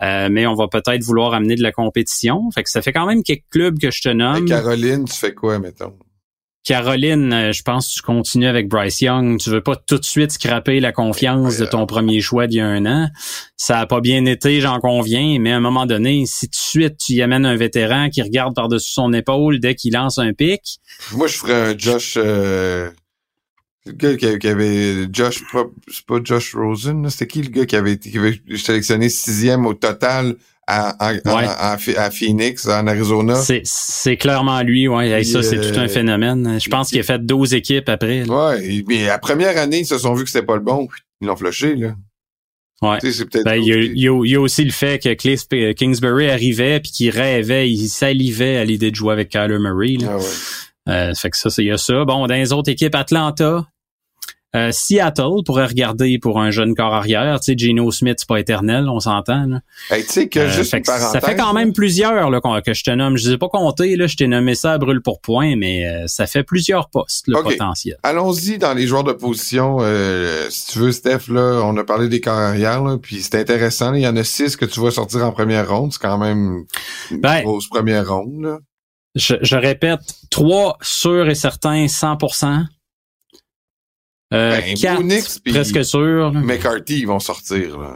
mais 0.01 0.45
on 0.45 0.53
va 0.53 0.67
peut-être 0.67 1.03
vouloir 1.03 1.33
amener 1.33 1.55
de 1.55 1.63
la 1.63 1.71
compétition. 1.71 2.51
Fait 2.51 2.63
que 2.63 2.69
ça 2.69 2.81
fait 2.81 2.93
quand 2.93 3.07
même 3.07 3.23
quelques 3.23 3.49
clubs 3.49 3.79
que 3.79 3.89
je 3.89 4.01
te 4.01 4.09
nomme. 4.09 4.45
Caroline, 4.45 5.05
tu 5.05 5.15
fais 5.15 5.33
quoi, 5.33 5.57
mettons? 5.57 5.93
Caroline, 6.65 7.33
euh, 7.33 7.51
je 7.51 7.63
pense 7.63 7.87
que 7.87 7.93
tu 7.95 8.01
continues 8.01 8.47
avec 8.47 8.67
Bryce 8.67 9.01
Young. 9.01 9.39
Tu 9.39 9.49
veux 9.49 9.61
pas 9.61 9.75
tout 9.75 9.97
de 9.97 10.05
suite 10.05 10.31
scraper 10.31 10.79
la 10.79 10.91
confiance 10.91 11.57
de 11.57 11.65
ton 11.65 11.85
premier 11.85 12.21
choix 12.21 12.47
d'il 12.47 12.57
y 12.57 12.61
a 12.61 12.67
un 12.67 12.85
an? 12.85 13.09
Ça 13.55 13.79
a 13.79 13.85
pas 13.85 14.01
bien 14.01 14.25
été, 14.25 14.61
j'en 14.61 14.79
conviens, 14.79 15.39
mais 15.39 15.51
à 15.51 15.57
un 15.57 15.61
moment 15.61 15.85
donné, 15.85 16.25
si 16.25 16.47
tout 16.47 16.51
de 16.51 16.55
suite 16.55 16.97
tu 16.97 17.13
y 17.13 17.21
amènes 17.21 17.45
un 17.45 17.55
vétéran 17.55 18.09
qui 18.09 18.21
regarde 18.21 18.55
par-dessus 18.55 18.91
son 18.91 19.13
épaule 19.13 19.59
dès 19.59 19.75
qu'il 19.75 19.93
lance 19.93 20.17
un 20.17 20.33
pic. 20.33 20.79
Moi, 21.13 21.27
je 21.27 21.37
ferais 21.37 21.71
un 21.71 21.77
Josh... 21.77 22.15
Euh... 22.17 22.89
Le 23.85 23.93
gars 23.93 24.37
qui 24.37 24.47
avait 24.47 25.07
Josh, 25.11 25.41
c'est 25.87 26.05
pas 26.05 26.19
Josh 26.23 26.53
Rosen, 26.53 27.09
c'était 27.09 27.27
qui 27.27 27.41
le 27.41 27.49
gars 27.49 27.65
qui 27.65 27.75
avait, 27.75 27.97
qui 27.97 28.15
avait 28.17 28.39
sélectionné 28.55 29.09
sixième 29.09 29.65
au 29.65 29.73
total 29.73 30.35
à, 30.69 31.75
à, 31.97 32.11
Phoenix, 32.11 32.67
en 32.67 32.85
Arizona. 32.87 33.35
C'est 33.63 34.17
clairement 34.17 34.61
lui, 34.61 34.87
ouais. 34.87 35.23
ça, 35.23 35.41
c'est 35.41 35.59
tout 35.59 35.79
un 35.79 35.85
euh, 35.85 35.87
phénomène. 35.87 36.59
Je 36.59 36.69
pense 36.69 36.89
qu'il 36.89 36.99
a 36.99 37.03
fait 37.03 37.25
12 37.25 37.53
équipes 37.53 37.89
après. 37.89 38.23
Là. 38.25 38.51
Ouais, 38.51 38.83
mais 38.87 39.05
la 39.05 39.17
première 39.17 39.57
année, 39.57 39.79
ils 39.79 39.85
se 39.85 39.97
sont 39.97 40.13
vus 40.13 40.23
que 40.23 40.29
c'était 40.29 40.45
pas 40.45 40.55
le 40.55 40.61
bon. 40.61 40.87
Ils 41.21 41.27
l'ont 41.27 41.35
flushé, 41.35 41.75
là. 41.75 41.95
Ouais. 42.81 42.97
Ben, 43.43 43.55
il, 43.55 43.67
y 43.67 43.73
a, 43.73 43.77
il, 43.77 44.31
y 44.31 44.35
a, 44.35 44.39
aussi 44.39 44.63
le 44.63 44.71
fait 44.71 45.03
que 45.03 45.13
Cliff 45.13 45.49
Kingsbury 45.75 46.29
arrivait 46.29 46.79
puis 46.79 46.91
qu'il 46.91 47.09
rêvait, 47.09 47.69
il 47.69 47.89
salivait 47.89 48.55
à 48.55 48.63
l'idée 48.63 48.89
de 48.89 48.95
jouer 48.95 49.11
avec 49.11 49.27
Kyler 49.27 49.59
Murray. 49.59 49.97
Là. 49.99 50.11
Ah 50.11 50.17
ouais. 50.17 50.23
Euh, 50.87 51.13
fait 51.13 51.29
que 51.29 51.37
ça, 51.37 51.49
il 51.57 51.65
y 51.65 51.71
a 51.71 51.77
ça. 51.77 52.05
Bon, 52.05 52.25
dans 52.25 52.35
les 52.35 52.53
autres 52.53 52.71
équipes, 52.71 52.95
Atlanta, 52.95 53.67
euh, 54.55 54.71
Seattle 54.71 55.43
pourrait 55.45 55.67
regarder 55.67 56.17
pour 56.17 56.39
un 56.39 56.49
jeune 56.49 56.73
corps 56.73 56.93
arrière. 56.93 57.39
Tu 57.39 57.53
sais, 57.53 57.57
Geno 57.57 57.91
Smith, 57.91 58.15
c'est 58.17 58.27
pas 58.27 58.39
éternel, 58.39 58.89
on 58.89 58.99
s'entend. 58.99 59.45
tu 59.91 60.01
sais 60.07 60.27
que 60.27 60.39
euh, 60.39 60.49
juste 60.49 60.75
Ça 60.83 61.21
fait 61.21 61.35
quand 61.35 61.53
même 61.53 61.71
plusieurs 61.71 62.31
là, 62.31 62.41
que 62.61 62.73
je 62.73 62.83
te 62.83 62.89
nomme. 62.89 63.15
Je 63.15 63.29
ne 63.29 63.35
ai 63.35 63.37
pas 63.37 63.49
compté, 63.49 63.95
là, 63.95 64.07
je 64.07 64.17
t'ai 64.17 64.25
nommé 64.25 64.55
ça 64.55 64.73
à 64.73 64.77
brûle 64.79 65.01
pour 65.01 65.21
point, 65.21 65.55
mais 65.55 65.85
euh, 65.85 66.07
ça 66.07 66.25
fait 66.25 66.43
plusieurs 66.43 66.89
postes, 66.89 67.27
le 67.27 67.41
potentiel. 67.43 67.97
Allons-y 68.01 68.57
dans 68.57 68.73
les 68.73 68.87
joueurs 68.87 69.03
de 69.03 69.13
position. 69.13 69.79
si 70.49 70.67
tu 70.71 70.79
veux, 70.79 70.91
Steph, 70.91 71.31
là, 71.31 71.61
on 71.63 71.77
a 71.77 71.83
parlé 71.83 72.09
des 72.09 72.19
corps 72.19 72.33
arrière, 72.33 72.83
puis 72.99 73.21
c'est 73.21 73.35
intéressant. 73.35 73.93
Il 73.93 74.01
y 74.01 74.07
en 74.07 74.15
a 74.15 74.23
six 74.23 74.55
que 74.55 74.65
tu 74.65 74.79
vois 74.79 74.91
sortir 74.91 75.23
en 75.25 75.31
première 75.31 75.69
ronde. 75.69 75.93
C'est 75.93 76.01
quand 76.01 76.17
même 76.17 76.65
une 77.11 77.21
ben, 77.21 77.43
grosse 77.43 77.67
première 77.67 78.09
ronde. 78.09 78.57
Je, 79.15 79.35
je 79.41 79.55
répète, 79.55 79.99
trois 80.31 80.77
sûrs 80.81 81.29
et 81.29 81.35
certains, 81.35 81.85
100%. 81.85 82.65
Euh, 84.31 84.59
ben, 84.81 85.21
presque 85.51 85.83
sûr. 85.83 86.31
McCarthy, 86.33 86.99
ils 86.99 87.07
vont 87.07 87.19
sortir. 87.19 87.79
Là. 87.79 87.95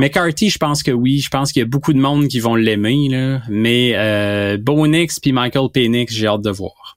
McCarthy, 0.00 0.50
je 0.50 0.58
pense 0.58 0.82
que 0.82 0.90
oui. 0.90 1.20
Je 1.20 1.28
pense 1.28 1.52
qu'il 1.52 1.60
y 1.60 1.64
a 1.64 1.68
beaucoup 1.68 1.92
de 1.92 2.00
monde 2.00 2.26
qui 2.26 2.40
vont 2.40 2.56
l'aimer. 2.56 3.08
Là. 3.08 3.40
Mais 3.48 3.92
euh, 3.94 4.56
Bonix 4.58 5.20
puis 5.20 5.32
Michael 5.32 5.68
Penix, 5.72 6.12
j'ai 6.12 6.26
hâte 6.26 6.42
de 6.42 6.50
voir. 6.50 6.96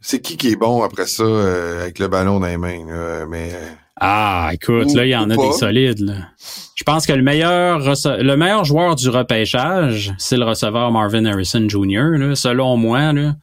C'est 0.00 0.20
qui 0.20 0.36
qui 0.36 0.48
est 0.48 0.56
bon 0.56 0.82
après 0.82 1.06
ça 1.06 1.22
euh, 1.22 1.82
avec 1.82 1.98
le 1.98 2.08
ballon 2.08 2.38
dans 2.38 2.46
les 2.46 2.58
mains? 2.58 2.86
Là, 2.86 3.26
mais, 3.26 3.50
euh, 3.54 3.70
ah, 3.98 4.50
écoute, 4.52 4.92
là, 4.92 5.06
il 5.06 5.08
y 5.08 5.16
en 5.16 5.30
a 5.30 5.36
des 5.36 5.52
solides. 5.52 6.00
Là. 6.00 6.28
Je 6.74 6.84
pense 6.84 7.06
que 7.06 7.14
le 7.14 7.22
meilleur 7.22 7.78
le 7.78 8.34
meilleur 8.36 8.64
joueur 8.66 8.94
du 8.94 9.08
repêchage, 9.08 10.14
c'est 10.18 10.36
le 10.36 10.44
receveur 10.44 10.92
Marvin 10.92 11.24
Harrison 11.24 11.66
Jr. 11.66 12.18
Là, 12.18 12.34
selon 12.34 12.76
moi. 12.76 13.14
Là. 13.14 13.36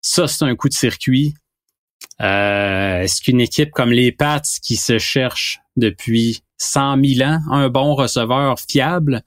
Ça, 0.00 0.26
c'est 0.26 0.44
un 0.44 0.56
coup 0.56 0.68
de 0.68 0.74
circuit. 0.74 1.34
Euh, 2.20 3.00
est-ce 3.00 3.20
qu'une 3.20 3.40
équipe 3.40 3.70
comme 3.72 3.92
les 3.92 4.12
Pats 4.12 4.40
qui 4.62 4.76
se 4.76 4.98
cherche 4.98 5.60
depuis 5.76 6.42
100 6.58 6.96
000 7.04 7.28
ans 7.28 7.40
un 7.50 7.68
bon 7.68 7.94
receveur 7.94 8.58
fiable 8.58 9.22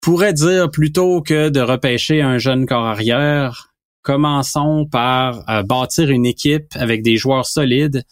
pourrait 0.00 0.32
dire 0.32 0.70
plutôt 0.70 1.22
que 1.22 1.48
de 1.48 1.60
repêcher 1.60 2.20
un 2.20 2.38
jeune 2.38 2.66
corps 2.66 2.86
arrière, 2.86 3.74
commençons 4.02 4.86
par 4.86 5.48
euh, 5.48 5.62
bâtir 5.62 6.10
une 6.10 6.26
équipe 6.26 6.68
avec 6.74 7.02
des 7.02 7.16
joueurs 7.16 7.46
solides. 7.46 8.04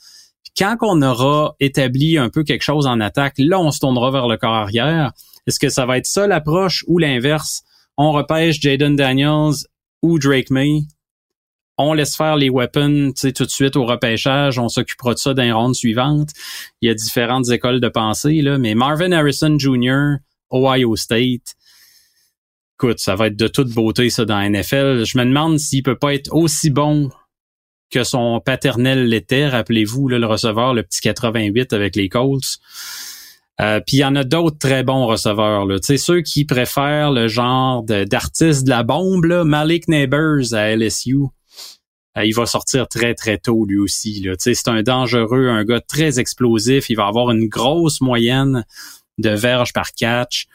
Quand 0.56 0.76
on 0.80 1.00
aura 1.02 1.54
établi 1.60 2.18
un 2.18 2.28
peu 2.28 2.44
quelque 2.44 2.62
chose 2.62 2.86
en 2.86 2.98
attaque, 3.00 3.34
là, 3.38 3.60
on 3.60 3.70
se 3.70 3.80
tournera 3.80 4.10
vers 4.10 4.26
le 4.26 4.36
corps 4.36 4.54
arrière. 4.54 5.12
Est-ce 5.46 5.60
que 5.60 5.68
ça 5.68 5.86
va 5.86 5.98
être 5.98 6.06
ça 6.06 6.26
l'approche 6.26 6.84
ou 6.88 6.98
l'inverse? 6.98 7.62
On 7.96 8.12
repêche 8.12 8.60
Jaden 8.60 8.96
Daniels 8.96 9.66
ou 10.02 10.18
Drake 10.18 10.50
May? 10.50 10.82
On 11.78 11.94
laisse 11.94 12.16
faire 12.16 12.36
les 12.36 12.50
weapons 12.50 13.12
tout 13.12 13.44
de 13.44 13.50
suite 13.50 13.76
au 13.76 13.84
repêchage, 13.84 14.58
on 14.58 14.68
s'occupera 14.68 15.14
de 15.14 15.18
ça 15.18 15.34
dans 15.34 15.42
les 15.42 15.52
rondes 15.52 15.74
suivantes. 15.74 16.30
Il 16.80 16.88
y 16.88 16.90
a 16.90 16.94
différentes 16.94 17.50
écoles 17.50 17.80
de 17.80 17.88
pensée, 17.88 18.42
là, 18.42 18.58
mais 18.58 18.74
Marvin 18.74 19.12
Harrison 19.12 19.58
Jr., 19.58 20.16
Ohio 20.50 20.96
State, 20.96 21.56
écoute, 22.74 22.98
ça 22.98 23.14
va 23.14 23.28
être 23.28 23.36
de 23.36 23.48
toute 23.48 23.70
beauté 23.70 24.10
ça 24.10 24.24
dans 24.24 24.38
NFL. 24.38 25.04
Je 25.04 25.16
me 25.16 25.24
demande 25.24 25.58
s'il 25.58 25.82
peut 25.82 25.96
pas 25.96 26.14
être 26.14 26.32
aussi 26.32 26.68
bon 26.68 27.10
que 27.90 28.02
son 28.02 28.40
paternel 28.40 29.06
l'était. 29.06 29.48
Rappelez-vous, 29.48 30.08
le 30.08 30.26
receveur, 30.26 30.74
le 30.74 30.82
petit 30.82 31.00
88 31.00 31.72
avec 31.72 31.94
les 31.94 32.08
Colts. 32.08 32.58
Euh, 33.60 33.80
puis 33.86 33.98
il 33.98 34.00
y 34.00 34.04
en 34.04 34.16
a 34.16 34.24
d'autres 34.24 34.58
très 34.58 34.82
bons 34.82 35.06
receveurs. 35.06 35.66
Là. 35.66 35.76
ceux 35.80 36.22
qui 36.22 36.44
préfèrent 36.44 37.12
le 37.12 37.28
genre 37.28 37.84
d'artiste 37.84 38.64
de, 38.64 38.70
la 38.70 38.82
bombe, 38.82 39.26
Malik 39.44 39.88
Neighbors 39.88 40.52
à 40.52 40.74
LSU. 40.74 41.18
Euh, 42.16 42.24
il 42.24 42.34
va 42.34 42.46
sortir 42.46 42.88
très, 42.88 43.14
très 43.14 43.38
tôt 43.38 43.64
lui 43.64 43.78
aussi. 43.78 44.26
C'est 44.38 44.68
un 44.68 44.82
dangereux, 44.82 45.48
un 45.48 45.64
gars 45.64 45.80
très 45.80 46.20
explosif. 46.20 46.90
Il 46.90 46.96
va 46.96 47.06
avoir 47.06 47.30
une 47.30 47.48
grosse 47.48 48.00
moyenne 48.00 48.64
de 49.18 49.30
verges 49.30 49.72
par 49.72 49.92
catch. 49.92 50.46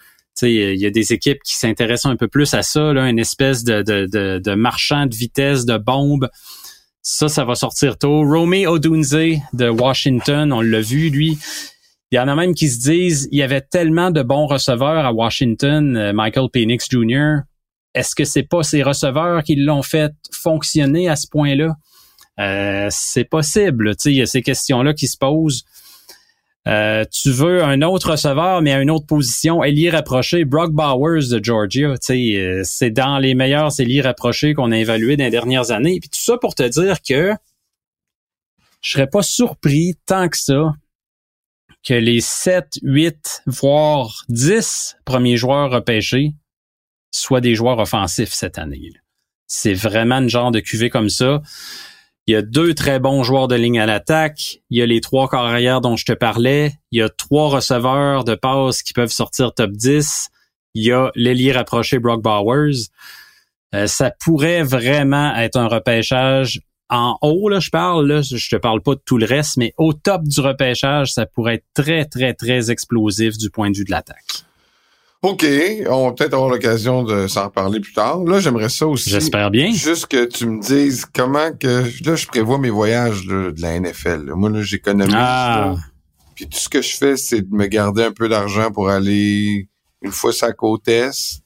Il 0.44 0.76
y 0.76 0.86
a 0.86 0.92
des 0.92 1.14
équipes 1.14 1.42
qui 1.44 1.56
s'intéressent 1.56 2.12
un 2.12 2.16
peu 2.16 2.28
plus 2.28 2.54
à 2.54 2.62
ça, 2.62 2.94
là, 2.94 3.10
une 3.10 3.18
espèce 3.18 3.64
de, 3.64 4.56
marchand 4.56 5.08
de 5.08 5.16
vitesse, 5.16 5.66
de 5.66 5.78
bombe. 5.78 6.30
Ça, 7.02 7.28
ça 7.28 7.44
va 7.44 7.56
sortir 7.56 7.98
tôt. 7.98 8.22
Romy 8.22 8.68
Odunze 8.68 9.40
de 9.54 9.70
Washington, 9.70 10.54
on 10.54 10.62
l'a 10.62 10.82
vu, 10.82 11.10
lui. 11.10 11.40
Il 12.12 12.16
y 12.16 12.20
en 12.20 12.28
a 12.28 12.36
même 12.36 12.54
qui 12.54 12.70
se 12.70 12.80
disent, 12.80 13.28
il 13.32 13.40
y 13.40 13.42
avait 13.42 13.62
tellement 13.62 14.12
de 14.12 14.22
bons 14.22 14.46
receveurs 14.46 15.06
à 15.06 15.12
Washington, 15.12 15.98
euh, 15.98 16.14
Michael 16.14 16.48
Penix 16.54 16.88
Jr., 16.90 17.40
est-ce 17.98 18.16
que 18.16 18.26
c'est 18.26 18.44
pas 18.44 18.64
ces 18.64 18.84
receveurs 18.84 19.44
qui 19.44 19.56
l'ont 19.56 19.82
fait 19.82 20.14
fonctionner 20.32 21.10
à 21.10 21.16
ce 21.16 21.28
point-là? 21.28 21.76
Euh, 22.40 22.88
c'est 22.92 23.24
possible. 23.24 23.96
Il 24.06 24.14
y 24.14 24.22
a 24.22 24.28
ces 24.28 24.44
questions-là 24.44 24.94
qui 24.94 25.08
se 25.08 25.18
posent. 25.18 25.66
Euh, 26.68 27.06
tu 27.12 27.32
veux 27.32 27.64
un 27.64 27.82
autre 27.82 28.12
receveur, 28.12 28.62
mais 28.62 28.74
à 28.74 28.82
une 28.82 28.92
autre 28.92 29.06
position, 29.06 29.64
ailier 29.64 29.90
rapproché, 29.90 30.46
Brock 30.46 30.74
Bowers 30.74 31.30
de 31.32 31.44
Georgia. 31.44 31.96
Euh, 32.10 32.62
c'est 32.64 32.92
dans 32.92 33.20
les 33.20 33.34
meilleurs 33.34 33.80
ailiers 33.80 34.02
rapprochés 34.02 34.54
qu'on 34.54 34.72
a 34.72 34.78
évalués 34.78 35.18
dans 35.18 35.24
les 35.24 35.32
dernières 35.32 35.72
années. 35.72 36.00
Puis 36.00 36.10
tout 36.10 36.20
ça 36.20 36.38
pour 36.38 36.56
te 36.56 36.64
dire 36.64 37.02
que 37.02 37.34
je 38.82 38.92
serais 38.92 39.08
pas 39.08 39.24
surpris 39.24 39.96
tant 40.06 40.30
que 40.30 40.38
ça 40.38 40.74
que 41.84 41.94
les 41.94 42.20
7, 42.20 42.80
8, 42.84 43.44
voire 43.48 44.26
10 44.30 44.98
premiers 45.06 45.38
joueurs 45.38 45.72
repêchés 45.72 46.34
soit 47.18 47.42
des 47.42 47.56
joueurs 47.56 47.80
offensifs 47.80 48.34
cette 48.34 48.58
année. 48.58 48.92
C'est 49.48 49.74
vraiment 49.74 50.18
une 50.18 50.30
genre 50.30 50.52
de 50.52 50.60
cuvée 50.60 50.90
comme 50.90 51.10
ça. 51.10 51.42
Il 52.28 52.34
y 52.34 52.36
a 52.36 52.42
deux 52.42 52.74
très 52.74 53.00
bons 53.00 53.24
joueurs 53.24 53.48
de 53.48 53.56
ligne 53.56 53.80
à 53.80 53.86
l'attaque. 53.86 54.60
Il 54.70 54.78
y 54.78 54.82
a 54.82 54.86
les 54.86 55.00
trois 55.00 55.30
carrières 55.30 55.80
dont 55.80 55.96
je 55.96 56.06
te 56.06 56.12
parlais. 56.12 56.74
Il 56.92 57.00
y 57.00 57.02
a 57.02 57.10
trois 57.10 57.50
receveurs 57.50 58.26
de 58.26 58.36
passe 58.36 58.84
qui 58.84 58.92
peuvent 58.92 59.12
sortir 59.12 59.54
top 59.54 59.72
10. 59.72 60.30
Il 60.74 60.84
y 60.84 60.92
a 60.92 61.10
l'ailier 61.16 61.54
rapproché 61.54 62.00
Brock 62.00 62.22
Bowers. 62.22 62.90
Euh, 63.74 63.88
ça 63.88 64.12
pourrait 64.12 64.64
vraiment 64.64 65.34
être 65.36 65.58
un 65.58 65.68
repêchage 65.68 66.62
en 66.90 67.18
haut, 67.22 67.50
là, 67.50 67.60
je 67.60 67.70
parle, 67.70 68.08
là, 68.08 68.22
je 68.22 68.50
te 68.50 68.56
parle 68.56 68.82
pas 68.82 68.96
de 68.96 69.02
tout 69.04 69.18
le 69.18 69.26
reste, 69.26 69.58
mais 69.58 69.74
au 69.78 69.94
top 69.94 70.24
du 70.24 70.40
repêchage, 70.40 71.14
ça 71.14 71.26
pourrait 71.26 71.56
être 71.56 71.66
très, 71.74 72.06
très, 72.06 72.34
très 72.34 72.72
explosif 72.72 73.38
du 73.38 73.50
point 73.50 73.70
de 73.72 73.78
vue 73.78 73.84
de 73.84 73.92
l'attaque. 73.92 74.46
OK, 75.28 75.46
on 75.90 76.06
va 76.06 76.14
peut-être 76.14 76.34
avoir 76.34 76.50
l'occasion 76.50 77.04
de 77.04 77.28
s'en 77.28 77.50
parler 77.50 77.82
plus 77.82 77.92
tard. 77.92 78.24
Là, 78.24 78.40
j'aimerais 78.40 78.70
ça 78.70 78.88
aussi. 78.88 79.10
J'espère 79.10 79.52
bien. 79.52 79.74
Juste 79.74 80.08
que 80.08 80.24
tu 80.24 80.46
me 80.46 80.62
dises 80.62 81.06
comment 81.14 81.52
que 81.52 81.84
là 82.06 82.16
je 82.16 82.28
prévois 82.28 82.58
mes 82.58 82.70
voyages 82.70 83.26
de 83.26 83.54
la 83.60 83.78
NFL. 83.78 84.32
Moi 84.36 84.50
là, 84.50 84.62
j'économise. 84.62 85.14
Ah. 85.18 85.76
Puis 86.34 86.48
tout 86.48 86.58
ce 86.58 86.70
que 86.70 86.82
je 86.82 86.96
fais, 86.96 87.18
c'est 87.18 87.42
de 87.42 87.54
me 87.54 87.68
garder 87.68 88.04
un 88.04 88.14
peu 88.14 88.30
d'argent 88.30 88.72
pour 88.72 88.90
aller 88.90 89.68
une 90.02 90.12
fois 90.14 90.32
sur 90.32 90.48
la 90.48 90.54
côte 90.54 90.88
est, 90.88 91.42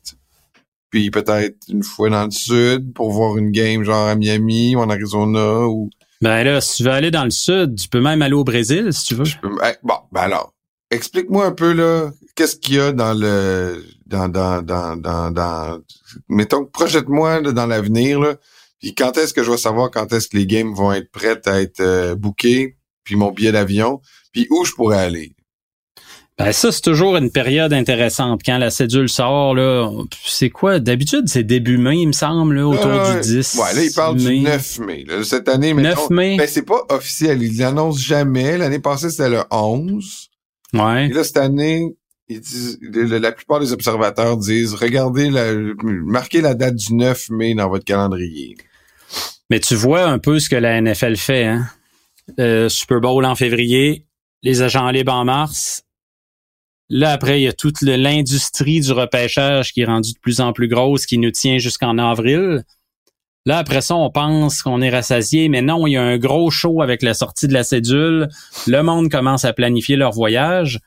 puis 0.91 1.09
peut-être 1.09 1.55
une 1.67 1.83
fois 1.83 2.11
dans 2.11 2.25
le 2.25 2.31
sud 2.31 2.93
pour 2.93 3.11
voir 3.11 3.37
une 3.37 3.49
game 3.49 3.83
genre 3.83 4.07
à 4.07 4.15
Miami 4.15 4.75
ou 4.75 4.79
en 4.79 4.91
Arizona 4.91 5.65
ou. 5.67 5.89
Ben 6.21 6.43
là, 6.43 6.61
si 6.61 6.77
tu 6.77 6.83
veux 6.83 6.91
aller 6.91 7.09
dans 7.09 7.23
le 7.23 7.31
sud, 7.31 7.79
tu 7.79 7.87
peux 7.87 8.01
même 8.01 8.21
aller 8.21 8.35
au 8.35 8.43
Brésil 8.43 8.89
si 8.91 9.05
tu 9.05 9.15
veux. 9.15 9.25
bon, 9.81 9.95
ben 10.11 10.21
alors, 10.21 10.53
explique-moi 10.91 11.47
un 11.47 11.51
peu 11.51 11.71
là, 11.71 12.11
qu'est-ce 12.41 12.55
qu'il 12.55 12.75
y 12.75 12.79
a 12.79 12.91
dans 12.91 13.13
le 13.13 13.85
dans 14.07 14.27
dans 14.27 14.63
dans 14.63 14.97
dans, 14.97 15.29
dans 15.29 15.79
mettons 16.27 16.65
projette-moi 16.65 17.41
dans 17.41 17.67
l'avenir 17.67 18.19
là. 18.19 18.35
Puis 18.79 18.95
quand 18.95 19.15
est-ce 19.19 19.31
que 19.31 19.43
je 19.43 19.51
vais 19.51 19.57
savoir 19.57 19.91
quand 19.91 20.11
est-ce 20.11 20.27
que 20.27 20.37
les 20.37 20.47
games 20.47 20.73
vont 20.73 20.91
être 20.91 21.11
prêtes 21.11 21.47
à 21.47 21.61
être 21.61 21.81
euh, 21.81 22.15
bookées, 22.15 22.77
puis 23.03 23.15
mon 23.15 23.31
billet 23.31 23.51
d'avion, 23.51 24.01
puis 24.31 24.47
où 24.49 24.65
je 24.65 24.71
pourrais 24.73 24.97
aller? 24.97 25.35
Ben 26.39 26.51
ça, 26.51 26.71
c'est 26.71 26.81
toujours 26.81 27.15
une 27.15 27.29
période 27.29 27.73
intéressante. 27.73 28.41
Quand 28.43 28.57
la 28.57 28.71
cédule 28.71 29.07
sort, 29.07 29.53
là, 29.53 29.87
c'est 30.25 30.49
quoi? 30.49 30.79
D'habitude, 30.79 31.25
c'est 31.27 31.43
début 31.43 31.77
mai, 31.77 31.97
il 31.97 32.07
me 32.07 32.11
semble, 32.13 32.55
là, 32.55 32.67
autour 32.67 33.13
du 33.13 33.21
10. 33.21 33.59
Ouais, 33.61 33.75
là, 33.75 33.83
il 33.83 33.93
parle 33.93 34.15
du 34.17 34.39
9 34.39 34.79
mai. 34.79 35.05
Cette 35.23 35.47
année, 35.47 35.75
9 35.75 36.09
mai. 36.09 36.37
Ben, 36.37 36.47
c'est 36.47 36.65
pas 36.65 36.83
officiel. 36.89 37.43
Il 37.43 37.59
l'annonce 37.59 37.99
jamais. 37.99 38.57
L'année 38.57 38.79
passée, 38.79 39.11
c'était 39.11 39.29
le 39.29 39.43
11. 39.51 40.31
Ouais. 40.73 41.05
Et 41.07 41.13
là, 41.13 41.23
cette 41.23 41.37
année, 41.37 41.95
la 43.19 43.31
plupart 43.31 43.59
des 43.59 43.73
observateurs 43.73 44.37
disent, 44.37 44.73
regardez, 44.73 45.29
marquez 45.83 46.41
la 46.41 46.53
date 46.53 46.75
du 46.75 46.95
9 46.95 47.29
mai 47.29 47.55
dans 47.55 47.69
votre 47.69 47.85
calendrier. 47.85 48.57
Mais 49.49 49.59
tu 49.59 49.75
vois 49.75 50.05
un 50.05 50.19
peu 50.19 50.39
ce 50.39 50.49
que 50.49 50.55
la 50.55 50.79
NFL 50.79 51.17
fait, 51.17 51.45
hein? 51.45 51.67
Euh, 52.39 52.69
Super 52.69 53.01
Bowl 53.01 53.25
en 53.25 53.35
février, 53.35 54.05
les 54.43 54.61
agents 54.61 54.89
libres 54.89 55.13
en 55.13 55.25
mars, 55.25 55.83
Là, 56.93 57.11
après, 57.11 57.39
il 57.39 57.43
y 57.43 57.47
a 57.47 57.53
toute 57.53 57.81
l'industrie 57.83 58.81
du 58.81 58.91
repêchage 58.91 59.71
qui 59.71 59.79
est 59.79 59.85
rendue 59.85 60.11
de 60.11 60.19
plus 60.19 60.41
en 60.41 60.51
plus 60.51 60.67
grosse, 60.67 61.05
qui 61.05 61.17
nous 61.17 61.31
tient 61.31 61.57
jusqu'en 61.57 61.97
avril. 61.97 62.65
Là, 63.45 63.59
après 63.59 63.79
ça, 63.79 63.95
on 63.95 64.11
pense 64.11 64.61
qu'on 64.61 64.81
est 64.81 64.89
rassasié, 64.89 65.47
mais 65.47 65.61
non, 65.61 65.87
il 65.87 65.93
y 65.93 65.97
a 65.97 66.03
un 66.03 66.17
gros 66.17 66.51
show 66.51 66.81
avec 66.81 67.01
la 67.01 67.13
sortie 67.13 67.47
de 67.47 67.53
la 67.53 67.63
cédule. 67.63 68.27
Le 68.67 68.81
monde 68.81 69.09
commence 69.09 69.45
à 69.45 69.53
planifier 69.53 69.95
leur 69.95 70.11
voyage. 70.11 70.81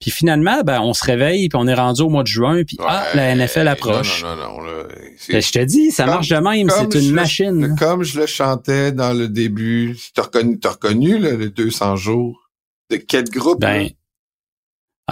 Puis 0.00 0.10
finalement, 0.10 0.62
ben, 0.62 0.80
on 0.80 0.94
se 0.94 1.04
réveille, 1.04 1.48
puis 1.50 1.58
on 1.60 1.66
est 1.66 1.74
rendu 1.74 2.00
au 2.00 2.08
mois 2.08 2.22
de 2.22 2.28
juin, 2.28 2.62
puis 2.64 2.78
ah, 2.80 3.04
la 3.14 3.34
NFL 3.34 3.68
approche. 3.68 4.22
Non, 4.22 4.34
non, 4.34 4.62
non, 4.62 4.62
non 4.62 4.88
ben, 5.28 5.42
je 5.42 5.52
te 5.52 5.62
dis, 5.62 5.90
ça 5.90 6.06
marche 6.06 6.28
de 6.28 6.36
même, 6.36 6.70
c'est 6.70 6.98
une 6.98 7.12
machine. 7.12 7.76
comme 7.78 8.02
je 8.02 8.18
le 8.18 8.26
chantais 8.26 8.92
dans 8.92 9.12
le 9.12 9.28
début, 9.28 9.96
t'as 10.14 10.22
reconnu, 10.22 10.58
as 10.64 10.70
reconnu 10.70 11.18
les 11.18 11.50
200 11.50 11.96
jours? 11.96 12.50
De 12.88 12.96
quel 12.96 13.24
groupe? 13.24 13.60
Ben, 13.60 13.90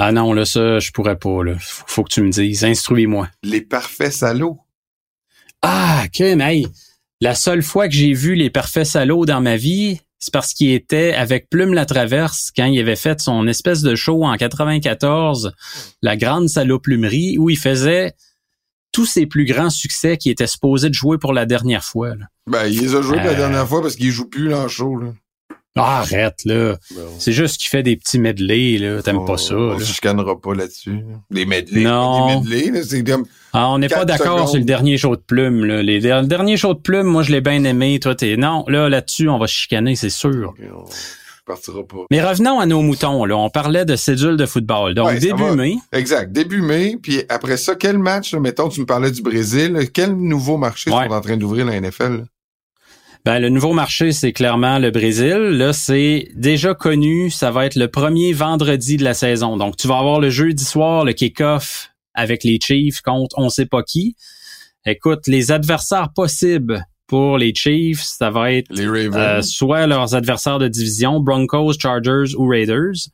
ah 0.00 0.12
non, 0.12 0.32
là, 0.32 0.44
ça, 0.44 0.78
je 0.78 0.92
pourrais 0.92 1.18
pas, 1.18 1.42
là. 1.42 1.54
Faut 1.58 2.04
que 2.04 2.10
tu 2.10 2.22
me 2.22 2.30
dises. 2.30 2.64
Instruis-moi. 2.64 3.28
Les 3.42 3.60
parfaits 3.60 4.12
salauds. 4.12 4.60
Ah, 5.60 6.04
ok, 6.06 6.20
mais 6.36 6.62
la 7.20 7.34
seule 7.34 7.62
fois 7.62 7.88
que 7.88 7.94
j'ai 7.94 8.12
vu 8.12 8.36
les 8.36 8.48
parfaits 8.48 8.86
salauds 8.86 9.26
dans 9.26 9.40
ma 9.40 9.56
vie, 9.56 10.00
c'est 10.18 10.32
parce 10.32 10.52
qu'il 10.52 10.72
était 10.72 11.14
avec 11.14 11.48
Plume 11.48 11.74
la 11.74 11.86
Traverse 11.86 12.50
quand 12.54 12.64
il 12.64 12.80
avait 12.80 12.96
fait 12.96 13.20
son 13.20 13.46
espèce 13.46 13.82
de 13.82 13.94
show 13.94 14.24
en 14.24 14.36
94, 14.36 15.52
la 16.02 16.16
grande 16.16 16.48
saloplumerie, 16.48 17.38
où 17.38 17.50
il 17.50 17.58
faisait 17.58 18.14
tous 18.92 19.06
ses 19.06 19.26
plus 19.26 19.44
grands 19.44 19.70
succès 19.70 20.16
qui 20.16 20.30
étaient 20.30 20.46
supposés 20.46 20.88
de 20.88 20.94
jouer 20.94 21.18
pour 21.18 21.32
la 21.32 21.46
dernière 21.46 21.84
fois. 21.84 22.16
Là. 22.16 22.26
Ben, 22.48 22.66
il 22.66 22.80
les 22.80 22.94
a 22.94 23.02
joués 23.02 23.16
pour 23.16 23.26
la 23.26 23.32
euh. 23.32 23.36
dernière 23.36 23.68
fois 23.68 23.82
parce 23.82 23.96
qu'il 23.96 24.10
joue 24.10 24.28
plus 24.28 24.48
là 24.48 24.58
en 24.60 24.68
show. 24.68 24.96
Là. 24.96 25.12
Ah, 25.78 26.00
arrête, 26.00 26.44
là. 26.44 26.76
C'est 27.18 27.32
juste 27.32 27.60
qu'il 27.60 27.68
fait 27.68 27.82
des 27.82 27.96
petits 27.96 28.18
medley, 28.18 28.78
là. 28.78 29.02
T'aimes 29.02 29.24
pas 29.24 29.36
ça. 29.36 29.54
On 29.54 29.78
se 29.78 29.92
chicanera 29.92 30.40
pas 30.40 30.54
là-dessus. 30.54 31.00
Des 31.30 31.46
medley. 31.46 31.82
Non. 31.82 32.40
Medley, 32.40 32.70
là, 32.70 32.80
c'est 32.82 33.04
comme... 33.04 33.24
Ah, 33.52 33.70
on 33.70 33.78
n'est 33.78 33.88
pas 33.88 34.04
d'accord 34.04 34.48
sur 34.48 34.58
le 34.58 34.64
dernier 34.64 34.98
show 34.98 35.16
de 35.16 35.22
plume, 35.22 35.64
là. 35.64 35.82
Les, 35.82 36.00
le 36.00 36.26
dernier 36.26 36.56
show 36.56 36.74
de 36.74 36.80
plume, 36.80 37.06
moi, 37.06 37.22
je 37.22 37.32
l'ai 37.32 37.40
bien 37.40 37.64
aimé. 37.64 37.98
Toi, 38.00 38.14
t'es... 38.14 38.36
Non, 38.36 38.64
là, 38.68 38.88
là-dessus, 38.88 39.28
on 39.28 39.38
va 39.38 39.46
chicaner, 39.46 39.96
c'est 39.96 40.10
sûr. 40.10 40.54
partira 41.46 41.82
pas. 41.82 42.04
Mais 42.10 42.22
revenons 42.22 42.60
à 42.60 42.66
nos 42.66 42.82
moutons, 42.82 43.24
là. 43.24 43.36
On 43.36 43.50
parlait 43.50 43.84
de 43.84 43.96
cédule 43.96 44.36
de 44.36 44.46
football. 44.46 44.94
Donc, 44.94 45.18
début 45.18 45.50
mai. 45.54 45.76
Exact. 45.92 46.30
Début 46.32 46.62
mai. 46.62 46.96
Puis 47.02 47.22
après 47.28 47.56
ça, 47.56 47.74
quel 47.74 47.98
match, 47.98 48.34
mettons, 48.34 48.68
tu 48.68 48.80
me 48.80 48.86
parlais 48.86 49.10
du 49.10 49.22
Brésil. 49.22 49.88
Quel 49.92 50.14
nouveau 50.14 50.56
marché 50.56 50.90
ouais. 50.90 51.08
sont 51.08 51.14
en 51.14 51.20
train 51.20 51.36
d'ouvrir 51.36 51.64
la 51.66 51.80
NFL? 51.80 52.24
Ben, 53.24 53.38
le 53.38 53.48
nouveau 53.48 53.72
marché, 53.72 54.12
c'est 54.12 54.32
clairement 54.32 54.78
le 54.78 54.90
Brésil. 54.90 55.36
Là, 55.36 55.72
c'est 55.72 56.28
déjà 56.34 56.74
connu. 56.74 57.30
Ça 57.30 57.50
va 57.50 57.66
être 57.66 57.76
le 57.76 57.88
premier 57.88 58.32
vendredi 58.32 58.96
de 58.96 59.04
la 59.04 59.14
saison. 59.14 59.56
Donc, 59.56 59.76
tu 59.76 59.86
vas 59.88 59.98
avoir 59.98 60.20
le 60.20 60.30
jeudi 60.30 60.64
soir, 60.64 61.04
le 61.04 61.12
kick-off 61.12 61.90
avec 62.14 62.44
les 62.44 62.58
Chiefs 62.60 63.00
contre 63.00 63.38
on 63.38 63.48
sait 63.48 63.66
pas 63.66 63.82
qui. 63.82 64.16
Écoute, 64.84 65.26
les 65.26 65.52
adversaires 65.52 66.10
possibles 66.14 66.84
pour 67.06 67.38
les 67.38 67.54
Chiefs, 67.54 68.02
ça 68.02 68.30
va 68.30 68.52
être 68.52 68.70
euh, 68.78 69.42
soit 69.42 69.86
leurs 69.86 70.14
adversaires 70.14 70.58
de 70.58 70.68
division, 70.68 71.20
Broncos, 71.20 71.74
Chargers 71.78 72.34
ou 72.36 72.46
Raiders, 72.46 73.08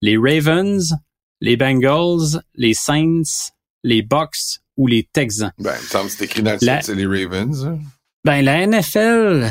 les 0.00 0.16
Ravens, 0.16 0.96
les 1.40 1.56
Bengals, 1.56 2.42
les 2.54 2.74
Saints, 2.74 3.50
les 3.84 4.02
Bucks 4.02 4.60
ou 4.76 4.86
les 4.86 5.08
Texans. 5.12 5.52
Ben, 5.58 5.74
il 5.78 5.82
me 5.82 5.88
semble 5.88 6.10
c'est 6.10 6.24
écrit 6.24 6.42
dans 6.42 6.52
le 6.52 6.58
c'est 6.58 6.94
les 6.94 7.06
Ravens. 7.06 7.78
Ben, 8.24 8.42
la 8.42 8.66
NFL 8.66 9.50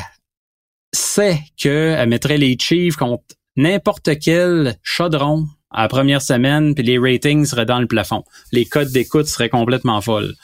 sait 0.93 1.39
qu'elle 1.57 2.07
mettrait 2.07 2.37
les 2.37 2.57
Chiefs 2.57 2.95
contre 2.95 3.23
n'importe 3.57 4.17
quel 4.19 4.77
chaudron 4.81 5.47
à 5.71 5.83
la 5.83 5.87
première 5.87 6.21
semaine, 6.21 6.73
puis 6.73 6.83
les 6.83 6.97
ratings 6.97 7.45
seraient 7.45 7.65
dans 7.65 7.79
le 7.79 7.87
plafond. 7.87 8.23
Les 8.51 8.65
codes 8.65 8.91
d'écoute 8.91 9.27
seraient 9.27 9.49
complètement 9.49 9.99
folles. 10.01 10.35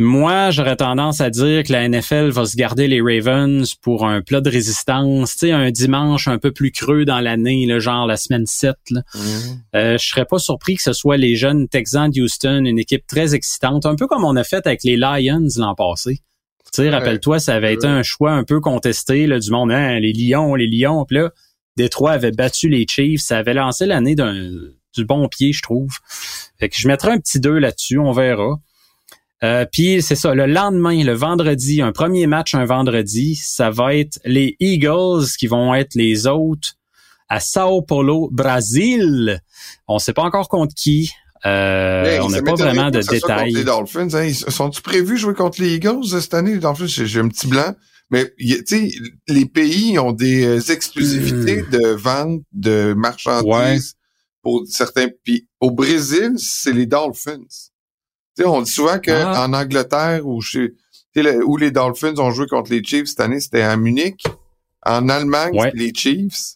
Moi, 0.00 0.50
j'aurais 0.52 0.76
tendance 0.76 1.20
à 1.20 1.28
dire 1.28 1.64
que 1.64 1.72
la 1.72 1.88
NFL 1.88 2.30
va 2.30 2.46
se 2.46 2.56
garder 2.56 2.86
les 2.86 3.00
Ravens 3.00 3.74
pour 3.74 4.06
un 4.06 4.22
plat 4.22 4.40
de 4.40 4.48
résistance, 4.48 5.32
tu 5.32 5.48
sais, 5.48 5.52
un 5.52 5.72
dimanche 5.72 6.28
un 6.28 6.38
peu 6.38 6.52
plus 6.52 6.70
creux 6.70 7.04
dans 7.04 7.18
l'année, 7.18 7.66
le 7.66 7.80
genre 7.80 8.06
la 8.06 8.16
semaine 8.16 8.46
7. 8.46 8.76
Là. 8.90 9.02
Mm-hmm. 9.14 9.58
Euh, 9.74 9.98
je 9.98 10.06
serais 10.06 10.24
pas 10.24 10.38
surpris 10.38 10.76
que 10.76 10.82
ce 10.82 10.92
soit 10.92 11.16
les 11.16 11.34
jeunes 11.34 11.68
Texans 11.68 12.10
d'Houston, 12.10 12.64
une 12.64 12.78
équipe 12.78 13.08
très 13.08 13.34
excitante, 13.34 13.86
un 13.86 13.96
peu 13.96 14.06
comme 14.06 14.24
on 14.24 14.36
a 14.36 14.44
fait 14.44 14.64
avec 14.68 14.84
les 14.84 14.96
Lions 14.96 15.48
l'an 15.56 15.74
passé. 15.74 16.22
Tu 16.72 16.82
sais, 16.82 16.90
rappelle-toi, 16.90 17.38
ça 17.38 17.54
avait 17.54 17.74
été 17.74 17.86
un 17.86 18.02
choix 18.02 18.32
un 18.32 18.44
peu 18.44 18.60
contesté 18.60 19.26
là, 19.26 19.38
du 19.38 19.50
monde, 19.50 19.72
hein, 19.72 19.98
les 20.00 20.12
Lions, 20.12 20.54
les 20.54 20.66
Lions. 20.66 21.04
Puis 21.06 21.16
là, 21.16 21.30
Détroit 21.76 22.12
avait 22.12 22.32
battu 22.32 22.68
les 22.68 22.86
Chiefs. 22.88 23.22
Ça 23.22 23.38
avait 23.38 23.54
lancé 23.54 23.86
l'année 23.86 24.14
d'un 24.14 24.34
du 24.94 25.04
bon 25.04 25.28
pied, 25.28 25.52
je 25.52 25.62
trouve. 25.62 25.90
Fait 26.58 26.68
que 26.68 26.76
je 26.76 26.88
mettrai 26.88 27.12
un 27.12 27.18
petit 27.18 27.40
2 27.40 27.58
là-dessus, 27.58 27.98
on 27.98 28.12
verra. 28.12 28.58
Euh, 29.44 29.64
puis 29.70 30.02
c'est 30.02 30.16
ça, 30.16 30.34
le 30.34 30.46
lendemain, 30.46 31.04
le 31.04 31.12
vendredi, 31.12 31.80
un 31.80 31.92
premier 31.92 32.26
match 32.26 32.54
un 32.54 32.64
vendredi, 32.64 33.36
ça 33.36 33.70
va 33.70 33.94
être 33.94 34.18
les 34.24 34.56
Eagles 34.58 35.26
qui 35.38 35.46
vont 35.46 35.74
être 35.74 35.94
les 35.94 36.26
autres 36.26 36.74
à 37.28 37.40
Sao 37.40 37.82
Paulo, 37.82 38.28
Brésil. 38.32 39.40
On 39.86 39.98
sait 39.98 40.12
pas 40.12 40.22
encore 40.22 40.48
contre 40.48 40.74
qui. 40.74 41.12
Euh, 41.46 42.18
on 42.22 42.30
n'a 42.30 42.42
pas 42.42 42.54
vraiment 42.54 42.90
de 42.90 43.00
détails. 43.00 43.52
Les 43.52 43.64
Dolphins, 43.64 44.08
hein, 44.14 44.32
sont-ils 44.32 44.82
prévus 44.82 45.18
jouer 45.18 45.34
contre 45.34 45.60
les 45.60 45.74
Eagles 45.74 46.04
cette 46.06 46.34
année, 46.34 46.54
les 46.54 46.58
Dolphins? 46.58 46.86
J'ai 46.86 47.20
un 47.20 47.28
petit 47.28 47.46
blanc. 47.46 47.74
Mais 48.10 48.32
tu 48.38 48.64
sais, 48.66 48.90
les 49.28 49.44
pays 49.44 49.98
ont 49.98 50.12
des 50.12 50.44
euh, 50.44 50.72
exclusivités 50.72 51.62
hmm. 51.62 51.70
de 51.70 51.88
vente 51.88 52.40
de 52.52 52.94
marchandises 52.94 53.96
pour 54.42 54.64
certains 54.66 55.08
pays. 55.24 55.46
Au 55.60 55.70
Brésil, 55.70 56.32
c'est 56.38 56.72
les 56.72 56.86
Dolphins. 56.86 57.44
sais, 58.34 58.46
on 58.46 58.62
dit 58.62 58.70
souvent 58.70 58.98
qu'en 58.98 59.34
ah. 59.34 59.48
Angleterre 59.52 60.26
ou 60.26 60.40
chez 60.40 60.72
où 61.44 61.56
les 61.56 61.70
Dolphins 61.70 62.16
ont 62.18 62.30
joué 62.30 62.46
contre 62.46 62.70
les 62.70 62.82
Chiefs 62.82 63.08
cette 63.08 63.20
année, 63.20 63.40
c'était 63.40 63.62
à 63.62 63.76
Munich. 63.76 64.24
En 64.86 65.08
Allemagne, 65.08 65.70
les 65.74 65.92
Chiefs. 65.92 66.54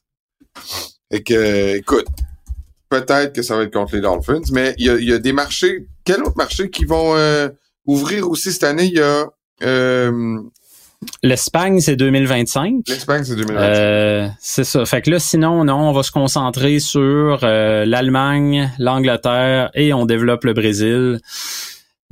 Et 1.10 1.22
que, 1.22 1.76
écoute, 1.76 2.06
peut-être 2.92 3.32
que 3.32 3.42
ça 3.42 3.56
va 3.56 3.62
être 3.62 3.72
contre 3.72 3.94
les 3.94 4.02
Dolphins, 4.02 4.42
mais 4.52 4.74
il 4.78 4.86
y 4.86 5.12
a, 5.12 5.18
des 5.18 5.32
marchés. 5.32 5.86
Quel 6.04 6.22
autre 6.22 6.36
marché 6.36 6.68
qui 6.68 6.84
vont 6.84 7.16
euh, 7.16 7.48
ouvrir 7.86 8.28
aussi 8.28 8.52
cette 8.52 8.64
année? 8.64 8.84
Il 8.84 8.98
y 8.98 9.00
a 9.00 9.26
euh, 9.62 10.38
L'Espagne, 11.22 11.80
c'est 11.80 11.96
2025. 11.96 12.86
L'Espagne, 12.86 13.24
c'est 13.24 13.34
2025. 13.34 13.60
Euh, 13.60 14.28
c'est 14.40 14.64
ça. 14.64 14.84
Fait 14.84 15.00
que 15.00 15.10
là, 15.10 15.18
sinon, 15.18 15.64
non, 15.64 15.88
on 15.88 15.92
va 15.92 16.02
se 16.02 16.12
concentrer 16.12 16.78
sur 16.78 17.38
l'Allemagne, 17.42 18.70
l'Angleterre 18.78 19.70
et 19.74 19.92
on 19.92 20.04
développe 20.04 20.44
le 20.44 20.52
Brésil. 20.52 21.18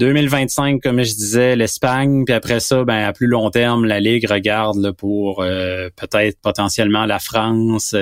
2025, 0.00 0.80
comme 0.82 1.02
je 1.02 1.12
disais, 1.12 1.56
l'Espagne, 1.56 2.24
puis 2.24 2.34
après 2.34 2.58
ça, 2.58 2.84
ben 2.84 3.04
à 3.04 3.12
plus 3.12 3.26
long 3.26 3.50
terme, 3.50 3.84
la 3.84 4.00
Ligue 4.00 4.26
regarde 4.30 4.78
là, 4.78 4.94
pour 4.94 5.42
euh, 5.42 5.90
peut-être 5.94 6.40
potentiellement 6.40 7.04
la 7.04 7.18
France. 7.18 7.94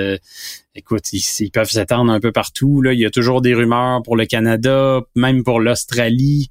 Euh, 0.79 0.81
écoute, 0.81 1.13
ils, 1.13 1.51
peuvent 1.51 1.69
s'étendre 1.69 2.11
un 2.11 2.19
peu 2.19 2.31
partout. 2.31 2.81
Là. 2.81 2.93
Il 2.93 2.99
y 2.99 3.05
a 3.05 3.09
toujours 3.09 3.41
des 3.41 3.53
rumeurs 3.53 4.01
pour 4.03 4.15
le 4.15 4.25
Canada, 4.25 5.01
même 5.15 5.43
pour 5.43 5.59
l'Australie. 5.59 6.49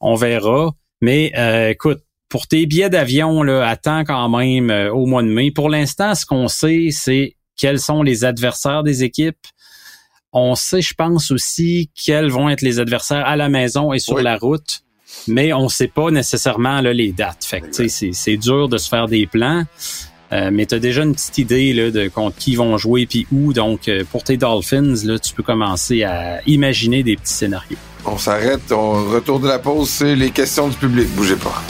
On 0.00 0.14
verra. 0.14 0.72
Mais 1.00 1.32
euh, 1.36 1.70
écoute, 1.70 2.00
pour 2.28 2.46
tes 2.46 2.66
billets 2.66 2.90
d'avion, 2.90 3.42
là, 3.42 3.66
attends 3.66 4.04
quand 4.04 4.28
même 4.28 4.70
au 4.92 5.06
mois 5.06 5.22
de 5.22 5.28
mai. 5.28 5.50
Pour 5.50 5.68
l'instant, 5.70 6.14
ce 6.14 6.26
qu'on 6.26 6.48
sait, 6.48 6.88
c'est 6.90 7.36
quels 7.56 7.80
sont 7.80 8.02
les 8.02 8.24
adversaires 8.24 8.82
des 8.82 9.04
équipes. 9.04 9.46
On 10.32 10.54
sait, 10.54 10.82
je 10.82 10.94
pense 10.94 11.30
aussi, 11.30 11.90
quels 11.94 12.30
vont 12.30 12.48
être 12.48 12.62
les 12.62 12.80
adversaires 12.80 13.26
à 13.26 13.36
la 13.36 13.48
maison 13.48 13.92
et 13.92 13.98
sur 13.98 14.18
la 14.18 14.36
route, 14.36 14.82
mais 15.26 15.52
on 15.52 15.68
sait 15.68 15.88
pas 15.88 16.10
nécessairement 16.10 16.80
là, 16.80 16.92
les 16.92 17.12
dates. 17.12 17.44
Fait 17.44 17.62
que, 17.62 17.88
c'est, 17.88 18.12
c'est 18.12 18.36
dur 18.36 18.68
de 18.68 18.76
se 18.76 18.88
faire 18.88 19.08
des 19.08 19.26
plans. 19.26 19.64
Euh, 20.32 20.50
mais 20.52 20.66
tu 20.66 20.74
as 20.74 20.78
déjà 20.78 21.02
une 21.02 21.14
petite 21.14 21.38
idée 21.38 21.72
là, 21.72 21.90
de 21.90 22.08
contre 22.08 22.36
qui 22.36 22.56
vont 22.56 22.76
jouer 22.76 23.06
puis 23.06 23.26
où. 23.32 23.52
Donc, 23.52 23.88
euh, 23.88 24.04
pour 24.10 24.24
tes 24.24 24.36
Dolphins, 24.36 24.94
là, 25.04 25.18
tu 25.18 25.32
peux 25.32 25.42
commencer 25.42 26.02
à 26.02 26.40
imaginer 26.46 27.02
des 27.02 27.16
petits 27.16 27.32
scénarios. 27.32 27.78
On 28.04 28.18
s'arrête, 28.18 28.72
on 28.72 29.10
retourne 29.10 29.42
de 29.42 29.48
la 29.48 29.58
pause, 29.58 29.88
c'est 29.88 30.16
les 30.16 30.30
questions 30.30 30.68
du 30.68 30.76
public. 30.76 31.08
Bougez 31.14 31.36
pas. 31.36 31.62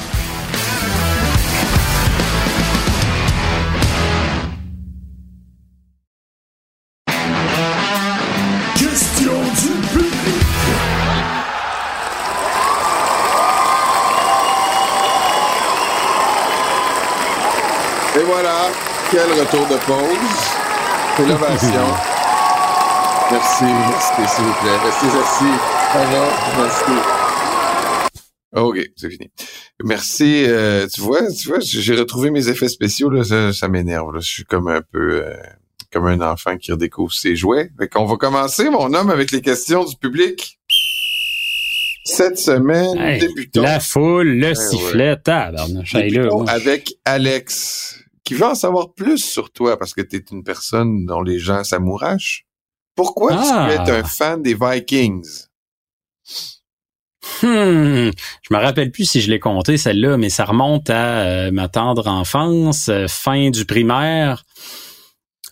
Retour 19.51 19.66
de 19.68 19.76
pause. 19.84 21.24
Innovation. 21.24 21.68
merci, 23.30 23.64
merci, 23.64 24.34
s'il 24.34 24.44
vous 24.44 24.53
plaît. 24.61 24.76
Restez 24.84 25.07
assis. 25.07 25.44
merci. 26.59 26.92
OK, 28.53 28.78
c'est 28.96 29.11
fini. 29.11 29.30
Merci. 29.84 30.44
Euh, 30.46 30.86
tu 30.92 31.01
vois, 31.01 31.30
tu 31.32 31.49
vois, 31.49 31.61
j'ai 31.61 31.94
retrouvé 31.94 32.30
mes 32.30 32.49
effets 32.49 32.68
spéciaux. 32.68 33.11
Là, 33.11 33.53
ça, 33.53 33.68
m'énerve. 33.68 34.20
Je 34.20 34.28
suis 34.28 34.44
comme 34.44 34.68
un 34.68 34.82
peu 34.82 35.22
euh, 35.24 35.34
comme 35.92 36.07
un 36.07 36.20
enfant 36.20 36.57
qui 36.59 36.72
redécouvre 36.72 37.12
ses 37.12 37.36
jouets. 37.36 37.70
Fait 37.78 37.88
qu'on 37.88 38.05
va 38.05 38.16
commencer, 38.16 38.68
mon 38.68 38.92
homme, 38.92 39.11
avec 39.11 39.30
les 39.30 39.40
questions 39.40 39.84
du 39.84 39.96
public. 39.96 40.59
Cette 42.05 42.38
semaine, 42.38 43.18
débutons. 43.18 43.62
La 43.62 43.80
foule, 43.80 44.28
le 44.28 44.40
ben 44.40 44.55
sifflet, 44.55 45.16
ouais. 45.26 46.44
avec 46.49 46.94
Alex, 47.05 47.99
qui 48.29 48.35
veut 48.35 48.45
en 48.45 48.55
savoir 48.55 48.93
plus 48.93 49.24
sur 49.24 49.51
toi 49.51 49.79
parce 49.79 49.95
que 49.95 50.03
tu 50.03 50.16
es 50.16 50.24
une 50.31 50.45
personne 50.45 51.07
dont 51.07 51.22
les 51.22 51.39
gens 51.39 51.64
s'amourachent. 51.64 52.45
Pourquoi 52.95 53.33
tu 53.33 53.39
ah! 53.43 53.70
es 53.72 53.91
un 53.91 54.05
fan 54.05 54.43
des 54.43 54.53
Vikings? 54.53 55.47
Hmm, 57.43 58.11
je 58.43 58.55
me 58.55 58.57
rappelle 58.59 58.91
plus 58.91 59.09
si 59.09 59.22
je 59.22 59.31
l'ai 59.31 59.41
compté 59.41 59.79
celle-là, 59.79 60.18
mais 60.18 60.29
ça 60.29 60.45
remonte 60.45 60.91
à 60.91 61.20
euh, 61.20 61.51
ma 61.53 61.68
tendre 61.68 62.07
enfance, 62.07 62.91
euh, 62.91 63.07
fin 63.09 63.49
du 63.49 63.64
primaire. 63.64 64.45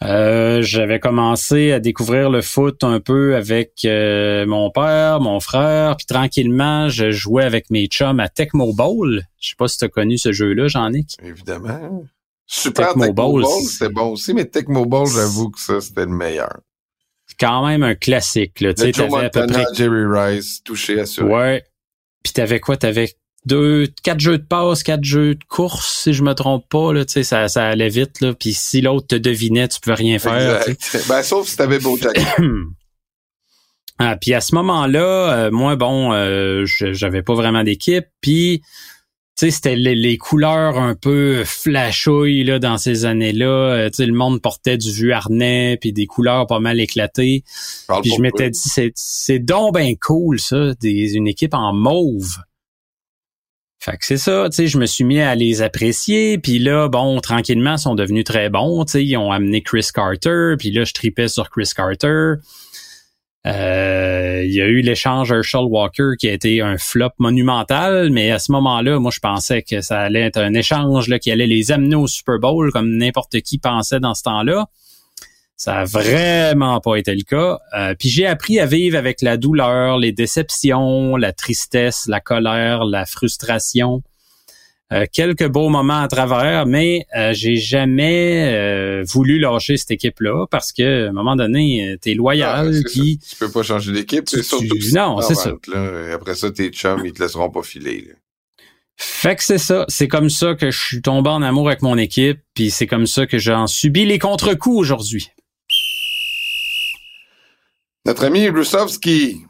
Euh, 0.04 0.60
j'avais 0.60 1.00
commencé 1.00 1.72
à 1.72 1.80
découvrir 1.80 2.28
le 2.28 2.42
foot 2.42 2.84
un 2.84 3.00
peu 3.00 3.36
avec 3.36 3.86
mon 3.86 4.70
père, 4.70 5.20
mon 5.20 5.40
frère, 5.40 5.96
puis 5.96 6.04
tranquillement, 6.04 6.90
je 6.90 7.10
jouais 7.10 7.44
avec 7.44 7.70
mes 7.70 7.86
chums 7.86 8.20
à 8.20 8.28
Tecmo 8.28 8.74
Bowl. 8.74 9.22
Je 9.40 9.48
sais 9.48 9.56
pas 9.56 9.66
si 9.66 9.78
tu 9.78 9.86
as 9.86 9.88
connu 9.88 10.18
ce 10.18 10.32
jeu-là, 10.32 10.68
Jean-Nic. 10.68 11.16
Évidemment. 11.22 12.04
Super 12.46 12.94
Tecmo, 12.94 13.12
Bowl, 13.12 13.44
c'était 13.66 13.92
bon 13.92 14.12
aussi, 14.12 14.32
mais 14.32 14.44
Tecmo 14.44 14.86
Bowl, 14.86 15.08
j'avoue 15.08 15.50
que 15.50 15.60
ça, 15.60 15.80
c'était 15.80 16.04
le 16.06 16.12
meilleur 16.12 16.60
quand 17.38 17.66
même 17.66 17.82
un 17.82 17.94
classique. 17.94 18.60
Là. 18.60 18.72
Le 18.78 18.92
Joe 18.92 19.10
Montana, 19.10 19.64
Jerry 19.74 20.04
Rice, 20.06 20.62
touché 20.62 21.00
à 21.00 21.06
ça. 21.06 21.24
Ouais. 21.24 21.64
Puis 22.22 22.32
t'avais 22.32 22.60
quoi? 22.60 22.76
T'avais 22.76 23.10
deux, 23.44 23.86
quatre 24.02 24.20
jeux 24.20 24.38
de 24.38 24.44
passe, 24.44 24.82
quatre 24.82 25.04
jeux 25.04 25.34
de 25.34 25.44
course, 25.48 26.02
si 26.02 26.12
je 26.12 26.22
me 26.22 26.34
trompe 26.34 26.68
pas. 26.68 26.92
Là, 26.92 27.04
ça, 27.06 27.48
ça 27.48 27.66
allait 27.66 27.88
vite. 27.88 28.20
Là. 28.20 28.34
Puis 28.34 28.54
si 28.54 28.80
l'autre 28.80 29.06
te 29.06 29.16
devinait, 29.16 29.68
tu 29.68 29.80
pouvais 29.80 29.94
rien 29.94 30.18
faire. 30.18 30.64
Ben, 31.08 31.22
sauf 31.22 31.48
si 31.48 31.56
t'avais 31.56 31.78
Bojack. 31.78 32.18
ah, 33.98 34.16
puis 34.20 34.34
à 34.34 34.40
ce 34.40 34.54
moment-là, 34.54 35.00
euh, 35.00 35.50
moi, 35.50 35.76
bon, 35.76 36.12
euh, 36.12 36.64
j'avais 36.64 37.22
pas 37.22 37.34
vraiment 37.34 37.62
d'équipe. 37.62 38.06
Puis 38.20 38.62
sais, 39.36 39.50
c'était 39.50 39.76
les, 39.76 40.16
couleurs 40.16 40.78
un 40.78 40.94
peu 40.94 41.44
flashouilles 41.44 42.44
là 42.44 42.58
dans 42.58 42.78
ces 42.78 43.04
années-là. 43.04 43.46
Euh, 43.46 43.90
tu 43.90 43.96
sais, 43.96 44.06
le 44.06 44.14
monde 44.14 44.40
portait 44.40 44.78
du 44.78 44.90
vu 44.90 45.12
harnais 45.12 45.76
puis 45.80 45.92
des 45.92 46.06
couleurs 46.06 46.46
pas 46.46 46.60
mal 46.60 46.80
éclatées. 46.80 47.44
Puis 48.02 48.12
je 48.16 48.22
m'étais 48.22 48.50
dit, 48.50 48.58
c'est 48.58 48.92
c'est 48.94 49.38
donc 49.38 49.74
ben 49.74 49.94
cool 50.00 50.40
ça, 50.40 50.72
des, 50.80 51.14
une 51.14 51.28
équipe 51.28 51.54
en 51.54 51.72
mauve. 51.72 52.36
Fait 53.78 53.98
que 53.98 54.06
c'est 54.06 54.16
ça, 54.16 54.48
tu 54.50 54.56
sais, 54.56 54.66
je 54.66 54.78
me 54.78 54.86
suis 54.86 55.04
mis 55.04 55.20
à 55.20 55.34
les 55.34 55.62
apprécier, 55.62 56.38
puis 56.38 56.58
là, 56.58 56.88
bon, 56.88 57.20
tranquillement, 57.20 57.74
ils 57.74 57.78
sont 57.78 57.94
devenus 57.94 58.24
très 58.24 58.48
bons, 58.48 58.84
tu 58.84 58.92
sais, 58.92 59.04
ils 59.04 59.16
ont 59.16 59.30
amené 59.30 59.62
Chris 59.62 59.86
Carter, 59.94 60.54
puis 60.58 60.72
là, 60.72 60.82
je 60.84 60.92
tripais 60.92 61.28
sur 61.28 61.50
Chris 61.50 61.70
Carter. 61.76 62.34
Euh, 63.46 64.42
il 64.44 64.52
y 64.52 64.60
a 64.60 64.66
eu 64.66 64.80
l'échange 64.80 65.30
Herschel 65.30 65.62
Walker 65.62 66.12
qui 66.18 66.28
a 66.28 66.32
été 66.32 66.60
un 66.60 66.78
flop 66.78 67.10
monumental, 67.18 68.10
mais 68.10 68.32
à 68.32 68.40
ce 68.40 68.50
moment-là, 68.52 68.98
moi 68.98 69.12
je 69.14 69.20
pensais 69.20 69.62
que 69.62 69.80
ça 69.80 70.00
allait 70.00 70.22
être 70.22 70.38
un 70.38 70.52
échange 70.54 71.08
là, 71.08 71.18
qui 71.18 71.30
allait 71.30 71.46
les 71.46 71.70
amener 71.70 71.94
au 71.94 72.08
Super 72.08 72.40
Bowl 72.40 72.72
comme 72.72 72.96
n'importe 72.96 73.40
qui 73.42 73.58
pensait 73.58 74.00
dans 74.00 74.14
ce 74.14 74.24
temps-là. 74.24 74.66
Ça 75.56 75.80
a 75.80 75.84
vraiment 75.84 76.80
pas 76.80 76.96
été 76.96 77.14
le 77.14 77.22
cas. 77.22 77.60
Euh, 77.76 77.94
puis 77.98 78.08
j'ai 78.08 78.26
appris 78.26 78.58
à 78.58 78.66
vivre 78.66 78.98
avec 78.98 79.22
la 79.22 79.36
douleur, 79.36 79.96
les 79.96 80.12
déceptions, 80.12 81.16
la 81.16 81.32
tristesse, 81.32 82.06
la 82.08 82.20
colère, 82.20 82.84
la 82.84 83.06
frustration. 83.06 84.02
Euh, 84.92 85.04
quelques 85.12 85.48
beaux 85.48 85.68
moments 85.68 86.00
à 86.00 86.06
travers, 86.06 86.64
mais 86.64 87.06
euh, 87.16 87.32
j'ai 87.32 87.56
jamais 87.56 88.54
euh, 88.54 89.04
voulu 89.04 89.40
lâcher 89.40 89.76
cette 89.76 89.90
équipe-là 89.90 90.46
parce 90.48 90.72
que 90.72 91.06
à 91.06 91.08
un 91.08 91.12
moment 91.12 91.34
donné, 91.34 91.96
t'es 92.00 92.14
loyal, 92.14 92.72
ah, 92.72 92.88
puis 92.88 93.18
tu 93.18 93.34
peux 93.34 93.50
pas 93.50 93.64
changer 93.64 93.90
d'équipe, 93.90 94.28
c'est 94.28 94.44
surtout 94.44 94.76
non, 94.94 95.20
c'est 95.22 95.34
ça. 95.34 95.52
après 96.14 96.36
ça, 96.36 96.52
tes 96.52 96.68
chums, 96.68 97.02
ils 97.04 97.12
te 97.12 97.20
laisseront 97.20 97.50
pas 97.50 97.64
filer. 97.64 98.12
Fait 98.96 99.34
que 99.34 99.42
c'est 99.42 99.58
ça, 99.58 99.84
c'est 99.88 100.06
comme 100.06 100.30
ça 100.30 100.54
que 100.54 100.70
je 100.70 100.80
suis 100.80 101.02
tombé 101.02 101.30
en 101.30 101.42
amour 101.42 101.66
avec 101.66 101.82
mon 101.82 101.98
équipe, 101.98 102.38
puis 102.54 102.70
c'est 102.70 102.86
comme 102.86 103.06
ça 103.06 103.26
que 103.26 103.38
j'en 103.38 103.66
subis 103.66 104.04
les 104.04 104.20
contre-coups 104.20 104.78
aujourd'hui. 104.78 105.30
Notre 108.04 108.24
ami 108.24 108.48
Brusovski 108.50 109.42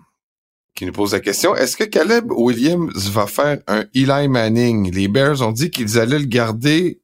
qui 0.76 0.86
nous 0.86 0.92
pose 0.92 1.12
la 1.12 1.20
question. 1.20 1.56
Est-ce 1.56 1.76
que 1.76 1.84
Caleb 1.84 2.30
Williams 2.30 3.08
va 3.08 3.26
faire 3.26 3.58
un 3.66 3.84
Eli 3.94 4.28
Manning? 4.28 4.92
Les 4.94 5.08
Bears 5.08 5.42
ont 5.42 5.50
dit 5.50 5.70
qu'ils 5.70 5.98
allaient 5.98 6.18
le 6.18 6.26
garder 6.26 7.00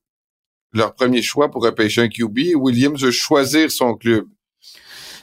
leur 0.73 0.95
premier 0.95 1.23
choix 1.23 1.51
pour 1.51 1.65
repêcher 1.65 2.03
un 2.03 2.09
QB 2.09 2.39
et 2.39 2.55
Williams 2.55 3.03
veut 3.03 3.11
choisir 3.11 3.71
son 3.71 3.95
club. 3.95 4.27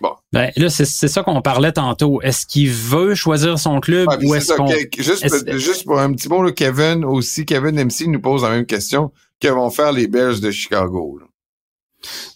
Bon. 0.02 0.12
Ben, 0.32 0.52
là, 0.56 0.70
c'est 0.70 0.86
ça 0.86 1.24
qu'on 1.24 1.42
parlait 1.42 1.74
tantôt. 1.74 2.22
Est-ce 2.22 2.46
qu'il 2.46 2.70
veut 2.70 3.16
choisir 3.16 3.60
son 3.60 3.80
club 3.80 4.08
ou 4.24 4.34
est-ce 4.34 4.54
qu'on... 4.54 4.68
Juste, 4.98 5.58
juste 5.58 5.86
pour 5.86 6.00
un 6.00 6.14
petit 6.14 6.30
mot, 6.30 6.44
Kevin 6.52 7.06
aussi, 7.06 7.46
Kevin 7.46 7.84
MC 7.84 8.08
nous 8.08 8.22
pose 8.22 8.44
la 8.44 8.52
même 8.52 8.66
question. 8.66 9.12
Que 9.40 9.50
vont 9.50 9.70
faire 9.70 9.92
les 9.92 10.08
Bears 10.08 10.40
de 10.40 10.52
Chicago? 10.52 11.20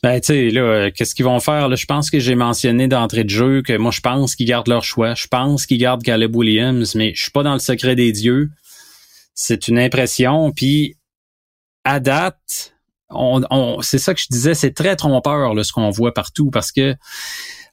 Ben, 0.01 0.20
tu 0.20 0.28
sais, 0.28 0.49
là, 0.49 0.91
qu'est-ce 0.91 1.16
qu'ils 1.16 1.26
vont 1.26 1.39
faire? 1.39 1.70
Là? 1.70 1.76
Je 1.76 1.86
pense 1.86 2.09
que 2.09 2.20
j'ai 2.20 2.36
mentionné 2.36 2.88
d'entrée 2.88 3.24
de 3.24 3.30
jeu 3.30 3.61
que 3.61 3.78
moi, 3.78 3.91
je 3.91 4.01
pense 4.01 4.36
qu'ils 4.36 4.47
gardent 4.47 4.68
leur 4.68 4.84
choix. 4.84 5.16
Je 5.16 5.28
pense 5.28 5.66
qu'ils 5.66 5.78
gardent 5.78 6.03
Caleb 6.03 6.36
Williams, 6.36 6.95
mais 6.95 7.14
je 7.16 7.22
suis 7.22 7.32
pas 7.32 7.43
dans 7.43 7.53
le 7.53 7.59
secret 7.59 7.95
des 7.95 8.11
dieux. 8.11 8.49
C'est 9.34 9.68
une 9.68 9.80
impression. 9.80 10.51
Puis, 10.51 10.97
à 11.84 11.99
date, 11.99 12.74
on, 13.09 13.82
c'est 13.82 13.99
ça 13.99 14.14
que 14.14 14.20
je 14.20 14.28
disais, 14.30 14.53
c'est 14.53 14.72
très 14.72 14.95
trompeur 14.95 15.53
là, 15.53 15.64
ce 15.64 15.72
qu'on 15.72 15.89
voit 15.89 16.14
partout 16.14 16.49
parce 16.49 16.72
que 16.72 16.95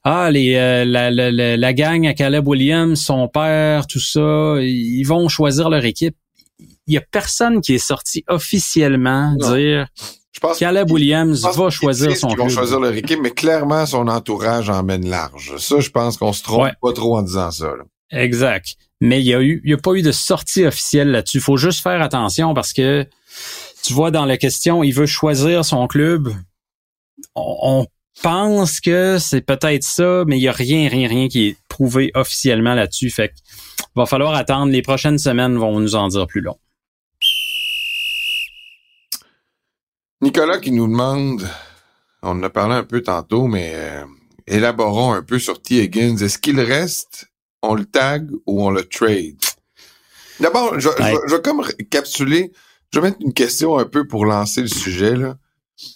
ah 0.03 0.31
les 0.31 0.55
euh, 0.55 0.85
la, 0.85 1.11
la, 1.11 1.57
la, 1.57 1.73
gang 1.73 2.07
à 2.07 2.13
Caleb 2.13 2.47
Williams, 2.47 2.99
son 2.99 3.27
père, 3.27 3.87
tout 3.87 3.99
ça, 3.99 4.55
ils 4.59 5.03
vont 5.03 5.27
choisir 5.29 5.69
leur 5.69 5.85
équipe. 5.85 6.15
Il 6.59 6.93
y 6.93 6.97
a 6.97 7.01
personne 7.01 7.61
qui 7.61 7.75
est 7.75 7.79
sorti 7.79 8.23
officiellement 8.27 9.35
dire 9.35 9.87
je 10.31 10.39
pense 10.39 10.59
Caleb 10.59 10.89
Williams 10.89 11.41
va 11.41 11.69
choisir 11.69 12.15
son 12.15 12.27
club. 12.29 12.39
Ils 12.39 12.43
vont 12.43 12.49
choisir 12.49 12.79
leur 12.79 12.93
équipe, 12.93 13.19
mais 13.21 13.31
clairement, 13.31 13.85
son 13.85 14.07
entourage 14.07 14.69
emmène 14.69 15.07
large. 15.07 15.57
Ça, 15.57 15.79
je 15.79 15.89
pense 15.89 16.17
qu'on 16.17 16.33
se 16.33 16.43
trompe 16.43 16.71
pas 16.81 16.93
trop 16.93 17.17
en 17.17 17.21
disant 17.21 17.51
ça. 17.51 17.73
Exact. 18.11 18.75
Mais 19.01 19.19
il 19.19 19.25
y 19.25 19.33
a 19.33 19.41
eu, 19.41 19.61
il 19.65 19.71
y 19.71 19.73
a 19.73 19.77
pas 19.77 19.93
eu 19.93 20.01
de 20.01 20.11
sortie 20.11 20.65
officielle 20.65 21.11
là-dessus. 21.11 21.37
Il 21.37 21.43
faut 21.43 21.57
juste 21.57 21.81
faire 21.81 22.01
attention 22.01 22.53
parce 22.53 22.71
que 22.71 23.05
tu 23.83 23.93
vois 23.93 24.11
dans 24.11 24.25
la 24.25 24.37
question, 24.37 24.83
il 24.83 24.91
veut 24.91 25.05
choisir 25.05 25.65
son 25.65 25.87
club. 25.87 26.33
On, 27.35 27.85
pense 28.21 28.79
que 28.79 29.17
c'est 29.19 29.41
peut-être 29.41 29.83
ça, 29.83 30.25
mais 30.27 30.37
il 30.37 30.43
y 30.43 30.47
a 30.47 30.51
rien, 30.51 30.89
rien, 30.89 31.07
rien 31.07 31.27
qui 31.27 31.47
est 31.47 31.57
prouvé 31.69 32.11
officiellement 32.13 32.75
là-dessus. 32.75 33.09
Fait 33.09 33.29
qu'il 33.29 33.85
va 33.95 34.05
falloir 34.05 34.35
attendre. 34.35 34.71
Les 34.71 34.83
prochaines 34.83 35.17
semaines 35.17 35.57
vont 35.57 35.79
nous 35.79 35.95
en 35.95 36.07
dire 36.07 36.27
plus 36.27 36.41
long. 36.41 36.57
Nicolas 40.21 40.59
qui 40.59 40.71
nous 40.71 40.87
demande, 40.87 41.49
on 42.21 42.29
en 42.29 42.43
a 42.43 42.49
parlé 42.49 42.75
un 42.75 42.83
peu 42.83 43.01
tantôt, 43.01 43.47
mais 43.47 43.71
euh, 43.73 44.05
élaborons 44.45 45.13
un 45.13 45.23
peu 45.23 45.39
sur 45.39 45.59
T. 45.59 45.83
Higgins. 45.83 46.17
Est-ce 46.17 46.37
qu'il 46.37 46.59
reste, 46.59 47.25
on 47.63 47.73
le 47.73 47.85
tag 47.85 48.29
ou 48.45 48.63
on 48.63 48.69
le 48.69 48.87
trade? 48.87 49.39
D'abord, 50.39 50.79
je, 50.79 50.89
vais 50.89 51.41
comme 51.41 51.63
capsuler, 51.89 52.51
je 52.93 52.99
vais 52.99 53.09
mettre 53.09 53.21
une 53.21 53.33
question 53.33 53.79
un 53.79 53.85
peu 53.85 54.07
pour 54.07 54.25
lancer 54.25 54.61
le 54.61 54.67
sujet. 54.67 55.15
là. 55.15 55.37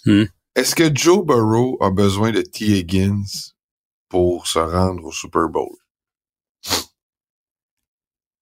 Hmm. 0.04 0.24
Est-ce 0.56 0.74
que 0.74 0.90
Joe 0.92 1.24
Burrow 1.24 1.78
a 1.80 1.90
besoin 1.90 2.32
de 2.32 2.40
T. 2.40 2.64
Higgins 2.64 3.22
pour 4.08 4.48
se 4.48 4.58
rendre 4.58 5.04
au 5.04 5.12
Super 5.12 5.48
Bowl? 5.48 5.76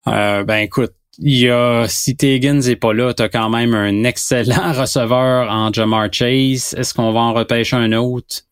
Euh, 0.06 0.44
ben 0.44 0.58
écoute, 0.58 0.94
il 1.18 1.38
y 1.38 1.50
a, 1.50 1.86
si 1.88 2.16
Higgins 2.20 2.60
est 2.62 2.76
pas 2.76 2.92
là, 2.92 3.14
t'as 3.14 3.28
quand 3.28 3.48
même 3.48 3.74
un 3.74 4.04
excellent 4.04 4.72
receveur 4.78 5.50
en 5.50 5.72
Jamar 5.72 6.08
Chase. 6.12 6.74
Est-ce 6.76 6.94
qu'on 6.94 7.12
va 7.12 7.20
en 7.20 7.32
repêcher 7.32 7.76
un 7.76 7.92
autre? 7.92 8.42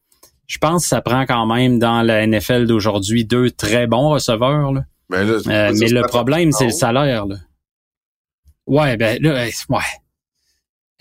Je 0.47 0.59
pense 0.59 0.83
que 0.83 0.89
ça 0.89 1.01
prend 1.01 1.25
quand 1.25 1.47
même 1.47 1.79
dans 1.79 2.03
la 2.03 2.27
NFL 2.27 2.67
d'aujourd'hui 2.67 3.25
deux 3.25 3.51
très 3.51 3.87
bons 3.87 4.11
receveurs. 4.11 4.73
Là. 4.73 4.83
Ben 5.09 5.29
euh, 5.29 5.73
mais 5.79 5.89
le 5.89 6.03
problème, 6.03 6.53
c'est 6.53 6.67
le 6.67 6.73
salaire. 6.73 7.27
Là. 7.27 7.37
Ouais, 8.67 8.97
ben 8.97 9.19
là, 9.21 9.47
ouais. 9.69 9.81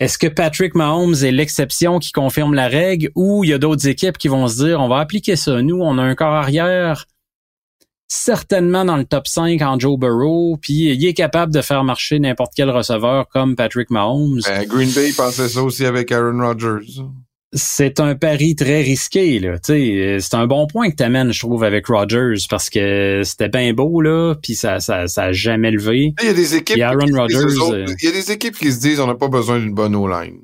Est-ce 0.00 0.18
que 0.18 0.26
Patrick 0.26 0.74
Mahomes 0.74 1.14
est 1.22 1.30
l'exception 1.30 1.98
qui 1.98 2.12
confirme 2.12 2.54
la 2.54 2.66
règle 2.66 3.10
ou 3.14 3.44
il 3.44 3.50
y 3.50 3.52
a 3.52 3.58
d'autres 3.58 3.86
équipes 3.86 4.18
qui 4.18 4.28
vont 4.28 4.48
se 4.48 4.64
dire 4.64 4.80
on 4.80 4.88
va 4.88 4.98
appliquer 4.98 5.36
ça. 5.36 5.62
Nous, 5.62 5.80
on 5.80 5.96
a 5.98 6.02
un 6.02 6.14
corps 6.14 6.34
arrière 6.34 7.06
certainement 8.12 8.84
dans 8.84 8.98
le 8.98 9.04
top 9.04 9.26
5 9.26 9.62
en 9.62 9.78
Joe 9.78 9.98
Burrow, 9.98 10.58
puis 10.60 10.92
il 10.92 11.06
est 11.06 11.14
capable 11.14 11.52
de 11.52 11.62
faire 11.62 11.82
marcher 11.82 12.18
n'importe 12.18 12.52
quel 12.54 12.68
receveur 12.68 13.26
comme 13.28 13.56
Patrick 13.56 13.90
Mahomes. 13.90 14.40
Ben, 14.44 14.66
Green 14.66 14.90
Bay 14.90 15.12
pensait 15.16 15.48
ça 15.48 15.62
aussi 15.62 15.86
avec 15.86 16.12
Aaron 16.12 16.38
Rodgers 16.38 17.02
c'est 17.54 18.00
un 18.00 18.14
pari 18.14 18.56
très 18.56 18.80
risqué 18.80 19.38
là. 19.38 19.58
c'est 19.62 20.34
un 20.34 20.46
bon 20.46 20.66
point 20.66 20.90
que 20.90 20.96
tu 20.96 21.02
amènes, 21.02 21.32
je 21.32 21.38
trouve, 21.38 21.64
avec 21.64 21.86
Rodgers 21.86 22.36
parce 22.48 22.70
que 22.70 23.20
c'était 23.24 23.50
bien 23.50 23.74
beau 23.74 24.00
là, 24.00 24.34
puis 24.42 24.54
ça, 24.54 24.80
ça, 24.80 25.06
ça 25.06 25.24
a 25.24 25.32
jamais 25.32 25.70
levé. 25.70 26.14
Il 26.22 26.26
y 26.26 26.30
a 26.30 26.32
des 26.32 26.54
équipes. 26.54 26.80
Aaron 26.80 27.14
euh, 27.14 27.84
il 28.00 28.04
y 28.06 28.08
a 28.08 28.10
des 28.10 28.32
équipes 28.32 28.56
qui 28.56 28.72
se 28.72 28.80
disent 28.80 29.00
on 29.00 29.06
n'a 29.06 29.16
pas 29.16 29.28
besoin 29.28 29.58
d'une 29.58 29.74
bonne 29.74 29.94
O-line. 29.94 30.40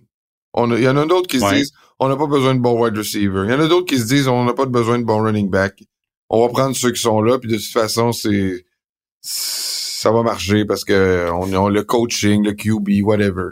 Il 0.55 0.83
y 0.83 0.89
en 0.89 0.99
a 0.99 1.07
d'autres 1.07 1.29
qui 1.29 1.41
se 1.41 1.55
disent 1.55 1.73
on 1.99 2.09
n'a 2.09 2.17
pas 2.17 2.27
besoin 2.27 2.55
de 2.55 2.61
bon 2.61 2.79
wide 2.79 2.99
receiver. 2.99 3.45
Il 3.47 3.53
y 3.53 3.55
en 3.55 3.61
a 3.61 3.69
d'autres 3.69 3.87
qui 3.87 3.99
se 3.99 4.07
disent 4.07 4.29
on 4.29 4.45
n'a 4.45 4.53
pas 4.53 4.67
besoin 4.67 4.99
de 4.99 5.05
bon 5.05 5.23
running 5.23 5.49
back. 5.49 5.83
On 6.31 6.43
va 6.43 6.49
prendre 6.49 6.77
ceux 6.77 6.93
qui 6.93 7.01
sont 7.01 7.21
là, 7.21 7.39
puis 7.39 7.49
de 7.49 7.57
toute 7.57 7.73
façon 7.73 8.13
c'est 8.13 8.65
ça 9.21 10.13
va 10.13 10.23
marcher 10.23 10.65
parce 10.65 10.85
que 10.85 11.29
on 11.33 11.53
a 11.53 11.71
le 11.71 11.83
coaching, 11.83 12.45
le 12.45 12.53
QB, 12.53 13.05
whatever. 13.05 13.49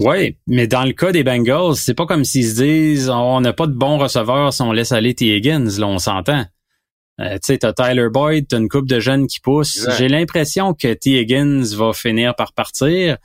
Oui, 0.00 0.36
mais 0.46 0.66
dans 0.66 0.84
le 0.84 0.92
cas 0.92 1.12
des 1.12 1.22
Bengals, 1.22 1.76
c'est 1.76 1.94
pas 1.94 2.06
comme 2.06 2.24
s'ils 2.24 2.48
se 2.48 2.62
disent 2.62 3.10
on 3.10 3.40
n'a 3.40 3.52
pas 3.52 3.66
de 3.66 3.72
bons 3.72 3.98
receveurs 3.98 4.52
si 4.52 4.62
on 4.62 4.72
laisse 4.72 4.92
aller 4.92 5.14
T. 5.14 5.36
Higgins, 5.36 5.78
là, 5.78 5.86
on 5.86 5.98
s'entend. 5.98 6.44
Euh, 7.20 7.34
tu 7.34 7.40
sais, 7.42 7.58
t'as 7.58 7.72
Tyler 7.72 8.08
Boyd, 8.12 8.48
t'as 8.48 8.58
une 8.58 8.68
coupe 8.68 8.88
de 8.88 8.98
jeunes 8.98 9.28
qui 9.28 9.38
poussent. 9.38 9.88
J'ai 9.98 10.08
l'impression 10.08 10.74
que 10.74 10.92
T. 10.92 11.20
Higgins 11.20 11.62
va 11.76 11.92
finir 11.92 12.34
par 12.34 12.52
partir. 12.52 13.18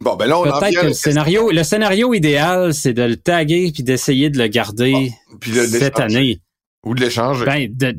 Bon, 0.00 0.16
ben 0.16 0.26
là, 0.26 0.40
on 0.40 0.42
Peut-être 0.42 0.80
que 0.80 0.86
le 0.86 0.92
scénario, 0.92 1.50
le 1.50 1.62
scénario 1.62 2.14
idéal, 2.14 2.74
c'est 2.74 2.94
de 2.94 3.02
le 3.02 3.16
taguer 3.16 3.70
puis 3.72 3.82
d'essayer 3.82 4.30
de 4.30 4.38
le 4.38 4.48
garder 4.48 5.12
cette 5.42 6.00
année. 6.00 6.40
Ou 6.82 6.94
de 6.94 7.00
l'échanger. 7.00 7.44
Ben, 7.44 7.68
de, 7.70 7.94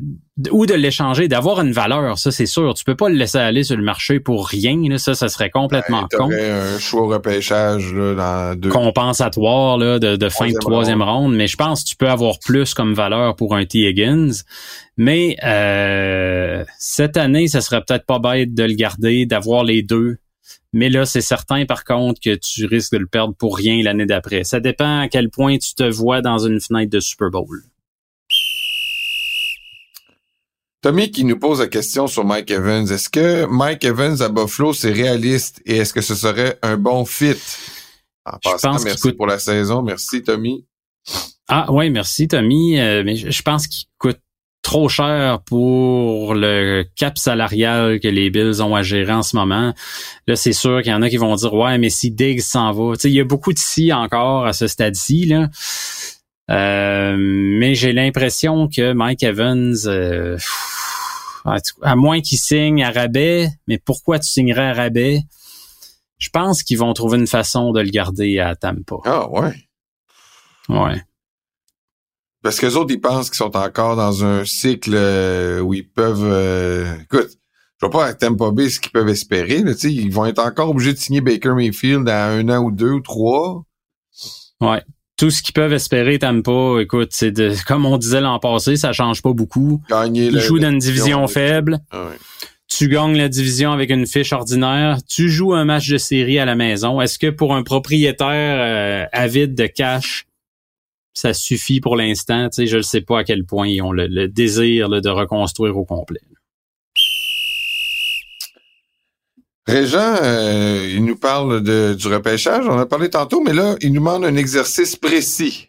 ou 0.50 0.66
de 0.66 0.74
l'échanger, 0.74 1.28
d'avoir 1.28 1.60
une 1.60 1.70
valeur, 1.70 2.18
ça 2.18 2.32
c'est 2.32 2.46
sûr. 2.46 2.74
Tu 2.74 2.82
peux 2.82 2.96
pas 2.96 3.08
le 3.08 3.14
laisser 3.14 3.38
aller 3.38 3.62
sur 3.62 3.76
le 3.76 3.82
marché 3.84 4.18
pour 4.18 4.48
rien, 4.48 4.76
là, 4.88 4.98
ça, 4.98 5.14
ça 5.14 5.28
serait 5.28 5.50
complètement 5.50 6.08
ben, 6.10 6.18
con. 6.18 6.30
un 6.32 6.78
choix 6.80 7.06
repêchage 7.06 7.94
là, 7.94 8.14
dans 8.14 8.58
deux. 8.58 8.70
Compensatoire 8.70 9.78
là, 9.78 10.00
de, 10.00 10.16
de 10.16 10.28
fin 10.28 10.48
de 10.48 10.58
troisième 10.58 11.00
ronde. 11.00 11.34
mais 11.34 11.46
je 11.46 11.56
pense 11.56 11.84
que 11.84 11.90
tu 11.90 11.96
peux 11.96 12.08
avoir 12.08 12.40
plus 12.40 12.74
comme 12.74 12.92
valeur 12.92 13.36
pour 13.36 13.54
un 13.54 13.64
T. 13.64 13.88
Higgins. 13.88 14.32
Mais 14.96 15.36
euh, 15.44 16.64
cette 16.78 17.16
année, 17.16 17.46
ça 17.46 17.60
serait 17.60 17.82
peut-être 17.86 18.04
pas 18.04 18.18
bête 18.18 18.52
de 18.52 18.64
le 18.64 18.74
garder, 18.74 19.26
d'avoir 19.26 19.62
les 19.62 19.82
deux. 19.82 20.16
Mais 20.72 20.88
là, 20.88 21.04
c'est 21.04 21.20
certain 21.20 21.66
par 21.66 21.84
contre 21.84 22.20
que 22.20 22.34
tu 22.34 22.66
risques 22.66 22.94
de 22.94 22.98
le 22.98 23.06
perdre 23.06 23.34
pour 23.34 23.56
rien 23.56 23.80
l'année 23.82 24.06
d'après. 24.06 24.42
Ça 24.42 24.58
dépend 24.58 25.02
à 25.02 25.08
quel 25.08 25.30
point 25.30 25.58
tu 25.58 25.74
te 25.74 25.84
vois 25.84 26.20
dans 26.20 26.38
une 26.38 26.60
fenêtre 26.60 26.90
de 26.90 26.98
Super 26.98 27.30
Bowl. 27.30 27.62
Tommy 30.82 31.12
qui 31.12 31.24
nous 31.24 31.38
pose 31.38 31.60
la 31.60 31.68
question 31.68 32.08
sur 32.08 32.24
Mike 32.24 32.50
Evans. 32.50 32.90
Est-ce 32.90 33.08
que 33.08 33.46
Mike 33.46 33.84
Evans 33.84 34.20
à 34.20 34.28
Buffalo, 34.28 34.72
c'est 34.72 34.90
réaliste 34.90 35.62
et 35.64 35.76
est-ce 35.76 35.94
que 35.94 36.00
ce 36.00 36.16
serait 36.16 36.58
un 36.60 36.76
bon 36.76 37.04
fit? 37.04 37.36
En 38.24 38.36
passant, 38.42 38.82
merci 38.82 39.12
pour 39.12 39.28
la 39.28 39.38
saison. 39.38 39.82
Merci, 39.82 40.22
Tommy. 40.22 40.66
Ah 41.46 41.66
oui, 41.70 41.88
merci, 41.90 42.26
Tommy. 42.26 42.80
Euh, 42.80 43.04
mais 43.04 43.14
je 43.14 43.42
pense 43.42 43.68
qu'il 43.68 43.86
coûte 43.98 44.18
trop 44.62 44.88
cher 44.88 45.40
pour 45.44 46.34
le 46.34 46.84
cap 46.96 47.16
salarial 47.16 48.00
que 48.00 48.08
les 48.08 48.30
Bills 48.30 48.60
ont 48.60 48.74
à 48.74 48.82
gérer 48.82 49.12
en 49.12 49.22
ce 49.22 49.36
moment. 49.36 49.72
Là, 50.26 50.36
c'est 50.36 50.52
sûr 50.52 50.82
qu'il 50.82 50.90
y 50.90 50.94
en 50.94 51.02
a 51.02 51.10
qui 51.10 51.16
vont 51.16 51.34
dire 51.36 51.54
Ouais, 51.54 51.78
mais 51.78 51.90
si 51.90 52.10
Diggs 52.10 52.40
s'en 52.40 52.72
va. 52.72 52.94
il 53.04 53.10
y 53.10 53.20
a 53.20 53.24
beaucoup 53.24 53.52
de 53.52 53.58
si 53.58 53.92
encore 53.92 54.46
à 54.46 54.52
ce 54.52 54.66
stade-ci. 54.66 55.26
Là. 55.26 55.48
Euh, 56.52 57.16
mais 57.18 57.74
j'ai 57.74 57.92
l'impression 57.92 58.68
que 58.68 58.92
Mike 58.92 59.22
Evans, 59.22 59.74
euh, 59.86 60.36
à 61.44 61.96
moins 61.96 62.20
qu'il 62.20 62.38
signe 62.38 62.84
à 62.84 62.90
rabais, 62.90 63.48
mais 63.66 63.78
pourquoi 63.78 64.18
tu 64.18 64.28
signerais 64.28 64.68
à 64.68 64.74
rabais? 64.74 65.20
Je 66.18 66.28
pense 66.28 66.62
qu'ils 66.62 66.78
vont 66.78 66.92
trouver 66.92 67.18
une 67.18 67.26
façon 67.26 67.72
de 67.72 67.80
le 67.80 67.90
garder 67.90 68.38
à 68.38 68.54
Tampa. 68.54 68.96
Ah 69.04 69.28
ouais. 69.30 69.54
Ouais. 70.68 71.02
Parce 72.42 72.60
que 72.60 72.66
les 72.66 72.76
autres, 72.76 72.92
ils 72.92 73.00
pensent 73.00 73.30
qu'ils 73.30 73.38
sont 73.38 73.56
encore 73.56 73.96
dans 73.96 74.24
un 74.24 74.44
cycle 74.44 74.92
euh, 74.94 75.60
où 75.60 75.74
ils 75.74 75.88
peuvent. 75.88 77.00
écoute, 77.02 77.30
je 77.80 77.86
vois 77.86 77.90
pas 77.90 78.06
à 78.06 78.14
Tampa 78.14 78.50
Bay 78.50 78.68
ce 78.68 78.78
qu'ils 78.78 78.92
peuvent 78.92 79.08
espérer. 79.08 79.62
ils 79.84 80.12
vont 80.12 80.26
être 80.26 80.40
encore 80.40 80.70
obligés 80.70 80.92
de 80.92 80.98
signer 80.98 81.20
Baker 81.20 81.54
Mayfield 81.54 82.08
à 82.08 82.28
un 82.28 82.48
an 82.48 82.62
ou 82.62 82.70
deux 82.70 82.92
ou 82.92 83.00
trois. 83.00 83.64
Ouais 84.60 84.82
tout 85.22 85.30
ce 85.30 85.40
qu'ils 85.40 85.52
peuvent 85.52 85.72
espérer 85.72 86.18
Tampa, 86.18 86.80
écoute, 86.80 87.10
c'est 87.12 87.30
de 87.30 87.54
comme 87.64 87.86
on 87.86 87.96
disait 87.96 88.20
l'an 88.20 88.40
passé, 88.40 88.74
ça 88.74 88.92
change 88.92 89.22
pas 89.22 89.32
beaucoup. 89.32 89.80
Gagner 89.88 90.26
Ils 90.26 90.40
jouent 90.40 90.58
dans 90.58 90.70
une 90.70 90.80
division 90.80 91.28
faible. 91.28 91.78
Ah 91.92 92.08
tu 92.66 92.88
gagnes 92.88 93.16
la 93.16 93.28
division 93.28 93.70
avec 93.70 93.90
une 93.90 94.04
fiche 94.04 94.32
ordinaire. 94.32 94.98
Tu 95.08 95.28
joues 95.28 95.54
un 95.54 95.64
match 95.64 95.88
de 95.88 95.96
série 95.96 96.40
à 96.40 96.44
la 96.44 96.56
maison. 96.56 97.00
Est-ce 97.00 97.20
que 97.20 97.28
pour 97.30 97.54
un 97.54 97.62
propriétaire 97.62 98.26
euh, 98.58 99.06
avide 99.12 99.54
de 99.54 99.66
cash, 99.66 100.26
ça 101.14 101.34
suffit 101.34 101.80
pour 101.80 101.94
l'instant? 101.94 102.48
Tu 102.48 102.62
sais, 102.62 102.66
je 102.66 102.78
ne 102.78 102.82
sais 102.82 103.02
pas 103.02 103.20
à 103.20 103.24
quel 103.24 103.44
point 103.44 103.68
ils 103.68 103.80
ont 103.80 103.92
le, 103.92 104.26
désir 104.26 104.88
de 104.88 105.08
reconstruire 105.08 105.76
au 105.76 105.84
complet. 105.84 106.20
Régent, 109.66 110.16
euh, 110.22 110.88
il 110.90 111.04
nous 111.04 111.16
parle 111.16 111.62
de, 111.62 111.94
du 111.94 112.08
repêchage, 112.08 112.66
on 112.66 112.78
a 112.78 112.86
parlé 112.86 113.10
tantôt, 113.10 113.40
mais 113.40 113.52
là, 113.52 113.76
il 113.80 113.92
nous 113.92 114.00
demande 114.00 114.24
un 114.24 114.34
exercice 114.34 114.96
précis. 114.96 115.68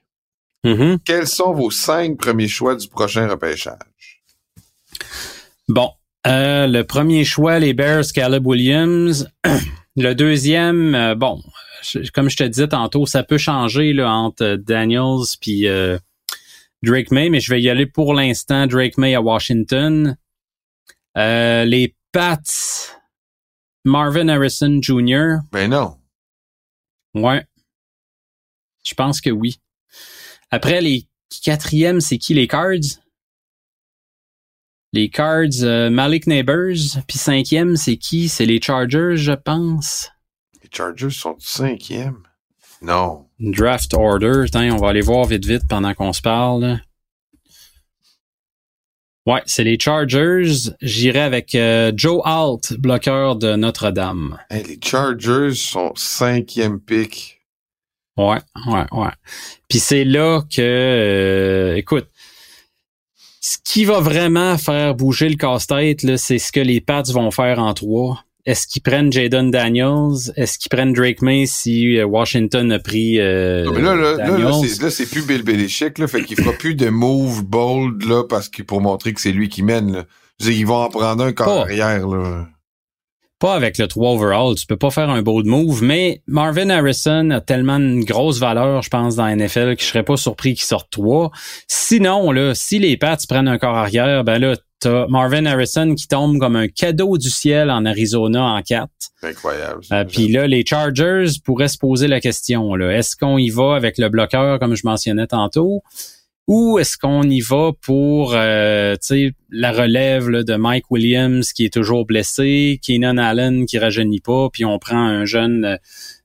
Mm-hmm. 0.66 1.00
Quels 1.06 1.28
sont 1.28 1.54
vos 1.54 1.70
cinq 1.70 2.18
premiers 2.18 2.48
choix 2.48 2.76
du 2.76 2.88
prochain 2.88 3.28
repêchage? 3.28 3.78
Bon, 5.68 5.92
euh, 6.26 6.66
le 6.66 6.84
premier 6.84 7.24
choix, 7.24 7.60
les 7.60 7.74
Bears, 7.74 8.06
Caleb 8.14 8.48
Williams. 8.48 9.30
le 9.96 10.14
deuxième, 10.14 10.96
euh, 10.96 11.14
bon, 11.14 11.44
comme 12.16 12.30
je 12.32 12.38
te 12.38 12.44
disais 12.44 12.70
tantôt, 12.70 13.06
ça 13.06 13.22
peut 13.22 13.38
changer 13.38 13.94
là, 13.94 14.12
entre 14.12 14.56
Daniels 14.56 15.28
puis 15.40 15.68
Drake 16.82 17.12
May, 17.12 17.30
mais 17.30 17.42
je 17.42 17.52
vais 17.52 17.62
y 17.62 17.70
aller 17.70 17.86
pour 17.86 18.16
l'instant 18.16 18.66
Drake 18.66 18.98
May 18.98 19.14
à 19.14 19.22
Washington. 19.22 20.18
les 21.16 21.94
Pats, 22.12 22.40
Marvin 23.86 24.30
Harrison 24.30 24.80
Jr. 24.82 25.40
Ben 25.52 25.70
non. 25.70 25.98
Ouais. 27.14 27.46
Je 28.86 28.94
pense 28.94 29.22
que 29.22 29.30
oui. 29.30 29.60
Après, 30.52 30.82
les 30.82 31.08
quatrièmes, 31.44 32.02
c'est 32.02 32.18
qui 32.18 32.34
les 32.34 32.48
Cards? 32.48 33.00
Les 34.94 35.10
Cards, 35.10 35.64
euh, 35.64 35.90
Malik 35.90 36.28
Neighbors. 36.28 37.02
Puis 37.08 37.18
cinquième, 37.18 37.76
c'est 37.76 37.98
qui? 37.98 38.30
C'est 38.30 38.46
les 38.46 38.62
Chargers, 38.62 39.16
je 39.16 39.34
pense. 39.34 40.12
Les 40.62 40.70
Chargers 40.72 41.10
sont 41.10 41.36
cinquième? 41.40 42.24
Non. 42.82 43.28
Draft 43.40 43.94
order. 43.94 44.46
on 44.54 44.78
va 44.78 44.90
aller 44.90 45.02
voir 45.02 45.26
vite 45.26 45.46
vite 45.46 45.68
pendant 45.68 45.94
qu'on 45.94 46.14
se 46.14 46.22
parle. 46.22 46.80
Ouais, 49.26 49.42
c'est 49.46 49.64
les 49.64 49.80
Chargers. 49.80 50.72
J'irai 50.82 51.22
avec 51.22 51.56
euh, 51.56 51.94
Joe 51.96 52.22
Alt, 52.26 52.74
bloqueur 52.74 53.38
de 53.38 53.56
Notre-Dame. 53.56 54.38
les 54.52 54.80
Chargers 54.84 55.56
sont 55.56 55.94
cinquième 55.96 56.80
pick. 56.80 57.40
Ouais, 58.18 58.40
ouais, 58.68 58.86
ouais. 58.92 59.10
Puis 59.70 59.80
c'est 59.80 60.04
là 60.04 60.42
que, 60.42 60.62
euh, 60.62 61.76
écoute, 61.78 62.08
ce 63.40 63.58
qui 63.64 63.86
va 63.86 64.00
vraiment 64.02 64.58
faire 64.58 64.94
bouger 64.94 65.30
le 65.30 65.36
casse-tête, 65.36 66.18
c'est 66.18 66.38
ce 66.38 66.52
que 66.52 66.60
les 66.60 66.82
Pats 66.82 67.04
vont 67.04 67.32
faire 67.32 67.60
en 67.60 67.74
trois. 67.74 68.24
Est-ce 68.46 68.68
qu'ils 68.68 68.82
prennent 68.82 69.12
Jaden 69.12 69.52
Daniels? 69.52 70.34
Est-ce 70.36 70.58
qu'ils 70.58 70.70
prennent 70.70 70.92
Drake 70.92 71.22
May 71.22 71.46
si 71.46 71.98
euh, 71.98 72.06
Washington 72.06 72.74
a 72.74 72.80
pris 72.80 73.20
euh, 73.20 73.72
mais 73.72 73.82
là, 73.82 73.96
là, 73.96 74.18
là, 74.18 74.90
c'est 74.90 75.10
plus 75.10 75.26
Bill 75.26 75.44
Belichick, 75.44 75.98
là, 75.98 76.08
fait 76.08 76.24
qu'il 76.24 76.36
fera 76.36 76.52
plus 76.52 76.76
de 76.76 76.90
move 76.90 77.44
bold 77.46 78.04
là 78.04 78.24
parce 78.28 78.50
qu'il 78.50 78.66
pour 78.66 78.82
montrer 78.82 79.14
que 79.14 79.22
c'est 79.22 79.32
lui 79.32 79.48
qui 79.48 79.64
mène. 79.64 79.94
Là. 79.94 80.06
ils 80.42 80.68
vont 80.68 80.84
en 80.84 80.90
prendre 80.90 81.24
un 81.24 81.32
carrière 81.32 82.06
là. 82.08 82.48
Pas 83.40 83.56
avec 83.56 83.78
le 83.78 83.88
3 83.88 84.12
overall, 84.12 84.56
tu 84.56 84.66
peux 84.66 84.78
pas 84.78 84.90
faire 84.90 85.10
un 85.10 85.22
bold 85.22 85.46
move, 85.46 85.84
mais 85.84 86.22
Marvin 86.28 86.70
Harrison 86.70 87.30
a 87.30 87.42
tellement 87.42 87.76
une 87.76 88.06
grosse 88.06 88.40
valeur, 88.40 88.82
je 88.82 88.90
pense, 88.90 89.18
dans 89.18 89.26
la 89.26 89.36
NFL 89.36 89.76
que 89.76 89.82
je 89.82 89.88
serais 89.88 90.04
pas 90.04 90.16
surpris 90.16 90.54
qu'il 90.54 90.64
sorte 90.64 90.90
3. 90.92 91.30
Sinon, 91.68 92.32
là, 92.32 92.56
si 92.56 92.80
les 92.80 92.96
Pats 92.96 93.18
prennent 93.28 93.50
un 93.50 93.58
corps 93.58 93.76
arrière, 93.76 94.24
ben 94.24 94.40
là, 94.40 94.56
Marvin 95.10 95.46
Harrison 95.46 95.96
qui 95.96 96.08
tombe 96.08 96.40
comme 96.40 96.56
un 96.56 96.68
cadeau 96.68 97.18
du 97.18 97.30
ciel 97.30 97.70
en 97.70 97.86
Arizona 97.86 98.44
en 98.44 98.62
4. 98.62 98.90
Incroyable. 99.24 99.82
Euh, 99.92 100.04
Puis 100.06 100.28
là, 100.28 100.48
les 100.48 100.66
Chargers 100.66 101.28
pourraient 101.44 101.68
se 101.68 101.78
poser 101.78 102.08
la 102.08 102.20
question. 102.20 102.76
Est-ce 102.78 103.16
qu'on 103.16 103.38
y 103.38 103.50
va 103.50 103.76
avec 103.76 103.98
le 103.98 104.10
bloqueur, 104.10 104.60
comme 104.60 104.76
je 104.76 104.82
mentionnais 104.86 105.28
tantôt, 105.28 105.82
ou 106.48 106.78
est-ce 106.78 106.98
qu'on 106.98 107.24
y 107.24 107.40
va 107.40 107.72
pour 107.82 108.34
euh, 108.36 108.96
la 109.50 109.72
relève 109.72 110.30
de 110.30 110.56
Mike 110.56 110.92
Williams 110.92 111.54
qui 111.54 111.66
est 111.66 111.74
toujours 111.74 112.06
blessé, 112.06 112.80
Keenan 112.86 113.18
Allen 113.18 113.66
qui 113.66 113.78
rajeunit 113.78 114.20
pas, 114.20 114.50
puis 114.52 114.66
on 114.66 114.78
prend 114.78 114.98
un 115.06 115.26
jeune 115.26 115.64
euh, 115.66 115.78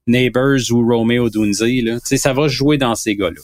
Neighbors 0.08 0.72
ou 0.72 0.84
Romeo 0.84 1.30
Dunze. 1.30 1.62
Là. 1.62 1.98
Ça 2.02 2.32
va 2.32 2.48
jouer 2.48 2.78
dans 2.78 2.94
ces 2.94 3.14
gars-là. 3.14 3.40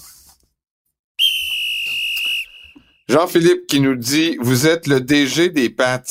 Jean-Philippe 3.08 3.66
qui 3.66 3.80
nous 3.80 3.96
dit 3.96 4.36
vous 4.40 4.66
êtes 4.66 4.86
le 4.86 5.00
DG 5.00 5.50
des 5.50 5.68
Pats 5.68 6.02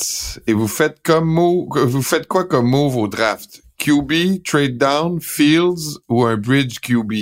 et 0.46 0.52
vous 0.52 0.68
faites 0.68 1.02
comme 1.02 1.26
move, 1.26 1.66
vous 1.76 2.02
faites 2.02 2.28
quoi 2.28 2.44
comme 2.44 2.68
move 2.68 2.96
au 2.96 3.08
draft? 3.08 3.62
QB, 3.78 4.42
trade 4.44 4.78
down, 4.78 5.20
Fields 5.20 5.98
ou 6.08 6.24
un 6.24 6.36
bridge 6.36 6.78
QB 6.80 7.12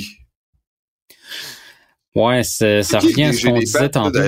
Ouais, 2.14 2.42
ça 2.44 2.98
revient 2.98 3.24
à 3.24 3.32
ce 3.32 3.46
qu'on 3.46 3.58
disait 3.58 3.88
tantôt. 3.88 4.18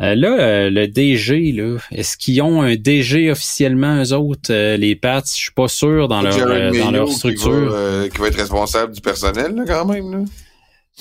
Euh, 0.00 0.16
là, 0.16 0.28
euh, 0.28 0.70
le 0.70 0.88
DG, 0.88 1.52
là, 1.52 1.78
est-ce 1.92 2.16
qu'ils 2.16 2.42
ont 2.42 2.62
un 2.62 2.74
DG 2.74 3.30
officiellement, 3.30 4.02
eux 4.02 4.12
autres, 4.12 4.52
euh, 4.52 4.76
les 4.76 4.96
Pats? 4.96 5.22
Je 5.24 5.34
suis 5.34 5.52
pas 5.52 5.68
sûr 5.68 6.08
dans 6.08 6.20
leur, 6.20 6.36
dans 6.72 6.90
leur 6.90 7.08
structure. 7.10 8.08
Qui 8.12 8.18
va, 8.18 8.26
être 8.26 8.36
responsable 8.36 8.92
du 8.92 9.00
personnel, 9.00 9.54
là, 9.54 9.62
quand 9.64 9.84
même. 9.84 10.10
Là. 10.10 10.18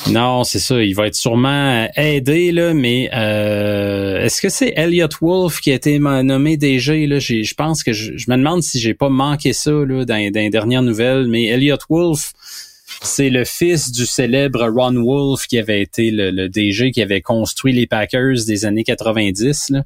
Non, 0.09 0.43
c'est 0.43 0.59
ça. 0.59 0.81
Il 0.81 0.95
va 0.95 1.07
être 1.07 1.15
sûrement 1.15 1.87
aidé, 1.95 2.51
là, 2.51 2.73
mais 2.73 3.03
est-ce 3.03 4.41
que 4.41 4.49
c'est 4.49 4.73
Elliot 4.75 5.07
Wolf 5.21 5.59
qui 5.61 5.71
a 5.71 5.75
été 5.75 5.99
nommé 5.99 6.57
DG? 6.57 7.05
Là? 7.07 7.19
Je 7.19 7.53
pense 7.53 7.83
que 7.83 7.93
je, 7.93 8.11
me 8.27 8.35
demande 8.35 8.63
si 8.63 8.79
j'ai 8.79 8.93
pas 8.93 9.09
manqué 9.09 9.53
ça 9.53 9.71
là, 9.71 10.03
dans, 10.03 10.31
dans 10.31 10.39
les 10.39 10.49
dernières 10.49 10.81
nouvelles, 10.81 11.27
mais 11.27 11.45
Elliot 11.45 11.77
Wolf 11.89 12.33
c'est 13.03 13.29
le 13.29 13.43
fils 13.43 13.91
du 13.91 14.05
célèbre 14.05 14.67
Ron 14.67 15.03
Wolf 15.03 15.47
qui 15.47 15.57
avait 15.57 15.81
été 15.81 16.09
le, 16.11 16.47
DG 16.47 16.91
qui 16.91 17.01
avait 17.01 17.21
construit 17.21 17.73
les 17.73 17.87
Packers 17.87 18.45
des 18.47 18.65
années 18.65 18.83
90. 18.83 19.69
Là. 19.69 19.83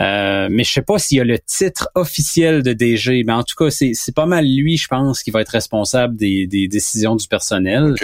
Euh, 0.00 0.48
mais 0.50 0.62
je 0.62 0.72
sais 0.72 0.82
pas 0.82 0.98
s'il 0.98 1.18
y 1.18 1.20
a 1.20 1.24
le 1.24 1.38
titre 1.38 1.88
officiel 1.94 2.62
de 2.62 2.72
DG, 2.72 3.24
mais 3.24 3.32
en 3.32 3.42
tout 3.42 3.56
cas, 3.56 3.70
c'est, 3.70 4.14
pas 4.14 4.26
mal 4.26 4.44
lui, 4.46 4.76
je 4.76 4.86
pense, 4.86 5.22
qui 5.22 5.30
va 5.30 5.40
être 5.40 5.48
responsable 5.48 6.16
des, 6.16 6.46
décisions 6.68 7.16
du 7.16 7.26
personnel. 7.26 7.94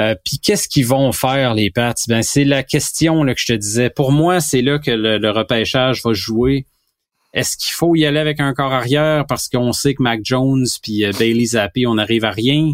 Euh, 0.00 0.14
puis 0.24 0.38
qu'est-ce 0.38 0.68
qu'ils 0.68 0.86
vont 0.86 1.12
faire 1.12 1.54
les 1.54 1.70
Pats? 1.70 1.94
Ben 2.08 2.22
c'est 2.22 2.44
la 2.44 2.62
question 2.62 3.22
là, 3.22 3.34
que 3.34 3.40
je 3.40 3.46
te 3.46 3.52
disais. 3.52 3.90
Pour 3.90 4.12
moi, 4.12 4.40
c'est 4.40 4.62
là 4.62 4.78
que 4.78 4.90
le, 4.90 5.30
repêchage 5.30 6.02
va 6.02 6.12
jouer. 6.14 6.66
Est-ce 7.34 7.56
qu'il 7.56 7.74
faut 7.74 7.94
y 7.94 8.06
aller 8.06 8.18
avec 8.18 8.40
un 8.40 8.54
corps 8.54 8.72
arrière 8.72 9.26
parce 9.26 9.48
qu'on 9.48 9.72
sait 9.72 9.94
que 9.94 10.02
Mac 10.02 10.20
Jones 10.24 10.66
puis 10.82 11.04
euh, 11.04 11.12
Bailey 11.18 11.44
Zappi, 11.44 11.86
on 11.86 11.94
n'arrive 11.94 12.24
à 12.24 12.30
rien? 12.30 12.72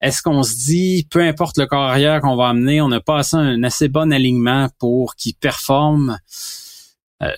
Est-ce 0.00 0.22
qu'on 0.22 0.42
se 0.42 0.54
dit, 0.54 1.06
peu 1.10 1.20
importe 1.20 1.58
le 1.58 1.66
corps 1.66 1.82
arrière 1.82 2.20
qu'on 2.20 2.36
va 2.36 2.48
amener, 2.48 2.80
on 2.80 2.90
a 2.92 3.00
pas 3.00 3.18
assez 3.18 3.36
un 3.36 3.62
assez 3.62 3.88
bon 3.88 4.12
alignement 4.12 4.68
pour 4.78 5.16
qu'il 5.16 5.34
performe? 5.34 6.18
Euh, 7.22 7.32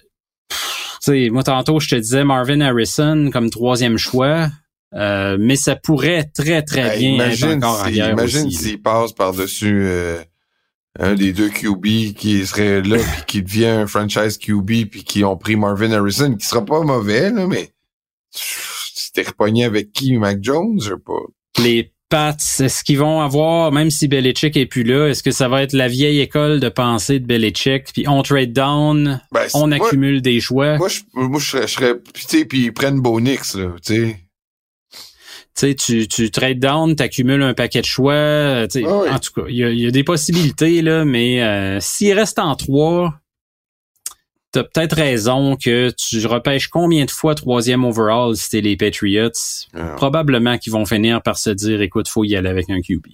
sais, 1.00 1.30
moi, 1.30 1.42
tantôt, 1.42 1.80
je 1.80 1.88
te 1.88 1.94
disais 1.94 2.24
Marvin 2.24 2.61
Harrison 2.61 3.30
comme 3.32 3.50
troisième 3.50 3.96
choix. 3.96 4.48
Euh, 4.95 5.36
mais 5.39 5.57
ça 5.57 5.76
pourrait 5.76 6.24
très, 6.24 6.62
très 6.62 6.82
ben, 6.82 6.99
bien 6.99 7.30
être 7.30 7.45
un 7.45 7.61
corps 7.61 7.80
arrière 7.80 8.12
Imagine 8.12 8.51
s'il 8.51 8.80
passe 8.80 9.12
par-dessus 9.12 9.82
euh, 9.82 10.22
un 10.99 11.14
des 11.14 11.32
deux 11.32 11.51
QB 11.51 12.14
qui 12.16 12.47
serait 12.47 12.80
là 12.80 12.97
puis 13.12 13.24
qui 13.26 13.43
devient 13.43 13.66
un 13.66 13.86
franchise 13.86 14.39
QB 14.39 14.86
puis 14.91 15.05
qui 15.05 15.24
ont 15.24 15.36
pris 15.36 15.57
Marvin 15.57 15.93
Harrison, 15.93 16.34
qui 16.34 16.47
sera 16.47 16.64
pas 16.64 16.80
mauvais, 16.80 17.30
là, 17.30 17.47
mais 17.47 17.70
t'es 19.12 19.22
repogné 19.22 19.64
avec 19.64 19.93
qui, 19.93 20.16
Mac 20.16 20.39
Jones 20.41 20.80
ou 20.91 20.99
pas? 20.99 21.62
Les 21.62 21.93
Pats, 22.09 22.36
est-ce 22.61 22.84
qu'ils 22.84 22.99
vont 22.99 23.20
avoir, 23.20 23.70
même 23.70 23.91
si 23.91 24.09
Belichick 24.09 24.57
est 24.57 24.64
plus 24.64 24.82
là, 24.82 25.09
est-ce 25.09 25.22
que 25.22 25.30
ça 25.30 25.49
va 25.49 25.62
être 25.62 25.74
la 25.74 25.89
vieille 25.89 26.20
école 26.20 26.59
de 26.59 26.70
pensée 26.70 27.20
de 27.20 27.26
Belichick, 27.26 27.93
puis 27.93 28.09
on 28.09 28.22
trade 28.22 28.55
down, 28.55 29.20
ben, 29.30 29.47
on 29.53 29.70
accumule 29.72 30.22
des 30.22 30.41
choix? 30.41 30.78
Moi, 30.78 30.89
je, 30.89 31.01
moi, 31.12 31.39
je 31.39 31.66
serais, 31.66 31.95
tu 32.14 32.22
sais, 32.22 32.45
puis 32.47 32.66
ils 32.66 32.72
prennent 32.72 33.01
Bonix, 33.01 33.55
là, 33.55 33.72
tu 33.84 33.95
sais. 33.95 34.16
Tu 35.59 35.66
sais, 35.66 35.74
tu, 35.74 36.06
tu 36.06 36.30
trade 36.30 36.61
down, 36.61 36.94
t'accumules 36.94 37.42
un 37.42 37.52
paquet 37.52 37.80
de 37.80 37.84
choix. 37.84 38.68
tu 38.70 38.80
sais, 38.80 38.86
ah 38.86 39.14
En 39.14 39.18
tout 39.18 39.32
cas, 39.32 39.48
il 39.48 39.56
y 39.56 39.86
a, 39.88 39.90
des 39.90 40.04
possibilités, 40.04 40.82
là, 40.82 41.04
mais 41.04 41.42
euh, 41.42 41.80
s'il 41.80 42.12
reste 42.12 42.38
en 42.38 42.54
trois, 42.54 43.12
t'as 44.52 44.62
peut-être 44.62 44.94
raison 44.94 45.56
que 45.56 45.90
tu 45.90 46.24
repêches 46.28 46.68
combien 46.68 47.06
de 47.06 47.11
fois 47.11 47.34
troisième 47.34 47.84
overall 47.84 48.36
si 48.36 48.50
t'es 48.50 48.61
les 48.61 48.76
Patriots? 48.76 49.32
Ah. 49.74 49.94
Probablement 49.96 50.59
qu'ils 50.59 50.72
vont 50.72 50.86
finir 50.86 51.22
par 51.22 51.36
se 51.36 51.50
dire, 51.50 51.82
écoute, 51.82 52.06
faut 52.06 52.22
y 52.22 52.36
aller 52.36 52.50
avec 52.50 52.70
un 52.70 52.80
QB. 52.80 53.09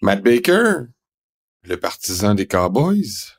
Matt 0.00 0.22
Baker, 0.22 0.74
le 1.64 1.76
partisan 1.76 2.36
des 2.36 2.46
Cowboys, 2.46 3.34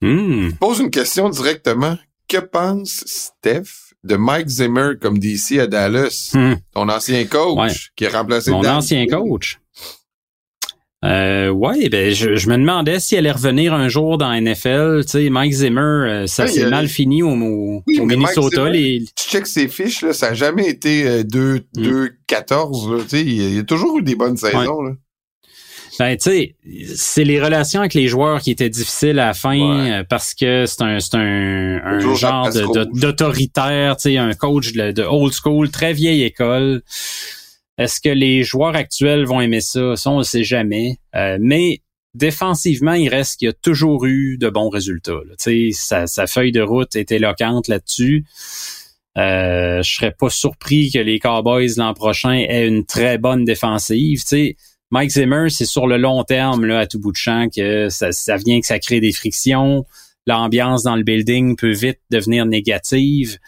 hmm. 0.00 0.54
pose 0.58 0.80
une 0.80 0.90
question 0.90 1.28
directement. 1.28 1.96
Que 2.26 2.38
pense 2.38 3.04
Steph 3.06 3.91
de 4.04 4.16
Mike 4.16 4.48
Zimmer 4.48 4.92
comme 5.00 5.18
DC 5.18 5.58
à 5.58 5.66
Dallas, 5.66 6.32
hmm. 6.34 6.54
ton 6.74 6.88
ancien 6.88 7.24
coach 7.24 7.92
qui 7.96 8.06
a 8.06 8.10
remplacé 8.10 8.50
Mon 8.50 8.66
ancien 8.66 9.06
coach. 9.06 9.58
Euh, 11.04 11.48
ouais, 11.48 11.88
ben 11.88 12.14
je, 12.14 12.48
me 12.48 12.56
demandais 12.56 13.00
si 13.00 13.16
elle 13.16 13.26
allait 13.26 13.32
revenir 13.32 13.74
un 13.74 13.88
jour 13.88 14.18
dans 14.18 14.32
NFL. 14.32 15.00
Tu 15.02 15.10
sais, 15.10 15.30
Mike 15.30 15.52
Zimmer, 15.52 15.80
euh, 15.80 16.26
ça 16.28 16.46
s'est 16.46 16.70
mal 16.70 16.86
fini 16.86 17.24
au, 17.24 17.34
Minnesota. 17.34 18.70
les... 18.70 19.02
Tu 19.16 19.30
check 19.30 19.46
ses 19.48 19.66
fiches, 19.66 20.02
là, 20.02 20.12
ça 20.12 20.28
n'a 20.28 20.34
jamais 20.34 20.68
été 20.68 21.24
2-14. 21.24 21.24
Euh, 21.28 22.98
mm. 22.98 23.02
tu 23.02 23.08
sais, 23.08 23.20
il 23.20 23.54
y 23.56 23.58
a 23.58 23.64
toujours 23.64 23.98
eu 23.98 24.02
des 24.02 24.14
bonnes 24.14 24.36
saisons. 24.36 24.82
Là. 24.82 24.92
Ben, 25.98 26.16
tu 26.16 26.30
sais, 26.30 26.54
c'est 26.96 27.24
les 27.24 27.40
relations 27.40 27.80
avec 27.80 27.94
les 27.94 28.08
joueurs 28.08 28.40
qui 28.40 28.50
étaient 28.50 28.70
difficiles 28.70 29.18
à 29.18 29.26
la 29.26 29.34
fin 29.34 29.58
euh, 29.60 30.04
parce 30.08 30.32
que 30.34 30.64
c'est 30.66 30.82
un, 30.82 31.00
c'est 31.00 31.16
un, 31.16 31.80
un 31.84 32.14
genre 32.14 32.48
d'autoritaire, 32.94 33.96
tu 33.96 34.02
sais, 34.04 34.16
un 34.16 34.32
coach 34.32 34.72
de, 34.72 34.92
de 34.92 35.02
old 35.02 35.32
school, 35.32 35.70
très 35.70 35.92
vieille 35.92 36.22
école. 36.22 36.82
Est-ce 37.78 38.00
que 38.00 38.08
les 38.08 38.42
joueurs 38.42 38.74
actuels 38.74 39.24
vont 39.24 39.40
aimer 39.40 39.60
ça? 39.60 39.96
Ça, 39.96 40.10
on 40.10 40.18
ne 40.18 40.24
sait 40.24 40.44
jamais. 40.44 40.98
Euh, 41.14 41.36
mais 41.40 41.82
défensivement, 42.14 42.92
il 42.94 43.08
reste 43.08 43.38
qu'il 43.38 43.46
y 43.46 43.50
a 43.50 43.54
toujours 43.54 44.04
eu 44.06 44.38
de 44.38 44.48
bons 44.48 44.68
résultats. 44.68 45.20
Sa, 45.72 46.06
sa 46.06 46.26
feuille 46.26 46.52
de 46.52 46.62
route 46.62 46.96
est 46.96 47.12
éloquente 47.12 47.68
là-dessus. 47.68 48.24
Euh, 49.18 49.82
je 49.82 49.94
serais 49.94 50.12
pas 50.12 50.30
surpris 50.30 50.90
que 50.90 50.98
les 50.98 51.18
Cowboys 51.18 51.68
l'an 51.76 51.92
prochain 51.92 52.32
aient 52.32 52.66
une 52.66 52.86
très 52.86 53.18
bonne 53.18 53.44
défensive. 53.44 54.22
sais, 54.24 54.56
Mike 54.92 55.10
Zimmer, 55.10 55.48
c'est 55.48 55.64
sur 55.64 55.86
le 55.86 55.96
long 55.96 56.22
terme, 56.22 56.66
là, 56.66 56.80
à 56.80 56.86
tout 56.86 57.00
bout 57.00 57.12
de 57.12 57.16
champ, 57.16 57.48
que 57.48 57.88
ça, 57.88 58.12
ça 58.12 58.36
vient 58.36 58.60
que 58.60 58.66
ça 58.66 58.78
crée 58.78 59.00
des 59.00 59.12
frictions. 59.12 59.86
L'ambiance 60.26 60.82
dans 60.82 60.96
le 60.96 61.02
building 61.02 61.56
peut 61.56 61.72
vite 61.72 61.98
devenir 62.10 62.44
négative. 62.44 63.38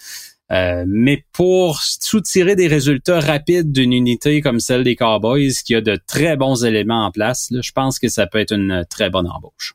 Euh, 0.50 0.84
mais 0.88 1.22
pour 1.32 1.82
soutirer 1.82 2.56
des 2.56 2.66
résultats 2.66 3.20
rapides 3.20 3.72
d'une 3.72 3.92
unité 3.92 4.40
comme 4.40 4.58
celle 4.58 4.84
des 4.84 4.96
Cowboys, 4.96 5.52
qui 5.66 5.74
a 5.74 5.82
de 5.82 5.98
très 6.06 6.38
bons 6.38 6.64
éléments 6.64 7.04
en 7.04 7.10
place, 7.10 7.48
je 7.50 7.72
pense 7.72 7.98
que 7.98 8.08
ça 8.08 8.26
peut 8.26 8.38
être 8.38 8.52
une 8.52 8.86
très 8.88 9.10
bonne 9.10 9.28
embauche. 9.28 9.74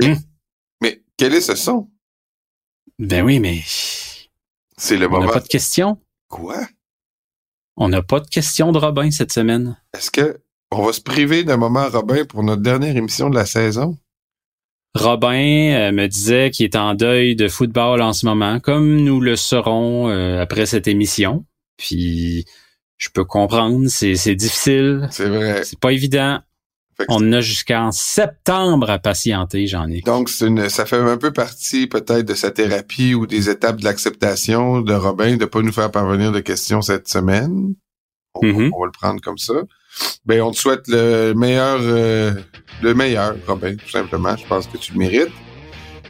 Mais, 0.00 0.08
hmm. 0.08 0.16
mais 0.80 1.02
quel 1.18 1.34
est 1.34 1.42
ce 1.42 1.54
son? 1.54 1.90
Ben 2.98 3.22
oui, 3.22 3.40
mais. 3.40 3.60
C'est 4.78 4.96
le 4.96 5.06
moment. 5.06 5.24
On 5.24 5.26
n'a 5.26 5.32
pas 5.32 5.40
de 5.40 5.48
questions. 5.48 5.98
Quoi? 6.28 6.66
On 7.76 7.88
n'a 7.88 8.02
pas 8.02 8.20
de 8.20 8.28
questions 8.28 8.72
de 8.72 8.78
Robin 8.78 9.10
cette 9.10 9.32
semaine. 9.32 9.76
Est-ce 9.94 10.10
que 10.10 10.40
on 10.70 10.82
va 10.82 10.92
se 10.92 11.00
priver 11.00 11.44
d'un 11.44 11.58
moment 11.58 11.88
Robin 11.88 12.24
pour 12.24 12.42
notre 12.42 12.62
dernière 12.62 12.96
émission 12.96 13.28
de 13.28 13.34
la 13.34 13.46
saison? 13.46 13.98
Robin 14.94 15.74
euh, 15.74 15.92
me 15.92 16.06
disait 16.06 16.50
qu'il 16.50 16.64
est 16.64 16.76
en 16.76 16.94
deuil 16.94 17.34
de 17.34 17.48
football 17.48 18.02
en 18.02 18.12
ce 18.12 18.26
moment, 18.26 18.60
comme 18.60 18.96
nous 18.96 19.20
le 19.20 19.36
serons 19.36 20.08
euh, 20.08 20.40
après 20.40 20.66
cette 20.66 20.86
émission. 20.86 21.44
Puis 21.78 22.44
je 22.98 23.08
peux 23.08 23.24
comprendre, 23.24 23.88
c'est, 23.88 24.34
difficile. 24.34 25.08
C'est 25.10 25.28
vrai. 25.28 25.64
C'est 25.64 25.78
pas 25.78 25.92
évident. 25.92 26.40
On 27.08 27.32
a 27.32 27.40
jusqu'en 27.40 27.90
septembre 27.90 28.90
à 28.90 28.98
patienter, 28.98 29.66
j'en 29.66 29.88
ai. 29.88 30.00
Donc, 30.02 30.30
une, 30.40 30.68
ça 30.68 30.86
fait 30.86 30.96
un 30.96 31.16
peu 31.16 31.32
partie 31.32 31.86
peut-être 31.86 32.26
de 32.26 32.34
sa 32.34 32.50
thérapie 32.50 33.14
ou 33.14 33.26
des 33.26 33.50
étapes 33.50 33.80
de 33.80 33.84
l'acceptation 33.84 34.80
de 34.80 34.94
Robin 34.94 35.36
de 35.36 35.44
pas 35.44 35.62
nous 35.62 35.72
faire 35.72 35.90
parvenir 35.90 36.32
de 36.32 36.40
questions 36.40 36.82
cette 36.82 37.08
semaine. 37.08 37.74
On, 38.34 38.42
mm-hmm. 38.42 38.70
on 38.74 38.80
va 38.80 38.86
le 38.86 38.92
prendre 38.92 39.20
comme 39.20 39.38
ça. 39.38 39.54
Ben, 40.24 40.40
on 40.40 40.50
te 40.52 40.56
souhaite 40.56 40.88
le 40.88 41.34
meilleur, 41.34 41.78
euh, 41.80 42.32
le 42.82 42.94
meilleur, 42.94 43.34
Robin, 43.46 43.74
tout 43.76 43.90
simplement. 43.90 44.36
Je 44.36 44.46
pense 44.46 44.66
que 44.66 44.78
tu 44.78 44.92
le 44.92 44.98
mérites. 44.98 45.32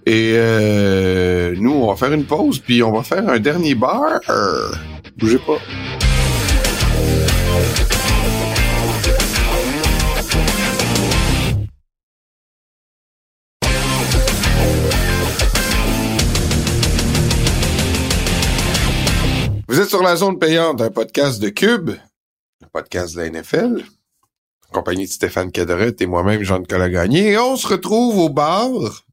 Et 0.04 0.32
euh, 0.34 1.54
nous, 1.58 1.72
on 1.72 1.88
va 1.88 1.96
faire 1.96 2.12
une 2.12 2.24
pause, 2.24 2.58
puis 2.58 2.82
on 2.82 2.92
va 2.92 3.02
faire 3.02 3.28
un 3.28 3.38
dernier 3.38 3.74
bar. 3.74 4.20
Bougez 5.16 5.38
pas. 5.38 5.58
Sur 19.92 20.02
la 20.02 20.16
zone 20.16 20.38
payante, 20.38 20.80
un 20.80 20.90
podcast 20.90 21.38
de 21.38 21.50
Cube 21.50 21.90
podcast 22.72 23.14
de 23.14 23.20
la 23.20 23.28
NFL, 23.28 23.84
compagnie 24.72 25.04
de 25.04 25.12
Stéphane 25.12 25.52
Caderet 25.52 25.94
et 26.00 26.06
moi-même, 26.06 26.42
Jean-Nicolas 26.42 26.88
Gagné. 26.88 27.32
Et 27.32 27.38
on 27.38 27.58
se 27.58 27.66
retrouve 27.66 28.16
au 28.16 28.30
bar. 28.30 29.04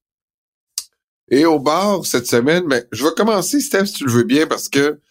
Et 1.30 1.46
au 1.46 1.60
bar 1.60 2.06
cette 2.06 2.28
semaine, 2.28 2.64
mais 2.66 2.86
je 2.94 3.04
vais 3.04 3.14
commencer, 3.14 3.60
Steph, 3.60 3.88
si 3.88 3.94
tu 3.96 4.06
le 4.06 4.12
veux 4.14 4.24
bien, 4.24 4.48
parce 4.48 4.70
que 4.70 5.02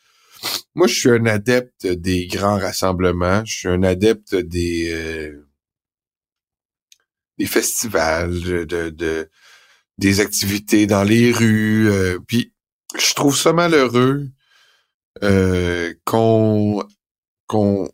moi, 0.74 0.86
je 0.86 0.98
suis 0.98 1.10
un 1.10 1.26
adepte 1.26 1.86
des 1.86 2.28
grands 2.28 2.58
rassemblements. 2.58 3.44
Je 3.44 3.54
suis 3.54 3.68
un 3.68 3.82
adepte 3.82 4.36
des 4.36 4.90
euh, 4.90 5.46
des 7.36 7.46
festivals, 7.46 8.40
de, 8.40 8.88
de, 8.88 9.28
des 9.98 10.20
activités 10.20 10.86
dans 10.86 11.04
les 11.04 11.30
rues. 11.30 11.90
Euh, 11.90 12.18
puis, 12.26 12.54
je 12.98 13.12
trouve 13.12 13.36
ça 13.36 13.52
malheureux 13.52 14.30
euh, 15.22 15.94
qu'on 16.04 16.82
qu'on 17.46 17.88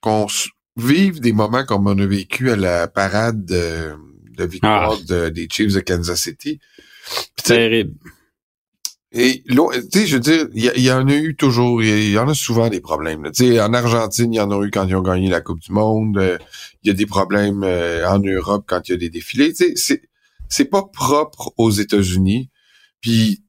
qu'on 0.00 0.26
vive 0.76 1.20
des 1.20 1.32
moments 1.32 1.64
comme 1.64 1.86
on 1.86 1.98
a 1.98 2.06
vécu 2.06 2.50
à 2.50 2.56
la 2.56 2.88
parade 2.88 3.44
de, 3.44 3.94
de 4.36 4.44
victoire 4.44 4.96
ah. 5.10 5.30
des 5.30 5.48
Chiefs 5.50 5.74
de 5.74 5.80
Kansas 5.80 6.20
City. 6.20 6.60
Terrible. 7.42 7.94
Et 9.10 9.42
tu 9.42 9.54
sais, 9.90 10.06
je 10.06 10.16
veux 10.16 10.20
dire, 10.20 10.48
il 10.54 10.82
y, 10.82 10.92
en 10.92 11.08
a 11.08 11.14
eu 11.14 11.34
toujours, 11.34 11.82
il 11.82 12.10
y, 12.10 12.18
en 12.18 12.28
a 12.28 12.34
souvent 12.34 12.68
des 12.68 12.80
problèmes. 12.80 13.30
Tu 13.34 13.54
sais, 13.54 13.60
en 13.60 13.72
Argentine, 13.72 14.34
il 14.34 14.36
y 14.36 14.40
en 14.40 14.50
a 14.50 14.62
eu 14.62 14.70
quand 14.70 14.86
ils 14.86 14.94
ont 14.94 15.02
gagné 15.02 15.30
la 15.30 15.40
Coupe 15.40 15.60
du 15.60 15.72
Monde. 15.72 16.18
Euh, 16.18 16.36
il 16.82 16.88
y 16.88 16.90
a 16.90 16.94
des 16.94 17.06
problèmes 17.06 17.64
euh, 17.64 18.06
en 18.06 18.18
Europe 18.18 18.64
quand 18.66 18.86
il 18.86 18.92
y 18.92 18.94
a 18.94 18.98
des 18.98 19.08
défilés. 19.08 19.54
Tu 19.54 19.64
sais, 19.64 19.72
c'est 19.76 20.02
c'est 20.50 20.66
pas 20.66 20.82
propre 20.82 21.52
aux 21.56 21.70
États-Unis. 21.70 22.50
Puis, 23.00 23.42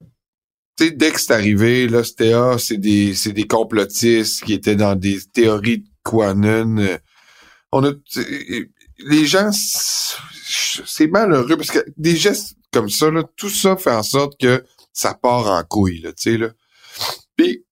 sais, 0.86 0.92
dès 0.92 1.12
que 1.12 1.20
c'est 1.20 1.34
arrivé, 1.34 1.88
là, 1.88 2.04
c'était 2.04 2.34
ah, 2.34 2.58
c'est 2.58 2.78
des 2.78 3.14
c'est 3.16 3.34
des 3.34 3.48
complotistes 3.48 4.44
qui 4.44 4.54
étaient 4.54 4.76
dans 4.76 4.96
des 4.96 5.20
théories 5.34 5.80
de 5.80 5.88
Quanon. 6.04 7.00
On 7.72 7.86
a 7.86 7.92
les 9.00 9.26
gens, 9.26 9.52
c'est 9.52 11.08
malheureux 11.08 11.56
parce 11.56 11.72
que 11.72 11.86
des 11.98 12.16
gestes 12.16 12.56
comme 12.72 12.90
ça, 12.90 13.10
là, 13.10 13.24
tout 13.36 13.50
ça 13.50 13.78
fait 13.78 13.92
en 13.92 14.04
sorte 14.04 14.40
que 14.40 14.64
ça 14.94 15.14
part 15.14 15.48
en 15.48 15.64
couille, 15.64 16.02
là, 16.02 16.12
tu 16.14 16.32
sais, 16.32 16.38
là. 16.38 16.50
Puis, 17.36 17.66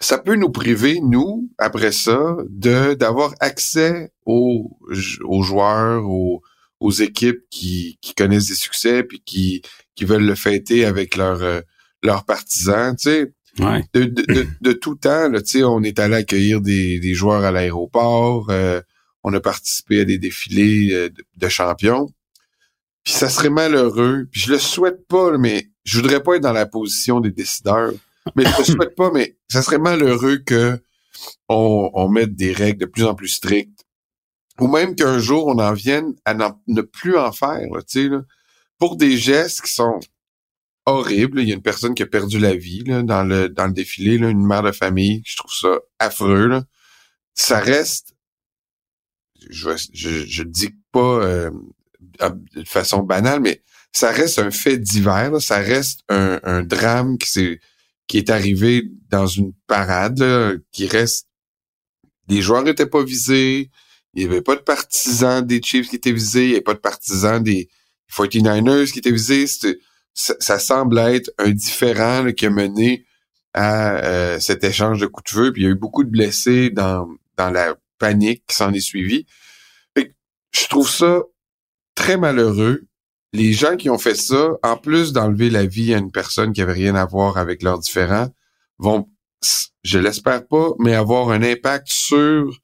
ça 0.00 0.18
peut 0.18 0.36
nous 0.36 0.50
priver, 0.50 1.00
nous, 1.00 1.50
après 1.58 1.92
ça, 1.92 2.36
de 2.48 2.94
d'avoir 2.94 3.34
accès 3.40 4.12
aux, 4.26 4.78
aux 5.24 5.42
joueurs, 5.42 6.04
aux, 6.08 6.42
aux 6.80 6.90
équipes 6.90 7.42
qui, 7.50 7.98
qui 8.00 8.14
connaissent 8.14 8.48
des 8.48 8.54
succès 8.54 9.02
puis 9.02 9.22
qui, 9.24 9.62
qui 9.94 10.04
veulent 10.04 10.26
le 10.26 10.34
fêter 10.34 10.84
avec 10.84 11.16
leurs 11.16 11.42
euh, 11.42 11.60
leurs 12.04 12.24
partisans, 12.24 12.94
tu 12.96 13.10
sais. 13.10 13.32
Ouais. 13.60 13.84
De, 13.94 14.04
de, 14.04 14.46
de, 14.60 14.72
tout 14.72 14.96
temps, 14.96 15.28
là, 15.28 15.40
tu 15.40 15.58
sais, 15.58 15.64
on 15.64 15.82
est 15.82 16.00
allé 16.00 16.16
accueillir 16.16 16.60
des, 16.60 16.98
des 16.98 17.14
joueurs 17.14 17.44
à 17.44 17.52
l'aéroport, 17.52 18.46
euh, 18.50 18.80
on 19.22 19.32
a 19.32 19.40
participé 19.40 20.00
à 20.00 20.04
des 20.04 20.18
défilés 20.18 20.92
euh, 20.92 21.08
de, 21.08 21.24
de 21.36 21.48
champions. 21.48 22.10
Puis 23.04 23.12
ça 23.12 23.28
serait 23.28 23.50
malheureux, 23.50 24.26
puis 24.30 24.40
je 24.40 24.52
le 24.52 24.58
souhaite 24.58 25.06
pas, 25.06 25.38
mais 25.38 25.68
je 25.84 26.00
voudrais 26.00 26.22
pas 26.22 26.36
être 26.36 26.42
dans 26.42 26.52
la 26.52 26.66
position 26.66 27.20
des 27.20 27.30
décideurs, 27.30 27.92
mais 28.34 28.44
je 28.44 28.58
ne 28.58 28.64
souhaite 28.76 28.96
pas, 28.96 29.12
mais 29.12 29.36
ça 29.48 29.62
serait 29.62 29.78
malheureux 29.78 30.38
que 30.38 30.82
on, 31.48 31.90
on 31.94 32.08
mette 32.08 32.34
des 32.34 32.52
règles 32.52 32.80
de 32.80 32.86
plus 32.86 33.04
en 33.04 33.14
plus 33.14 33.28
strictes, 33.28 33.84
ou 34.60 34.66
même 34.66 34.96
qu'un 34.96 35.20
jour 35.20 35.46
on 35.46 35.58
en 35.60 35.74
vienne 35.74 36.14
à 36.24 36.34
ne 36.66 36.82
plus 36.82 37.16
en 37.16 37.30
faire, 37.30 37.68
tu 37.88 38.02
sais, 38.02 38.08
là, 38.08 38.22
pour 38.78 38.96
des 38.96 39.16
gestes 39.16 39.62
qui 39.62 39.72
sont 39.72 40.00
horribles. 40.86 41.40
Il 41.40 41.48
y 41.48 41.52
a 41.52 41.54
une 41.54 41.62
personne 41.62 41.94
qui 41.94 42.02
a 42.02 42.06
perdu 42.06 42.38
la 42.38 42.54
vie 42.54 42.84
là, 42.84 43.02
dans 43.02 43.24
le 43.24 43.48
dans 43.48 43.66
le 43.66 43.72
défilé, 43.72 44.18
là, 44.18 44.28
une 44.28 44.46
mère 44.46 44.62
de 44.62 44.72
famille. 44.72 45.22
Je 45.24 45.36
trouve 45.36 45.52
ça 45.52 45.78
affreux. 45.98 46.46
Là. 46.46 46.64
Ça 47.34 47.60
reste, 47.60 48.14
je 49.50 49.70
je, 49.92 50.42
dis 50.42 50.74
pas 50.92 51.00
euh, 51.00 51.50
de 52.20 52.64
façon 52.64 53.02
banale, 53.02 53.40
mais 53.40 53.62
ça 53.92 54.10
reste 54.10 54.38
un 54.38 54.50
fait 54.50 54.78
divers, 54.78 55.40
ça 55.40 55.58
reste 55.58 56.00
un, 56.08 56.62
drame 56.62 57.18
qui, 57.18 57.38
est, 57.38 57.60
qui 58.06 58.18
est 58.18 58.30
arrivé 58.30 58.84
dans 59.08 59.26
une 59.26 59.52
parade, 59.66 60.62
qui 60.72 60.86
reste... 60.86 61.28
Les 62.28 62.40
joueurs 62.40 62.62
n'étaient 62.62 62.86
pas 62.86 63.04
visés, 63.04 63.70
il 64.14 64.22
n'y 64.22 64.30
avait 64.30 64.42
pas 64.42 64.56
de 64.56 64.62
partisans 64.62 65.44
des 65.44 65.60
Chiefs 65.62 65.90
qui 65.90 65.96
étaient 65.96 66.12
visés, 66.12 66.44
il 66.44 66.48
n'y 66.48 66.54
avait 66.54 66.62
pas 66.62 66.74
de 66.74 66.78
partisans 66.78 67.42
des 67.42 67.68
49ers 68.10 68.90
qui 68.90 69.00
étaient 69.00 69.12
visés. 69.12 69.46
Ça, 70.14 70.34
ça, 70.38 70.58
semble 70.58 70.98
être 70.98 71.30
un 71.38 71.50
différent 71.50 72.30
qui 72.32 72.46
a 72.46 72.50
mené 72.50 73.04
à 73.52 73.96
euh, 73.96 74.40
cet 74.40 74.64
échange 74.64 75.00
de 75.00 75.06
coups 75.06 75.32
de 75.32 75.38
feu. 75.38 75.52
Puis 75.52 75.62
il 75.62 75.64
y 75.64 75.68
a 75.68 75.72
eu 75.72 75.76
beaucoup 75.76 76.04
de 76.04 76.10
blessés 76.10 76.70
dans, 76.70 77.08
dans 77.36 77.50
la 77.50 77.74
panique 77.98 78.44
qui 78.46 78.56
s'en 78.56 78.72
est 78.72 78.80
suivie. 78.80 79.26
Je 79.96 80.68
trouve 80.68 80.88
ça 80.88 81.22
très 81.96 82.16
malheureux 82.16 82.86
les 83.34 83.52
gens 83.52 83.76
qui 83.76 83.90
ont 83.90 83.98
fait 83.98 84.14
ça, 84.14 84.52
en 84.62 84.76
plus 84.76 85.12
d'enlever 85.12 85.50
la 85.50 85.66
vie 85.66 85.92
à 85.92 85.98
une 85.98 86.12
personne 86.12 86.52
qui 86.52 86.62
avait 86.62 86.72
rien 86.72 86.94
à 86.94 87.04
voir 87.04 87.36
avec 87.36 87.64
leurs 87.64 87.80
différents, 87.80 88.28
vont, 88.78 89.08
je 89.82 89.98
l'espère 89.98 90.46
pas, 90.46 90.68
mais 90.78 90.94
avoir 90.94 91.30
un 91.30 91.42
impact 91.42 91.88
sur 91.88 92.56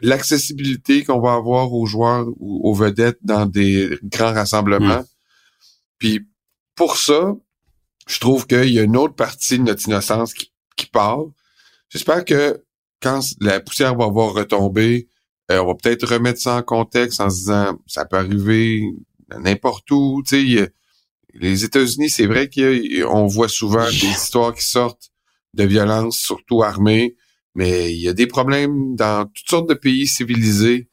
l'accessibilité 0.00 1.04
qu'on 1.04 1.20
va 1.20 1.34
avoir 1.34 1.74
aux 1.74 1.84
joueurs 1.84 2.26
ou 2.38 2.66
aux 2.66 2.72
vedettes 2.72 3.18
dans 3.20 3.44
des 3.44 3.98
grands 4.02 4.32
rassemblements. 4.32 5.00
Mm. 5.00 5.06
Puis 5.98 6.26
pour 6.74 6.96
ça, 6.96 7.34
je 8.06 8.18
trouve 8.18 8.46
qu'il 8.46 8.70
y 8.70 8.78
a 8.78 8.82
une 8.82 8.96
autre 8.96 9.14
partie 9.14 9.58
de 9.58 9.64
notre 9.64 9.86
innocence 9.86 10.34
qui, 10.34 10.52
qui 10.76 10.86
part. 10.86 11.24
J'espère 11.88 12.24
que 12.24 12.62
quand 13.00 13.20
la 13.40 13.60
poussière 13.60 13.94
va 13.94 14.04
avoir 14.04 14.32
retombé, 14.32 15.08
euh, 15.50 15.62
on 15.62 15.66
va 15.66 15.74
peut-être 15.74 16.06
remettre 16.06 16.40
ça 16.40 16.56
en 16.56 16.62
contexte 16.62 17.20
en 17.20 17.30
se 17.30 17.36
disant 17.36 17.78
ça 17.86 18.04
peut 18.04 18.16
arriver 18.16 18.82
n'importe 19.38 19.90
où. 19.90 20.22
Les 21.34 21.64
États-Unis, 21.64 22.10
c'est 22.10 22.26
vrai 22.26 22.48
qu'on 22.48 23.26
voit 23.26 23.48
souvent 23.48 23.86
des 23.86 24.06
histoires 24.06 24.54
qui 24.54 24.64
sortent 24.64 25.10
de 25.54 25.64
violence, 25.64 26.18
surtout 26.18 26.62
armées, 26.62 27.16
mais 27.54 27.92
il 27.92 28.00
y 28.00 28.08
a 28.08 28.12
des 28.12 28.26
problèmes 28.26 28.96
dans 28.96 29.26
toutes 29.26 29.48
sortes 29.48 29.68
de 29.68 29.74
pays 29.74 30.06
civilisés. 30.06 30.88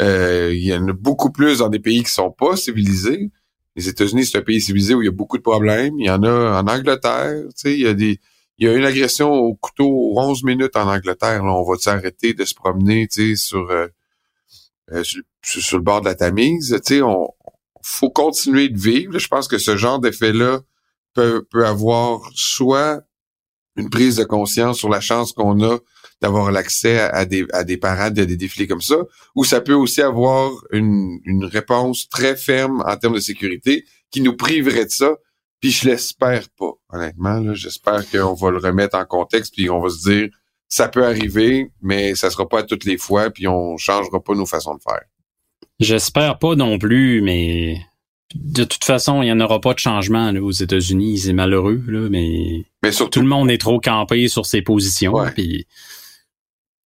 Euh, 0.00 0.52
il 0.54 0.64
y 0.64 0.74
en 0.74 0.88
a 0.88 0.92
beaucoup 0.92 1.32
plus 1.32 1.58
dans 1.58 1.68
des 1.68 1.80
pays 1.80 2.02
qui 2.02 2.10
sont 2.10 2.30
pas 2.30 2.56
civilisés. 2.56 3.30
Les 3.78 3.88
États-Unis, 3.88 4.26
c'est 4.26 4.38
un 4.38 4.42
pays 4.42 4.60
civilisé 4.60 4.92
où 4.92 5.02
il 5.02 5.04
y 5.04 5.08
a 5.08 5.12
beaucoup 5.12 5.38
de 5.38 5.42
problèmes. 5.42 5.94
Il 6.00 6.06
y 6.06 6.10
en 6.10 6.24
a 6.24 6.60
en 6.60 6.66
Angleterre, 6.66 7.44
tu 7.50 7.52
sais, 7.54 7.74
il 7.74 7.80
y 7.82 7.86
a 7.86 7.94
des 7.94 8.18
il 8.58 8.66
y 8.66 8.68
a 8.68 8.74
une 8.74 8.84
agression 8.84 9.32
au 9.32 9.54
couteau 9.54 10.14
11 10.16 10.42
minutes 10.42 10.74
en 10.74 10.92
Angleterre. 10.92 11.44
Là, 11.44 11.52
on 11.52 11.62
va 11.62 11.78
s'arrêter 11.78 12.34
de 12.34 12.44
se 12.44 12.56
promener, 12.56 13.06
tu 13.06 13.36
sais, 13.36 13.46
sur, 13.46 13.70
euh, 13.70 13.86
euh, 14.90 15.04
sur, 15.44 15.78
le 15.78 15.84
bord 15.84 16.00
de 16.00 16.06
la 16.06 16.16
Tamise. 16.16 16.76
Tu 16.84 16.94
sais, 16.96 17.02
on, 17.02 17.28
faut 17.80 18.10
continuer 18.10 18.68
de 18.68 18.76
vivre. 18.76 19.16
Je 19.16 19.28
pense 19.28 19.46
que 19.46 19.58
ce 19.58 19.76
genre 19.76 20.00
d'effet-là 20.00 20.62
peut, 21.14 21.46
peut 21.48 21.64
avoir 21.64 22.28
soit 22.34 23.02
une 23.76 23.90
prise 23.90 24.16
de 24.16 24.24
conscience 24.24 24.78
sur 24.78 24.88
la 24.88 25.00
chance 25.00 25.32
qu'on 25.32 25.62
a 25.62 25.78
d'avoir 26.20 26.50
l'accès 26.50 26.98
à, 26.98 27.24
des, 27.24 27.46
à 27.52 27.64
des 27.64 27.76
parades, 27.76 28.18
à 28.18 28.24
des 28.24 28.36
défilés 28.36 28.66
comme 28.66 28.80
ça, 28.80 28.96
ou 29.34 29.44
ça 29.44 29.60
peut 29.60 29.74
aussi 29.74 30.02
avoir 30.02 30.52
une, 30.72 31.20
une 31.24 31.44
réponse 31.44 32.08
très 32.08 32.36
ferme 32.36 32.82
en 32.86 32.96
termes 32.96 33.14
de 33.14 33.20
sécurité 33.20 33.84
qui 34.10 34.20
nous 34.20 34.36
priverait 34.36 34.86
de 34.86 34.90
ça. 34.90 35.16
Puis 35.60 35.70
je 35.70 35.88
l'espère 35.88 36.48
pas, 36.56 36.72
honnêtement. 36.90 37.54
J'espère 37.54 38.08
qu'on 38.10 38.34
va 38.34 38.50
le 38.50 38.58
remettre 38.58 38.96
en 38.96 39.04
contexte, 39.04 39.54
puis 39.54 39.70
on 39.70 39.80
va 39.80 39.90
se 39.90 40.08
dire 40.08 40.28
ça 40.68 40.88
peut 40.88 41.04
arriver, 41.04 41.70
mais 41.80 42.14
ça 42.14 42.30
sera 42.30 42.48
pas 42.48 42.60
à 42.60 42.62
toutes 42.62 42.84
les 42.84 42.98
fois, 42.98 43.30
puis 43.30 43.48
on 43.48 43.76
changera 43.76 44.22
pas 44.22 44.34
nos 44.34 44.46
façons 44.46 44.74
de 44.74 44.82
faire. 44.82 45.02
J'espère 45.80 46.38
pas 46.38 46.54
non 46.54 46.78
plus, 46.78 47.22
mais 47.22 47.80
de 48.34 48.64
toute 48.64 48.84
façon, 48.84 49.22
il 49.22 49.26
n'y 49.26 49.32
en 49.32 49.40
aura 49.40 49.60
pas 49.60 49.72
de 49.72 49.78
changement 49.78 50.30
aux 50.30 50.50
États-Unis. 50.50 51.18
C'est 51.18 51.32
malheureux, 51.32 51.82
là, 51.86 52.08
mais, 52.10 52.64
mais 52.82 52.92
surtout, 52.92 53.20
tout 53.20 53.22
le 53.22 53.28
monde 53.28 53.50
est 53.50 53.58
trop 53.58 53.80
campé 53.80 54.28
sur 54.28 54.44
ses 54.44 54.60
positions. 54.60 55.14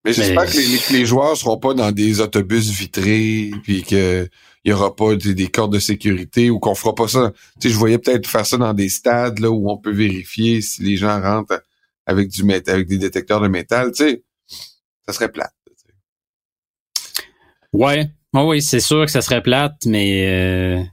Mais 0.08 0.14
j'espère 0.14 0.46
que 0.46 0.58
les, 0.58 1.00
les, 1.00 1.06
joueurs 1.06 1.36
seront 1.36 1.58
pas 1.58 1.74
dans 1.74 1.92
des 1.92 2.22
autobus 2.22 2.70
vitrés, 2.70 3.52
puis 3.64 3.84
que 3.84 4.30
il 4.64 4.72
y 4.72 4.74
aura 4.74 4.96
pas 4.96 5.16
des, 5.16 5.48
cordes 5.48 5.74
de 5.74 5.80
sécurité 5.80 6.50
ou 6.50 6.60
qu'on 6.60 6.76
fera 6.76 6.94
pas 6.94 7.08
ça. 7.08 7.32
Tu 7.60 7.68
sais, 7.68 7.74
je 7.74 7.78
voyais 7.78 7.98
peut-être 7.98 8.28
faire 8.28 8.46
ça 8.46 8.58
dans 8.58 8.74
des 8.74 8.90
stades 8.90 9.40
là 9.40 9.50
où 9.50 9.70
on 9.70 9.78
peut 9.78 9.94
vérifier 9.94 10.62
si 10.62 10.84
les 10.84 10.98
gens 10.98 11.22
rentrent 11.22 11.62
avec 12.06 12.30
du 12.30 12.42
avec 12.52 12.88
des 12.88 12.98
détecteurs 12.98 13.40
de 13.40 13.48
métal. 13.48 13.92
Tu 13.92 14.04
sais, 14.04 14.24
ça 15.06 15.14
serait 15.14 15.32
plate. 15.32 15.54
Ouais, 17.72 18.10
ah 18.34 18.46
oui, 18.46 18.62
c'est 18.62 18.80
sûr 18.80 19.06
que 19.06 19.12
ça 19.12 19.22
serait 19.22 19.42
plate, 19.42 19.86
mais 19.86 20.28
euh, 20.28 20.84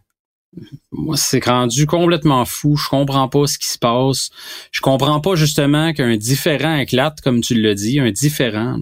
moi, 0.92 1.16
c'est 1.16 1.44
rendu 1.44 1.86
complètement 1.86 2.44
fou. 2.44 2.76
Je 2.76 2.88
comprends 2.88 3.28
pas 3.28 3.46
ce 3.46 3.58
qui 3.58 3.68
se 3.68 3.78
passe. 3.78 4.30
Je 4.70 4.80
comprends 4.80 5.20
pas 5.20 5.34
justement 5.34 5.92
qu'un 5.92 6.16
différent 6.16 6.76
éclate, 6.76 7.20
comme 7.22 7.40
tu 7.40 7.60
l'as 7.60 7.74
dit, 7.74 7.98
un 7.98 8.12
différent. 8.12 8.78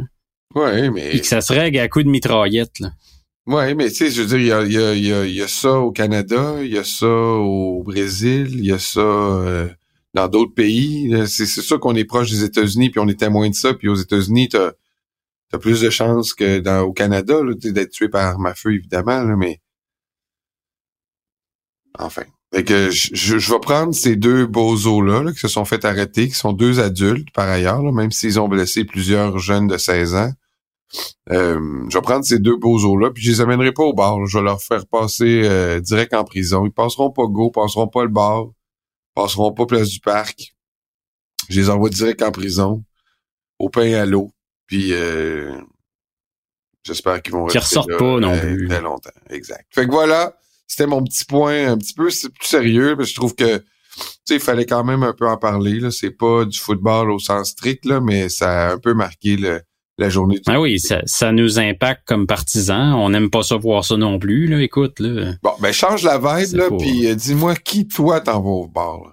Oui, 0.55 0.91
mais. 0.91 1.17
Et 1.17 1.21
que 1.21 1.27
ça 1.27 1.41
se 1.41 1.53
règle 1.53 1.79
à 1.79 1.89
coup 1.89 2.03
de 2.03 2.09
mitraillette. 2.09 2.79
Là. 2.81 2.93
Oui, 3.47 3.75
mais 3.75 3.89
tu 3.89 3.97
sais, 3.97 4.11
je 4.11 4.23
veux 4.23 4.29
dire, 4.39 4.61
il 4.61 4.73
y 4.73 4.79
a, 4.79 4.95
y, 4.95 5.13
a, 5.13 5.27
y, 5.27 5.33
y 5.33 5.43
a, 5.43 5.49
ça 5.49 5.81
au 5.81 5.91
Canada, 5.91 6.63
il 6.63 6.73
y 6.73 6.79
a 6.79 6.85
ça 6.85 7.09
au 7.09 7.83
Brésil, 7.83 8.49
il 8.53 8.67
y 8.67 8.73
a 8.73 8.79
ça 8.79 9.01
euh, 9.01 9.69
dans 10.15 10.29
d'autres 10.29 10.55
pays. 10.55 11.13
C'est 11.27 11.47
sûr 11.47 11.81
qu'on 11.81 11.97
est 11.97 12.05
proche 12.05 12.31
des 12.31 12.45
États-Unis, 12.45 12.91
puis 12.91 13.01
on 13.01 13.09
est 13.09 13.19
témoin 13.19 13.49
de 13.51 13.55
ça. 13.55 13.75
Puis 13.75 13.89
aux 13.89 13.97
États-Unis, 13.97 14.49
t'as 14.49 14.73
t'as 15.51 15.59
plus 15.59 15.81
de 15.83 15.91
chances 15.91 16.35
que 16.35 16.61
dans 16.61 16.83
au 16.83 16.93
Canada 16.93 17.41
d'être 17.63 17.91
tué 17.91 18.09
par 18.09 18.27
arme 18.27 18.47
à 18.47 18.55
feu, 18.55 18.75
évidemment, 18.75 19.25
mais 19.37 19.61
enfin. 21.99 22.25
Fait 22.55 22.65
que 22.65 22.91
je, 22.91 23.15
je, 23.15 23.53
vais 23.53 23.61
prendre 23.61 23.95
ces 23.95 24.15
deux 24.15 24.47
bozos-là 24.47 25.23
là, 25.23 25.33
qui 25.33 25.39
se 25.39 25.49
sont 25.49 25.65
fait 25.65 25.87
arrêter, 25.87 26.29
qui 26.29 26.35
sont 26.35 26.53
deux 26.53 26.81
adultes 26.81 27.31
par 27.33 27.49
ailleurs, 27.49 27.83
même 27.93 28.11
s'ils 28.11 28.39
ont 28.39 28.49
blessé 28.49 28.85
plusieurs 28.85 29.39
jeunes 29.39 29.69
de 29.69 29.79
16 29.79 30.15
ans. 30.15 30.33
Euh, 31.31 31.85
je 31.89 31.97
vais 31.97 32.03
prendre 32.03 32.25
ces 32.25 32.39
deux 32.39 32.57
bozos-là, 32.57 33.11
puis 33.11 33.23
je 33.23 33.31
les 33.31 33.41
amènerai 33.41 33.73
pas 33.73 33.85
au 33.85 33.95
bar. 33.95 34.25
Je 34.27 34.39
vais 34.39 34.45
leur 34.45 34.61
faire 34.61 34.87
passer 34.87 35.43
euh, 35.45 35.81
direct 35.81 36.13
en 36.15 36.25
prison. 36.25 36.67
Ils 36.67 36.73
passeront 36.73 37.11
pas 37.11 37.27
go, 37.27 37.51
passeront 37.51 37.89
pas 37.89 38.03
le 38.03 38.11
bar, 38.11 38.47
passeront 39.15 39.53
pas 39.53 39.67
place 39.67 39.89
du 39.89 40.01
parc. 40.01 40.55
Je 41.49 41.61
les 41.61 41.71
envoie 41.71 41.91
direct 41.91 42.23
en 42.23 42.33
prison, 42.33 42.85
au 43.59 43.69
pain 43.69 43.85
et 43.85 43.95
à 43.95 44.07
l'eau. 44.07 44.31
Puis 44.67 44.93
euh, 44.93 45.55
j'espère 46.85 47.23
qu'ils 47.23 47.33
vont 47.33 47.45
rester 47.45 47.59
ressortent 47.59 47.99
pas 47.99 48.21
non 48.21 48.39
plus. 48.39 48.69
Très 48.69 48.81
longtemps. 48.81 49.11
Exact. 49.31 49.67
Fait 49.71 49.87
que 49.87 49.91
voilà, 49.91 50.37
c'était 50.67 50.87
mon 50.87 51.03
petit 51.03 51.25
point 51.25 51.73
un 51.73 51.79
petit 51.79 51.95
peu 51.95 52.05
plus 52.05 52.29
sérieux, 52.43 52.97
parce 52.97 53.09
que 53.09 53.15
je 53.15 53.17
trouve 53.17 53.35
que 53.35 53.59
tu 53.59 54.05
sais, 54.25 54.35
il 54.37 54.41
fallait 54.41 54.65
quand 54.65 54.85
même 54.85 55.03
un 55.03 55.13
peu 55.13 55.29
en 55.29 55.37
parler. 55.37 55.79
Là. 55.81 55.91
C'est 55.91 56.11
pas 56.11 56.45
du 56.45 56.59
football 56.59 57.11
au 57.11 57.19
sens 57.19 57.51
strict, 57.51 57.85
là, 57.85 58.01
mais 58.01 58.29
ça 58.29 58.69
a 58.69 58.73
un 58.73 58.79
peu 58.79 58.95
marqué 58.95 59.37
le, 59.37 59.61
la 59.99 60.09
journée 60.09 60.41
Ah 60.47 60.61
oui, 60.61 60.81
ça, 60.81 61.03
ça 61.05 61.33
nous 61.33 61.59
impacte 61.59 62.03
comme 62.07 62.27
partisans. 62.27 62.95
On 62.95 63.11
n'aime 63.11 63.31
pas 63.31 63.43
ça 63.43 63.57
voir 63.57 63.85
ça 63.85 63.97
non 63.97 64.19
plus, 64.19 64.47
là. 64.47 64.61
Écoute, 64.61 65.01
là. 65.01 65.35
Bon, 65.43 65.53
ben 65.61 65.73
change 65.73 66.03
la 66.03 66.19
vibe, 66.19 66.57
là, 66.57 66.69
puis 66.79 67.07
euh, 67.07 67.15
dis-moi 67.15 67.55
qui, 67.57 67.87
toi, 67.87 68.21
t'en 68.21 68.41
vas 68.41 68.51
au 68.51 68.67
bar, 68.67 69.01
là? 69.05 69.13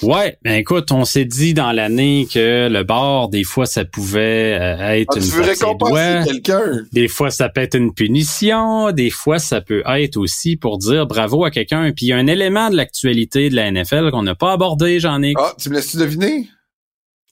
Ouais, 0.00 0.38
ben 0.44 0.54
écoute, 0.54 0.92
on 0.92 1.04
s'est 1.04 1.24
dit 1.24 1.54
dans 1.54 1.72
l'année 1.72 2.28
que 2.32 2.68
le 2.68 2.84
bar, 2.84 3.28
des 3.28 3.42
fois, 3.42 3.66
ça 3.66 3.84
pouvait 3.84 4.56
euh, 4.60 4.92
être 4.92 5.14
ah, 5.16 5.18
une 5.18 5.24
tu 5.24 5.30
veux 5.30 6.24
quelqu'un? 6.24 6.84
Des 6.92 7.08
fois, 7.08 7.32
ça 7.32 7.48
peut 7.48 7.62
être 7.62 7.74
une 7.74 7.92
punition. 7.92 8.92
Des 8.92 9.10
fois, 9.10 9.40
ça 9.40 9.60
peut 9.60 9.82
être 9.86 10.16
aussi 10.16 10.56
pour 10.56 10.78
dire 10.78 11.08
bravo 11.08 11.44
à 11.44 11.50
quelqu'un. 11.50 11.90
Puis 11.90 12.06
il 12.06 12.08
y 12.10 12.12
a 12.12 12.16
un 12.16 12.28
élément 12.28 12.70
de 12.70 12.76
l'actualité 12.76 13.50
de 13.50 13.56
la 13.56 13.72
NFL 13.72 14.12
qu'on 14.12 14.22
n'a 14.22 14.36
pas 14.36 14.52
abordé, 14.52 15.00
j'en 15.00 15.20
ai. 15.20 15.32
Ah, 15.36 15.52
tu 15.58 15.68
me 15.68 15.74
laisses-tu 15.74 15.96
deviner? 15.96 16.48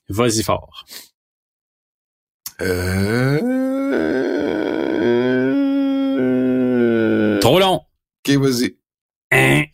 Vas-y 0.09 0.43
fort. 0.43 0.83
Euh... 2.59 3.37
Trop 7.39 7.59
long. 7.59 7.81
Ok, 8.27 8.35
vas-y. 8.37 8.75
Hein? 9.31 9.65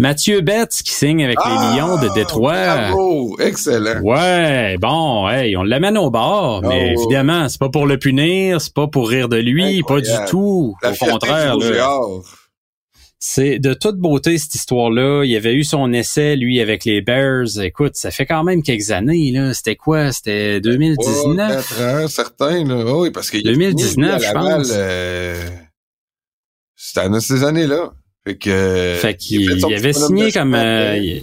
Mathieu 0.00 0.40
Betts 0.40 0.82
qui 0.84 0.92
signe 0.92 1.24
avec 1.24 1.38
les 1.38 1.52
ah, 1.54 1.76
Lions 1.76 2.00
de 2.00 2.12
Détroit. 2.14 2.54
Bravo, 2.54 3.38
excellent. 3.38 4.00
Ouais, 4.00 4.76
bon, 4.78 5.28
hey, 5.28 5.56
on 5.56 5.62
l'amène 5.62 5.96
au 5.96 6.10
bord, 6.10 6.62
mais 6.62 6.94
oh. 6.96 7.00
évidemment, 7.00 7.48
c'est 7.48 7.60
pas 7.60 7.68
pour 7.68 7.86
le 7.86 7.96
punir, 7.96 8.60
c'est 8.60 8.74
pas 8.74 8.88
pour 8.88 9.08
rire 9.08 9.28
de 9.28 9.36
lui, 9.36 9.84
pas 9.84 10.00
du 10.00 10.10
tout. 10.28 10.74
au 10.82 11.04
contraire, 11.04 11.56
là. 11.58 12.00
C'est 13.26 13.58
de 13.58 13.72
toute 13.72 13.96
beauté 13.96 14.36
cette 14.36 14.54
histoire-là. 14.54 15.24
Il 15.24 15.34
avait 15.34 15.54
eu 15.54 15.64
son 15.64 15.94
essai, 15.94 16.36
lui, 16.36 16.60
avec 16.60 16.84
les 16.84 17.00
Bears. 17.00 17.58
Écoute, 17.58 17.92
ça 17.94 18.10
fait 18.10 18.26
quand 18.26 18.44
même 18.44 18.62
quelques 18.62 18.90
années, 18.90 19.30
là. 19.32 19.54
C'était 19.54 19.76
quoi? 19.76 20.12
C'était 20.12 20.60
2019? 20.60 21.74
Oh, 21.78 21.82
ans, 21.82 22.08
certain, 22.08 22.64
là. 22.64 22.84
oui, 22.98 23.10
parce 23.10 23.30
que 23.30 23.42
2019, 23.42 24.22
je 24.22 24.30
pense. 24.30 24.70
Euh... 24.74 25.42
C'était 26.76 27.08
dans 27.08 27.18
ces 27.18 27.44
années-là. 27.44 27.94
Fait 28.26 28.36
que. 28.36 28.98
Fait 29.00 29.16
qu'il 29.16 29.74
avait 29.74 29.94
signé 29.94 30.30
comme. 30.30 30.54
Euh, 30.54 31.18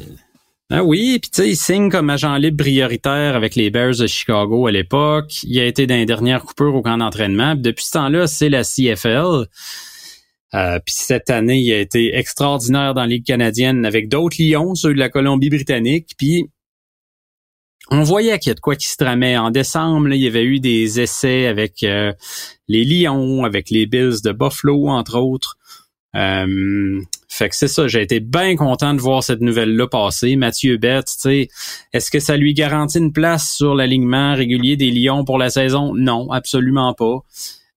ah 0.72 0.84
oui, 0.84 1.20
puis 1.22 1.30
tu 1.30 1.44
sais, 1.44 1.50
il 1.50 1.56
signe 1.56 1.92
comme 1.92 2.10
agent 2.10 2.36
libre 2.38 2.64
prioritaire 2.64 3.36
avec 3.36 3.54
les 3.54 3.70
Bears 3.70 3.98
de 3.98 4.08
Chicago 4.08 4.66
à 4.66 4.72
l'époque. 4.72 5.44
Il 5.44 5.60
a 5.60 5.68
été 5.68 5.86
dans 5.86 5.96
les 5.96 6.08
dernières 6.08 6.42
coupures 6.42 6.74
au 6.74 6.82
camp 6.82 6.98
d'entraînement. 6.98 7.54
Depuis 7.54 7.86
ce 7.86 7.92
temps-là, 7.92 8.26
c'est 8.26 8.50
la 8.50 8.64
CFL. 8.64 9.46
Euh, 10.54 10.80
puis 10.86 10.94
cette 10.98 11.30
année, 11.30 11.60
il 11.60 11.72
a 11.74 11.80
été 11.80 12.16
extraordinaire 12.16 12.94
dans 12.94 13.02
la 13.02 13.08
Ligue 13.08 13.26
canadienne 13.26 13.86
avec 13.86 14.10
d'autres 14.10 14.38
Lions, 14.40 14.76
ceux 14.76 14.94
de 14.94 15.00
la 15.00 15.10
Colombie-Britannique. 15.10 16.10
Puis 16.18 16.50
on 17.90 18.04
voyait 18.04 18.38
qu'il 18.40 18.50
y 18.50 18.52
a 18.52 18.56
de 18.56 18.60
quoi 18.60 18.76
qui 18.76 18.88
se 18.88 18.98
tramait. 18.98 19.38
En 19.38 19.52
décembre, 19.52 20.10
il 20.14 20.22
y 20.22 20.28
avait 20.28 20.44
eu 20.44 20.60
des 20.60 21.00
essais 21.00 21.48
avec 21.48 21.84
euh, 21.84 22.14
les 22.68 22.86
Lions, 22.86 23.44
avec 23.44 23.70
les 23.70 23.86
Bills 23.86 24.22
de 24.24 24.32
Buffalo, 24.32 24.88
entre 24.88 25.18
autres. 25.18 25.58
Euh, 26.16 27.02
fait 27.30 27.48
que 27.48 27.56
c'est 27.56 27.70
ça, 27.70 27.88
j'ai 27.88 28.02
été 28.02 28.20
bien 28.20 28.58
content 28.58 28.94
de 28.94 29.00
voir 29.00 29.24
cette 29.24 29.40
nouvelle-là 29.40 29.88
passer. 29.88 30.36
Mathieu 30.36 30.78
Bett, 30.78 31.06
tu 31.06 31.20
sais, 31.20 31.48
est-ce 31.94 32.12
que 32.12 32.20
ça 32.20 32.36
lui 32.36 32.54
garantit 32.54 32.98
une 32.98 33.14
place 33.14 33.54
sur 33.54 33.76
l'alignement 33.76 34.36
régulier 34.36 34.76
des 34.76 34.92
Lions 34.92 35.24
pour 35.24 35.38
la 35.38 35.50
saison? 35.50 35.94
Non, 35.96 36.30
absolument 36.32 36.94
pas. 36.94 37.20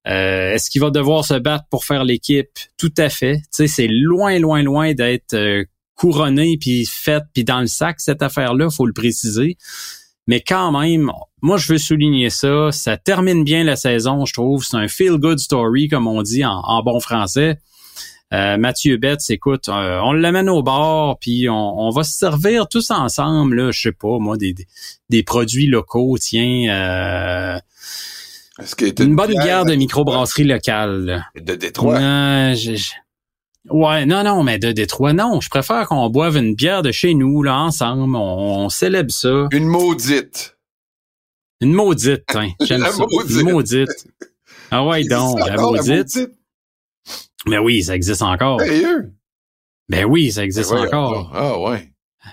Euh, 0.07 0.53
est-ce 0.53 0.71
qu'il 0.71 0.83
va 0.83 0.91
devoir 0.91 1.25
se 1.25 1.35
battre 1.35 1.65
pour 1.71 1.85
faire 1.85 2.05
l'équipe? 2.05 2.49
Tout 2.77 2.93
à 2.99 3.09
fait. 3.09 3.37
Tu 3.37 3.43
sais, 3.53 3.67
c'est 3.67 3.89
loin, 3.89 4.39
loin, 4.39 4.63
loin 4.63 4.93
d'être 4.93 5.35
euh, 5.35 5.65
couronné 5.95 6.59
puis 6.61 6.85
fait 6.87 7.23
puis 7.33 7.45
dans 7.45 7.61
le 7.61 7.67
sac 7.67 8.01
cette 8.01 8.23
affaire-là, 8.23 8.69
faut 8.71 8.87
le 8.87 8.93
préciser. 8.93 9.57
Mais 10.27 10.41
quand 10.41 10.79
même, 10.79 11.11
moi 11.43 11.57
je 11.57 11.73
veux 11.73 11.79
souligner 11.79 12.31
ça. 12.31 12.71
Ça 12.71 12.97
termine 12.97 13.45
bien 13.45 13.65
la 13.65 13.77
saison, 13.77 14.25
je 14.27 14.33
trouve. 14.33 14.65
C'est 14.65 14.77
un 14.77 14.89
feel 14.89 15.17
good 15.17 15.39
story 15.39 15.89
comme 15.89 16.07
on 16.07 16.23
dit 16.23 16.45
en, 16.45 16.83
bon 16.83 17.01
français. 17.01 17.59
Euh, 18.33 18.57
Mathieu 18.57 18.97
Betts, 18.97 19.31
écoute, 19.31 19.69
on 19.69 20.13
l'amène 20.13 20.49
au 20.49 20.63
bord, 20.63 21.19
puis 21.21 21.49
on, 21.49 21.91
va 21.91 22.03
se 22.03 22.19
servir 22.19 22.69
tous 22.69 22.91
ensemble, 22.91 23.55
là, 23.55 23.71
je 23.71 23.81
sais 23.81 23.93
pas, 23.93 24.19
moi, 24.19 24.37
des, 24.37 24.57
des, 25.09 25.23
produits 25.23 25.67
locaux, 25.67 26.17
tiens, 26.19 27.61
une 29.01 29.17
bonne 29.17 29.33
bière 29.43 29.65
de 29.65 29.75
microbrasserie 29.75 30.45
locale. 30.45 31.25
De 31.35 31.55
Détroit? 31.55 31.99
Ouais, 33.71 34.05
non, 34.05 34.23
non, 34.25 34.43
mais 34.43 34.59
de 34.59 34.73
Détroit, 34.73 35.15
non. 35.15 35.41
Je 35.41 35.49
préfère 35.49 35.89
qu'on 35.89 36.09
boive 36.11 36.37
une 36.37 36.55
bière 36.55 36.83
de 36.83 36.93
chez 36.93 37.15
nous, 37.15 37.43
là, 37.43 37.59
ensemble. 37.59 38.15
On, 38.15 38.69
célèbre 38.69 39.11
ça. 39.11 39.49
Une 39.53 39.67
maudite. 39.67 40.59
Une 41.61 41.73
maudite, 41.73 42.25
hein. 42.35 42.51
J'aime 42.61 42.85
ça. 42.85 43.05
Une 43.31 43.51
maudite. 43.51 44.07
Ah 44.71 44.85
ouais, 44.85 45.05
donc, 45.05 45.39
la 45.39 45.57
maudite? 45.57 46.31
Mais 47.47 47.59
oui, 47.59 47.83
ça 47.83 47.95
existe 47.95 48.23
encore. 48.23 48.61
Sérieux? 48.61 49.13
Ben 49.89 50.05
oui, 50.05 50.31
ça 50.31 50.45
existe 50.45 50.71
ben 50.71 50.87
encore. 50.87 51.31
Ah 51.35 51.59
ouais. 51.59 51.91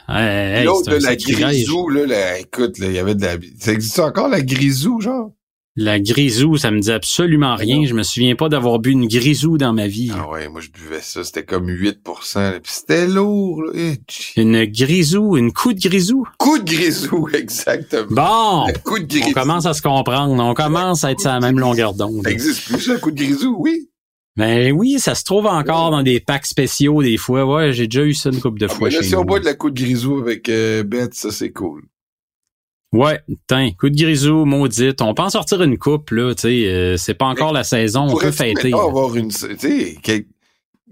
Hey, 0.07 0.65
L'autre, 0.65 0.93
la 0.95 1.15
grisou, 1.15 1.89
là, 1.89 2.39
écoute, 2.39 2.77
il 2.79 2.91
y 2.91 2.99
avait 2.99 3.15
de 3.15 3.23
la... 3.25 3.35
Ça 3.59 3.73
existe 3.73 3.99
encore, 3.99 4.29
la 4.29 4.41
grisou, 4.41 5.01
genre? 5.01 5.31
La 5.77 6.01
grisou, 6.01 6.57
ça 6.57 6.69
me 6.69 6.81
dit 6.81 6.91
absolument 6.91 7.55
rien. 7.55 7.85
Je 7.85 7.93
me 7.93 8.03
souviens 8.03 8.35
pas 8.35 8.49
d'avoir 8.49 8.79
bu 8.79 8.91
une 8.91 9.07
grisou 9.07 9.57
dans 9.57 9.71
ma 9.71 9.87
vie. 9.87 10.11
Ah 10.13 10.29
ouais, 10.29 10.49
moi 10.49 10.59
je 10.59 10.69
buvais 10.69 10.99
ça, 10.99 11.23
c'était 11.23 11.45
comme 11.45 11.69
8%. 11.69 12.59
Puis 12.59 12.71
c'était 12.73 13.07
lourd. 13.07 13.63
Là. 13.63 13.93
Une 14.35 14.65
grisou, 14.65 15.37
une 15.37 15.53
coup 15.53 15.71
de 15.71 15.79
grisou. 15.79 16.27
Coup 16.37 16.59
de 16.59 16.65
grisou, 16.65 17.29
exactement. 17.33 18.65
Bon, 18.65 18.73
coup 18.83 18.99
de 18.99 19.05
grisou. 19.05 19.29
on 19.29 19.31
commence 19.31 19.65
à 19.65 19.73
se 19.73 19.81
comprendre. 19.81 20.43
On 20.43 20.53
commence 20.53 21.05
à 21.05 21.11
être 21.11 21.21
sur 21.21 21.29
la 21.29 21.39
même 21.39 21.57
longueur 21.57 21.93
d'onde. 21.93 22.23
Ça 22.23 22.31
existe 22.31 22.65
plus, 22.67 22.89
un 22.91 22.97
coup 22.97 23.11
de 23.11 23.23
grisou, 23.23 23.55
oui. 23.57 23.87
Ben 24.35 24.73
oui, 24.73 24.99
ça 24.99 25.15
se 25.15 25.23
trouve 25.23 25.45
encore 25.45 25.91
dans 25.91 26.03
des 26.03 26.19
packs 26.19 26.47
spéciaux 26.47 27.01
des 27.01 27.15
fois. 27.15 27.45
Ouais, 27.45 27.71
j'ai 27.71 27.87
déjà 27.87 28.03
eu 28.03 28.13
ça 28.13 28.29
une 28.29 28.41
couple 28.41 28.59
de 28.59 28.67
ah, 28.69 28.73
fois. 28.73 28.91
si 28.91 29.15
on 29.15 29.23
boit 29.23 29.39
de 29.39 29.45
la 29.45 29.53
coup 29.53 29.69
de 29.69 29.81
grisou 29.81 30.17
avec 30.19 30.49
euh, 30.49 30.83
Beth, 30.83 31.13
ça 31.13 31.31
c'est 31.31 31.51
cool. 31.51 31.83
Ouais, 32.91 33.21
tiens, 33.47 33.71
coup 33.79 33.89
de 33.89 33.95
grisou, 33.95 34.43
maudite. 34.43 35.01
On 35.01 35.13
peut 35.13 35.23
en 35.23 35.29
sortir 35.29 35.61
une 35.61 35.77
coupe, 35.77 36.11
là, 36.11 36.33
tu 36.35 36.41
sais. 36.41 36.65
Euh, 36.67 36.97
c'est 36.97 37.13
pas 37.13 37.27
encore 37.27 37.53
la 37.53 37.63
saison, 37.63 38.07
on 38.09 38.17
peut 38.17 38.31
fêter. 38.31 38.73
avoir 38.73 39.15
une, 39.15 39.31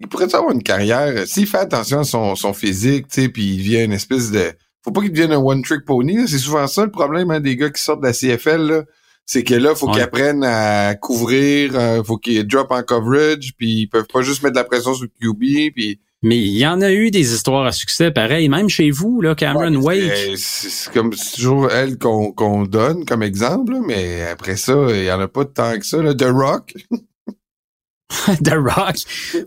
il 0.02 0.08
pourrait 0.08 0.34
avoir 0.34 0.54
une 0.54 0.64
carrière? 0.64 1.28
S'il 1.28 1.45
fait 1.45 1.58
attention 1.58 2.00
à 2.00 2.04
son, 2.04 2.36
son 2.36 2.54
physique, 2.54 3.08
tu 3.10 3.24
sais, 3.24 3.30
puis 3.30 3.43
il 3.43 3.58
devient 3.58 3.84
une 3.84 3.91
espèce 3.91 4.32
de. 4.32 4.54
Faut 4.82 4.91
pas 4.91 5.02
qu'il 5.02 5.12
devienne 5.12 5.34
un 5.34 5.39
one-trick 5.39 5.84
pony. 5.86 6.28
C'est 6.28 6.38
souvent 6.38 6.68
ça 6.68 6.86
le 6.86 6.91
problème 6.91 7.32
hein, 7.32 7.41
des 7.41 7.58
gars 7.58 7.70
qui 7.70 7.84
sortent 7.84 8.02
de 8.02 8.08
la 8.08 8.14
CFL. 8.14 8.62
Là. 8.62 8.84
C'est 9.26 9.43
que 9.43 9.54
là, 9.54 9.76
faut 9.76 9.91
qu'ils 9.91 10.02
apprennent 10.02 10.43
à 10.43 10.95
couvrir, 10.95 11.76
euh, 11.76 12.02
faut 12.04 12.18
qu'ils 12.18 12.47
drop 12.47 12.72
en 12.72 12.82
coverage, 12.82 13.54
puis 13.58 13.82
ils 13.82 13.88
peuvent 13.88 14.08
pas 14.12 14.22
juste 14.22 14.41
mettre 14.41 14.56
de 14.56 14.60
la 14.60 14.64
pression 14.64 14.93
sur 14.93 15.06
le 15.06 15.34
QB, 15.34 15.74
puis 15.76 16.00
mais 16.22 16.38
il 16.38 16.57
y 16.57 16.67
en 16.67 16.82
a 16.82 16.91
eu 16.91 17.11
des 17.11 17.34
histoires 17.34 17.65
à 17.65 17.72
succès 17.72 18.11
pareil, 18.11 18.49
même 18.49 18.67
chez 18.67 18.91
vous, 18.91 19.22
là, 19.22 19.36
Cameron 19.36 19.76
Wake. 19.76 20.36
C'est 20.36 20.91
comme 20.91 21.13
toujours 21.13 21.72
elle 21.72 21.97
qu'on 21.97 22.63
donne 22.63 23.05
comme 23.05 23.24
exemple, 23.24 23.76
mais 23.86 24.24
après 24.24 24.57
ça, 24.57 24.76
il 24.89 25.05
y 25.05 25.11
en 25.11 25.20
a 25.20 25.30
pas 25.30 25.45
tant 25.45 25.78
que 25.80 25.86
ça. 25.86 26.01
Là. 26.01 26.13
The 26.13 26.28
Rock. 26.30 26.74
The 28.43 28.55
Rock. 28.55 28.97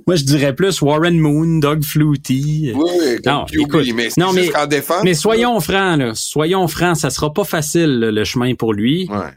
Moi, 0.07 0.17
je 0.17 0.25
dirais 0.25 0.55
plus 0.55 0.81
Warren 0.81 1.19
Moon, 1.19 1.59
Doug 1.59 1.85
Flutie. 1.85 2.73
Oui, 2.75 3.19
non, 3.27 3.45
écoute, 3.53 3.87
mais, 3.95 4.09
non, 4.17 4.33
mais, 4.33 4.49
défense, 4.69 5.03
mais 5.05 5.15
soyons 5.15 5.61
francs, 5.61 5.99
là. 5.99 6.15
Soyons 6.15 6.69
francs, 6.69 6.97
ça 6.97 7.11
sera 7.11 7.35
pas 7.35 7.45
facile, 7.45 7.99
le 7.99 8.25
chemin 8.25 8.55
pour 8.55 8.73
lui. 8.73 9.09
Ouais. 9.11 9.33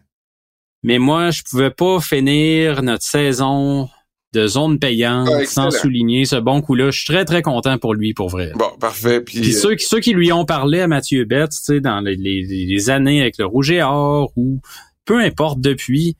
Mais 0.83 0.99
moi, 0.99 1.31
je 1.31 1.41
pouvais 1.41 1.71
pas 1.71 1.99
finir 1.99 2.83
notre 2.83 3.03
saison 3.03 3.89
de 4.35 4.47
zone 4.47 4.79
payante, 4.79 5.29
ah, 5.31 5.45
sans 5.45 5.71
souligner 5.71 6.25
ce 6.25 6.35
bon 6.35 6.61
coup-là. 6.61 6.91
Je 6.91 6.99
suis 6.99 7.07
très, 7.07 7.25
très 7.25 7.41
content 7.41 7.77
pour 7.77 7.93
lui, 7.93 8.13
pour 8.13 8.29
vrai. 8.29 8.51
Bon, 8.55 8.69
parfait. 8.79 9.21
Puis, 9.21 9.39
Puis 9.39 9.53
ceux, 9.53 9.77
ceux, 9.77 9.99
qui 9.99 10.13
lui 10.13 10.31
ont 10.31 10.45
parlé 10.45 10.81
à 10.81 10.87
Mathieu 10.87 11.23
Betts, 11.23 11.51
tu 11.51 11.63
sais, 11.63 11.79
dans 11.79 12.01
les, 12.01 12.15
les, 12.15 12.89
années 12.89 13.21
avec 13.21 13.37
le 13.37 13.45
Rouge 13.45 13.71
et 13.71 13.81
Or 13.81 14.31
ou 14.35 14.59
peu 15.05 15.19
importe 15.19 15.61
depuis, 15.61 16.17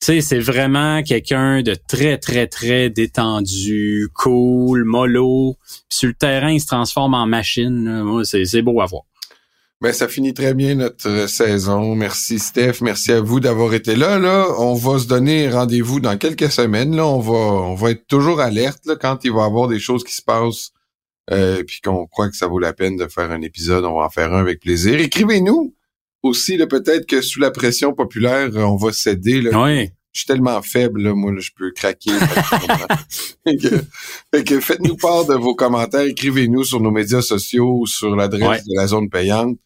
Tu 0.00 0.06
sais, 0.06 0.20
c'est 0.20 0.38
vraiment 0.38 1.02
quelqu'un 1.02 1.62
de 1.62 1.74
très, 1.74 2.18
très, 2.18 2.46
très 2.46 2.88
détendu, 2.88 4.08
cool, 4.14 4.84
mollo. 4.84 5.56
sur 5.88 6.08
le 6.08 6.14
terrain, 6.14 6.50
il 6.50 6.60
se 6.60 6.66
transforme 6.66 7.14
en 7.14 7.26
machine. 7.26 8.22
C'est 8.24 8.62
beau 8.62 8.80
à 8.80 8.86
voir. 8.86 9.02
Ben, 9.82 9.92
ça 9.92 10.06
finit 10.06 10.32
très 10.32 10.54
bien 10.54 10.76
notre 10.76 11.08
euh, 11.08 11.26
saison. 11.26 11.96
Merci 11.96 12.38
Steph, 12.38 12.74
merci 12.82 13.10
à 13.10 13.20
vous 13.20 13.40
d'avoir 13.40 13.74
été 13.74 13.96
là. 13.96 14.16
Là, 14.20 14.46
on 14.58 14.74
va 14.74 15.00
se 15.00 15.08
donner 15.08 15.50
rendez-vous 15.50 15.98
dans 15.98 16.16
quelques 16.16 16.52
semaines. 16.52 16.94
Là, 16.94 17.04
on 17.04 17.18
va, 17.18 17.32
on 17.32 17.74
va 17.74 17.90
être 17.90 18.06
toujours 18.06 18.40
alerte 18.40 18.86
là, 18.86 18.94
quand 18.94 19.24
il 19.24 19.32
va 19.32 19.40
y 19.40 19.44
avoir 19.44 19.66
des 19.66 19.80
choses 19.80 20.04
qui 20.04 20.14
se 20.14 20.22
passent, 20.22 20.70
euh, 21.32 21.64
puis 21.64 21.80
qu'on 21.80 22.06
croit 22.06 22.30
que 22.30 22.36
ça 22.36 22.46
vaut 22.46 22.60
la 22.60 22.72
peine 22.72 22.96
de 22.96 23.08
faire 23.08 23.32
un 23.32 23.42
épisode. 23.42 23.84
On 23.84 23.98
va 23.98 24.04
en 24.04 24.08
faire 24.08 24.32
un 24.32 24.38
avec 24.38 24.60
plaisir. 24.60 25.00
Écrivez-nous 25.00 25.74
aussi. 26.22 26.58
Peut-être 26.58 27.06
que 27.06 27.20
sous 27.20 27.40
la 27.40 27.50
pression 27.50 27.92
populaire, 27.92 28.50
on 28.54 28.76
va 28.76 28.92
céder. 28.92 29.42
Là. 29.42 29.60
Oui 29.64 29.90
je 30.12 30.20
suis 30.20 30.26
tellement 30.26 30.60
faible, 30.60 31.04
là, 31.04 31.14
moi, 31.14 31.32
je 31.38 31.50
peux 31.56 31.70
craquer. 31.70 32.10
fait 33.46 34.44
que, 34.44 34.60
faites-nous 34.60 34.96
part 34.96 35.24
de 35.24 35.34
vos 35.34 35.54
commentaires, 35.54 36.02
écrivez-nous 36.02 36.64
sur 36.64 36.80
nos 36.80 36.90
médias 36.90 37.22
sociaux 37.22 37.78
ou 37.80 37.86
sur 37.86 38.14
l'adresse 38.14 38.62
de 38.66 38.76
la 38.76 38.86
zone 38.88 39.08
payante 39.08 39.58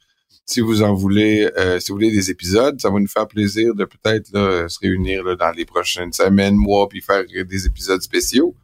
si 0.47 0.61
vous 0.61 0.83
en 0.83 0.95
voulez, 0.95 1.51
euh, 1.59 1.81
si 1.81 1.91
vous 1.91 1.97
voulez 1.97 2.13
des 2.13 2.31
épisodes, 2.31 2.81
ça 2.81 2.89
va 2.89 3.01
nous 3.01 3.09
faire 3.09 3.27
plaisir 3.27 3.75
de 3.75 3.85
peut-être 3.85 4.31
se 4.69 4.79
réunir 4.81 5.37
dans 5.37 5.51
les 5.51 5.65
prochaines 5.65 6.13
semaines, 6.13 6.55
mois, 6.55 6.89
puis 6.89 7.03
faire 7.03 7.25
des 7.27 7.67
épisodes 7.67 8.01
spéciaux. 8.01 8.55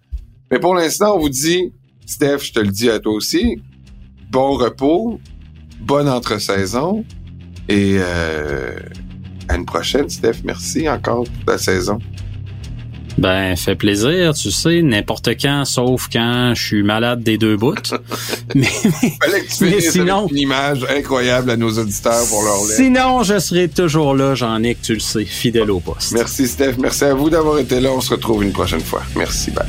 Mais 0.50 0.60
pour 0.60 0.74
l'instant, 0.74 1.16
on 1.16 1.18
vous 1.18 1.28
dit, 1.28 1.72
Steph, 2.06 2.38
je 2.38 2.52
te 2.52 2.60
le 2.60 2.68
dis 2.68 2.88
à 2.88 3.00
toi 3.00 3.12
aussi, 3.12 3.60
bon 4.30 4.52
repos, 4.52 5.18
bonne 5.80 6.08
entre-saison, 6.08 7.04
et 7.68 7.96
euh, 7.98 8.78
à 9.48 9.56
une 9.56 9.66
prochaine, 9.66 10.08
Steph. 10.08 10.42
Merci 10.44 10.88
encore 10.88 11.24
pour 11.24 11.44
ta 11.46 11.58
saison. 11.58 11.98
Ben, 13.18 13.56
fait 13.56 13.74
plaisir, 13.74 14.34
tu 14.34 14.50
sais, 14.50 14.82
n'importe 14.82 15.30
quand, 15.40 15.64
sauf 15.64 16.08
quand 16.12 16.54
je 16.54 16.62
suis 16.62 16.82
malade 16.82 17.22
des 17.22 17.38
deux 17.38 17.56
bouts. 17.56 17.74
mais, 18.54 18.68
tu 19.48 19.80
sinon, 19.80 20.28
une 20.28 20.38
image 20.38 20.86
incroyable 20.90 21.50
à 21.50 21.56
nos 21.56 21.78
auditeurs 21.78 22.26
pour 22.28 22.42
leur. 22.42 22.56
Sinon, 22.58 23.22
je 23.22 23.38
serai 23.38 23.68
toujours 23.68 24.14
là, 24.14 24.34
que 24.34 24.74
tu 24.82 24.94
le 24.94 25.00
sais, 25.00 25.24
fidèle 25.24 25.70
au 25.70 25.80
poste. 25.80 26.12
Merci 26.12 26.48
Steph, 26.48 26.74
merci 26.78 27.04
à 27.04 27.14
vous 27.14 27.30
d'avoir 27.30 27.58
été 27.58 27.80
là. 27.80 27.90
On 27.92 28.00
se 28.00 28.10
retrouve 28.10 28.42
une 28.42 28.52
prochaine 28.52 28.80
fois. 28.80 29.02
Merci, 29.16 29.50
bye. 29.50 29.66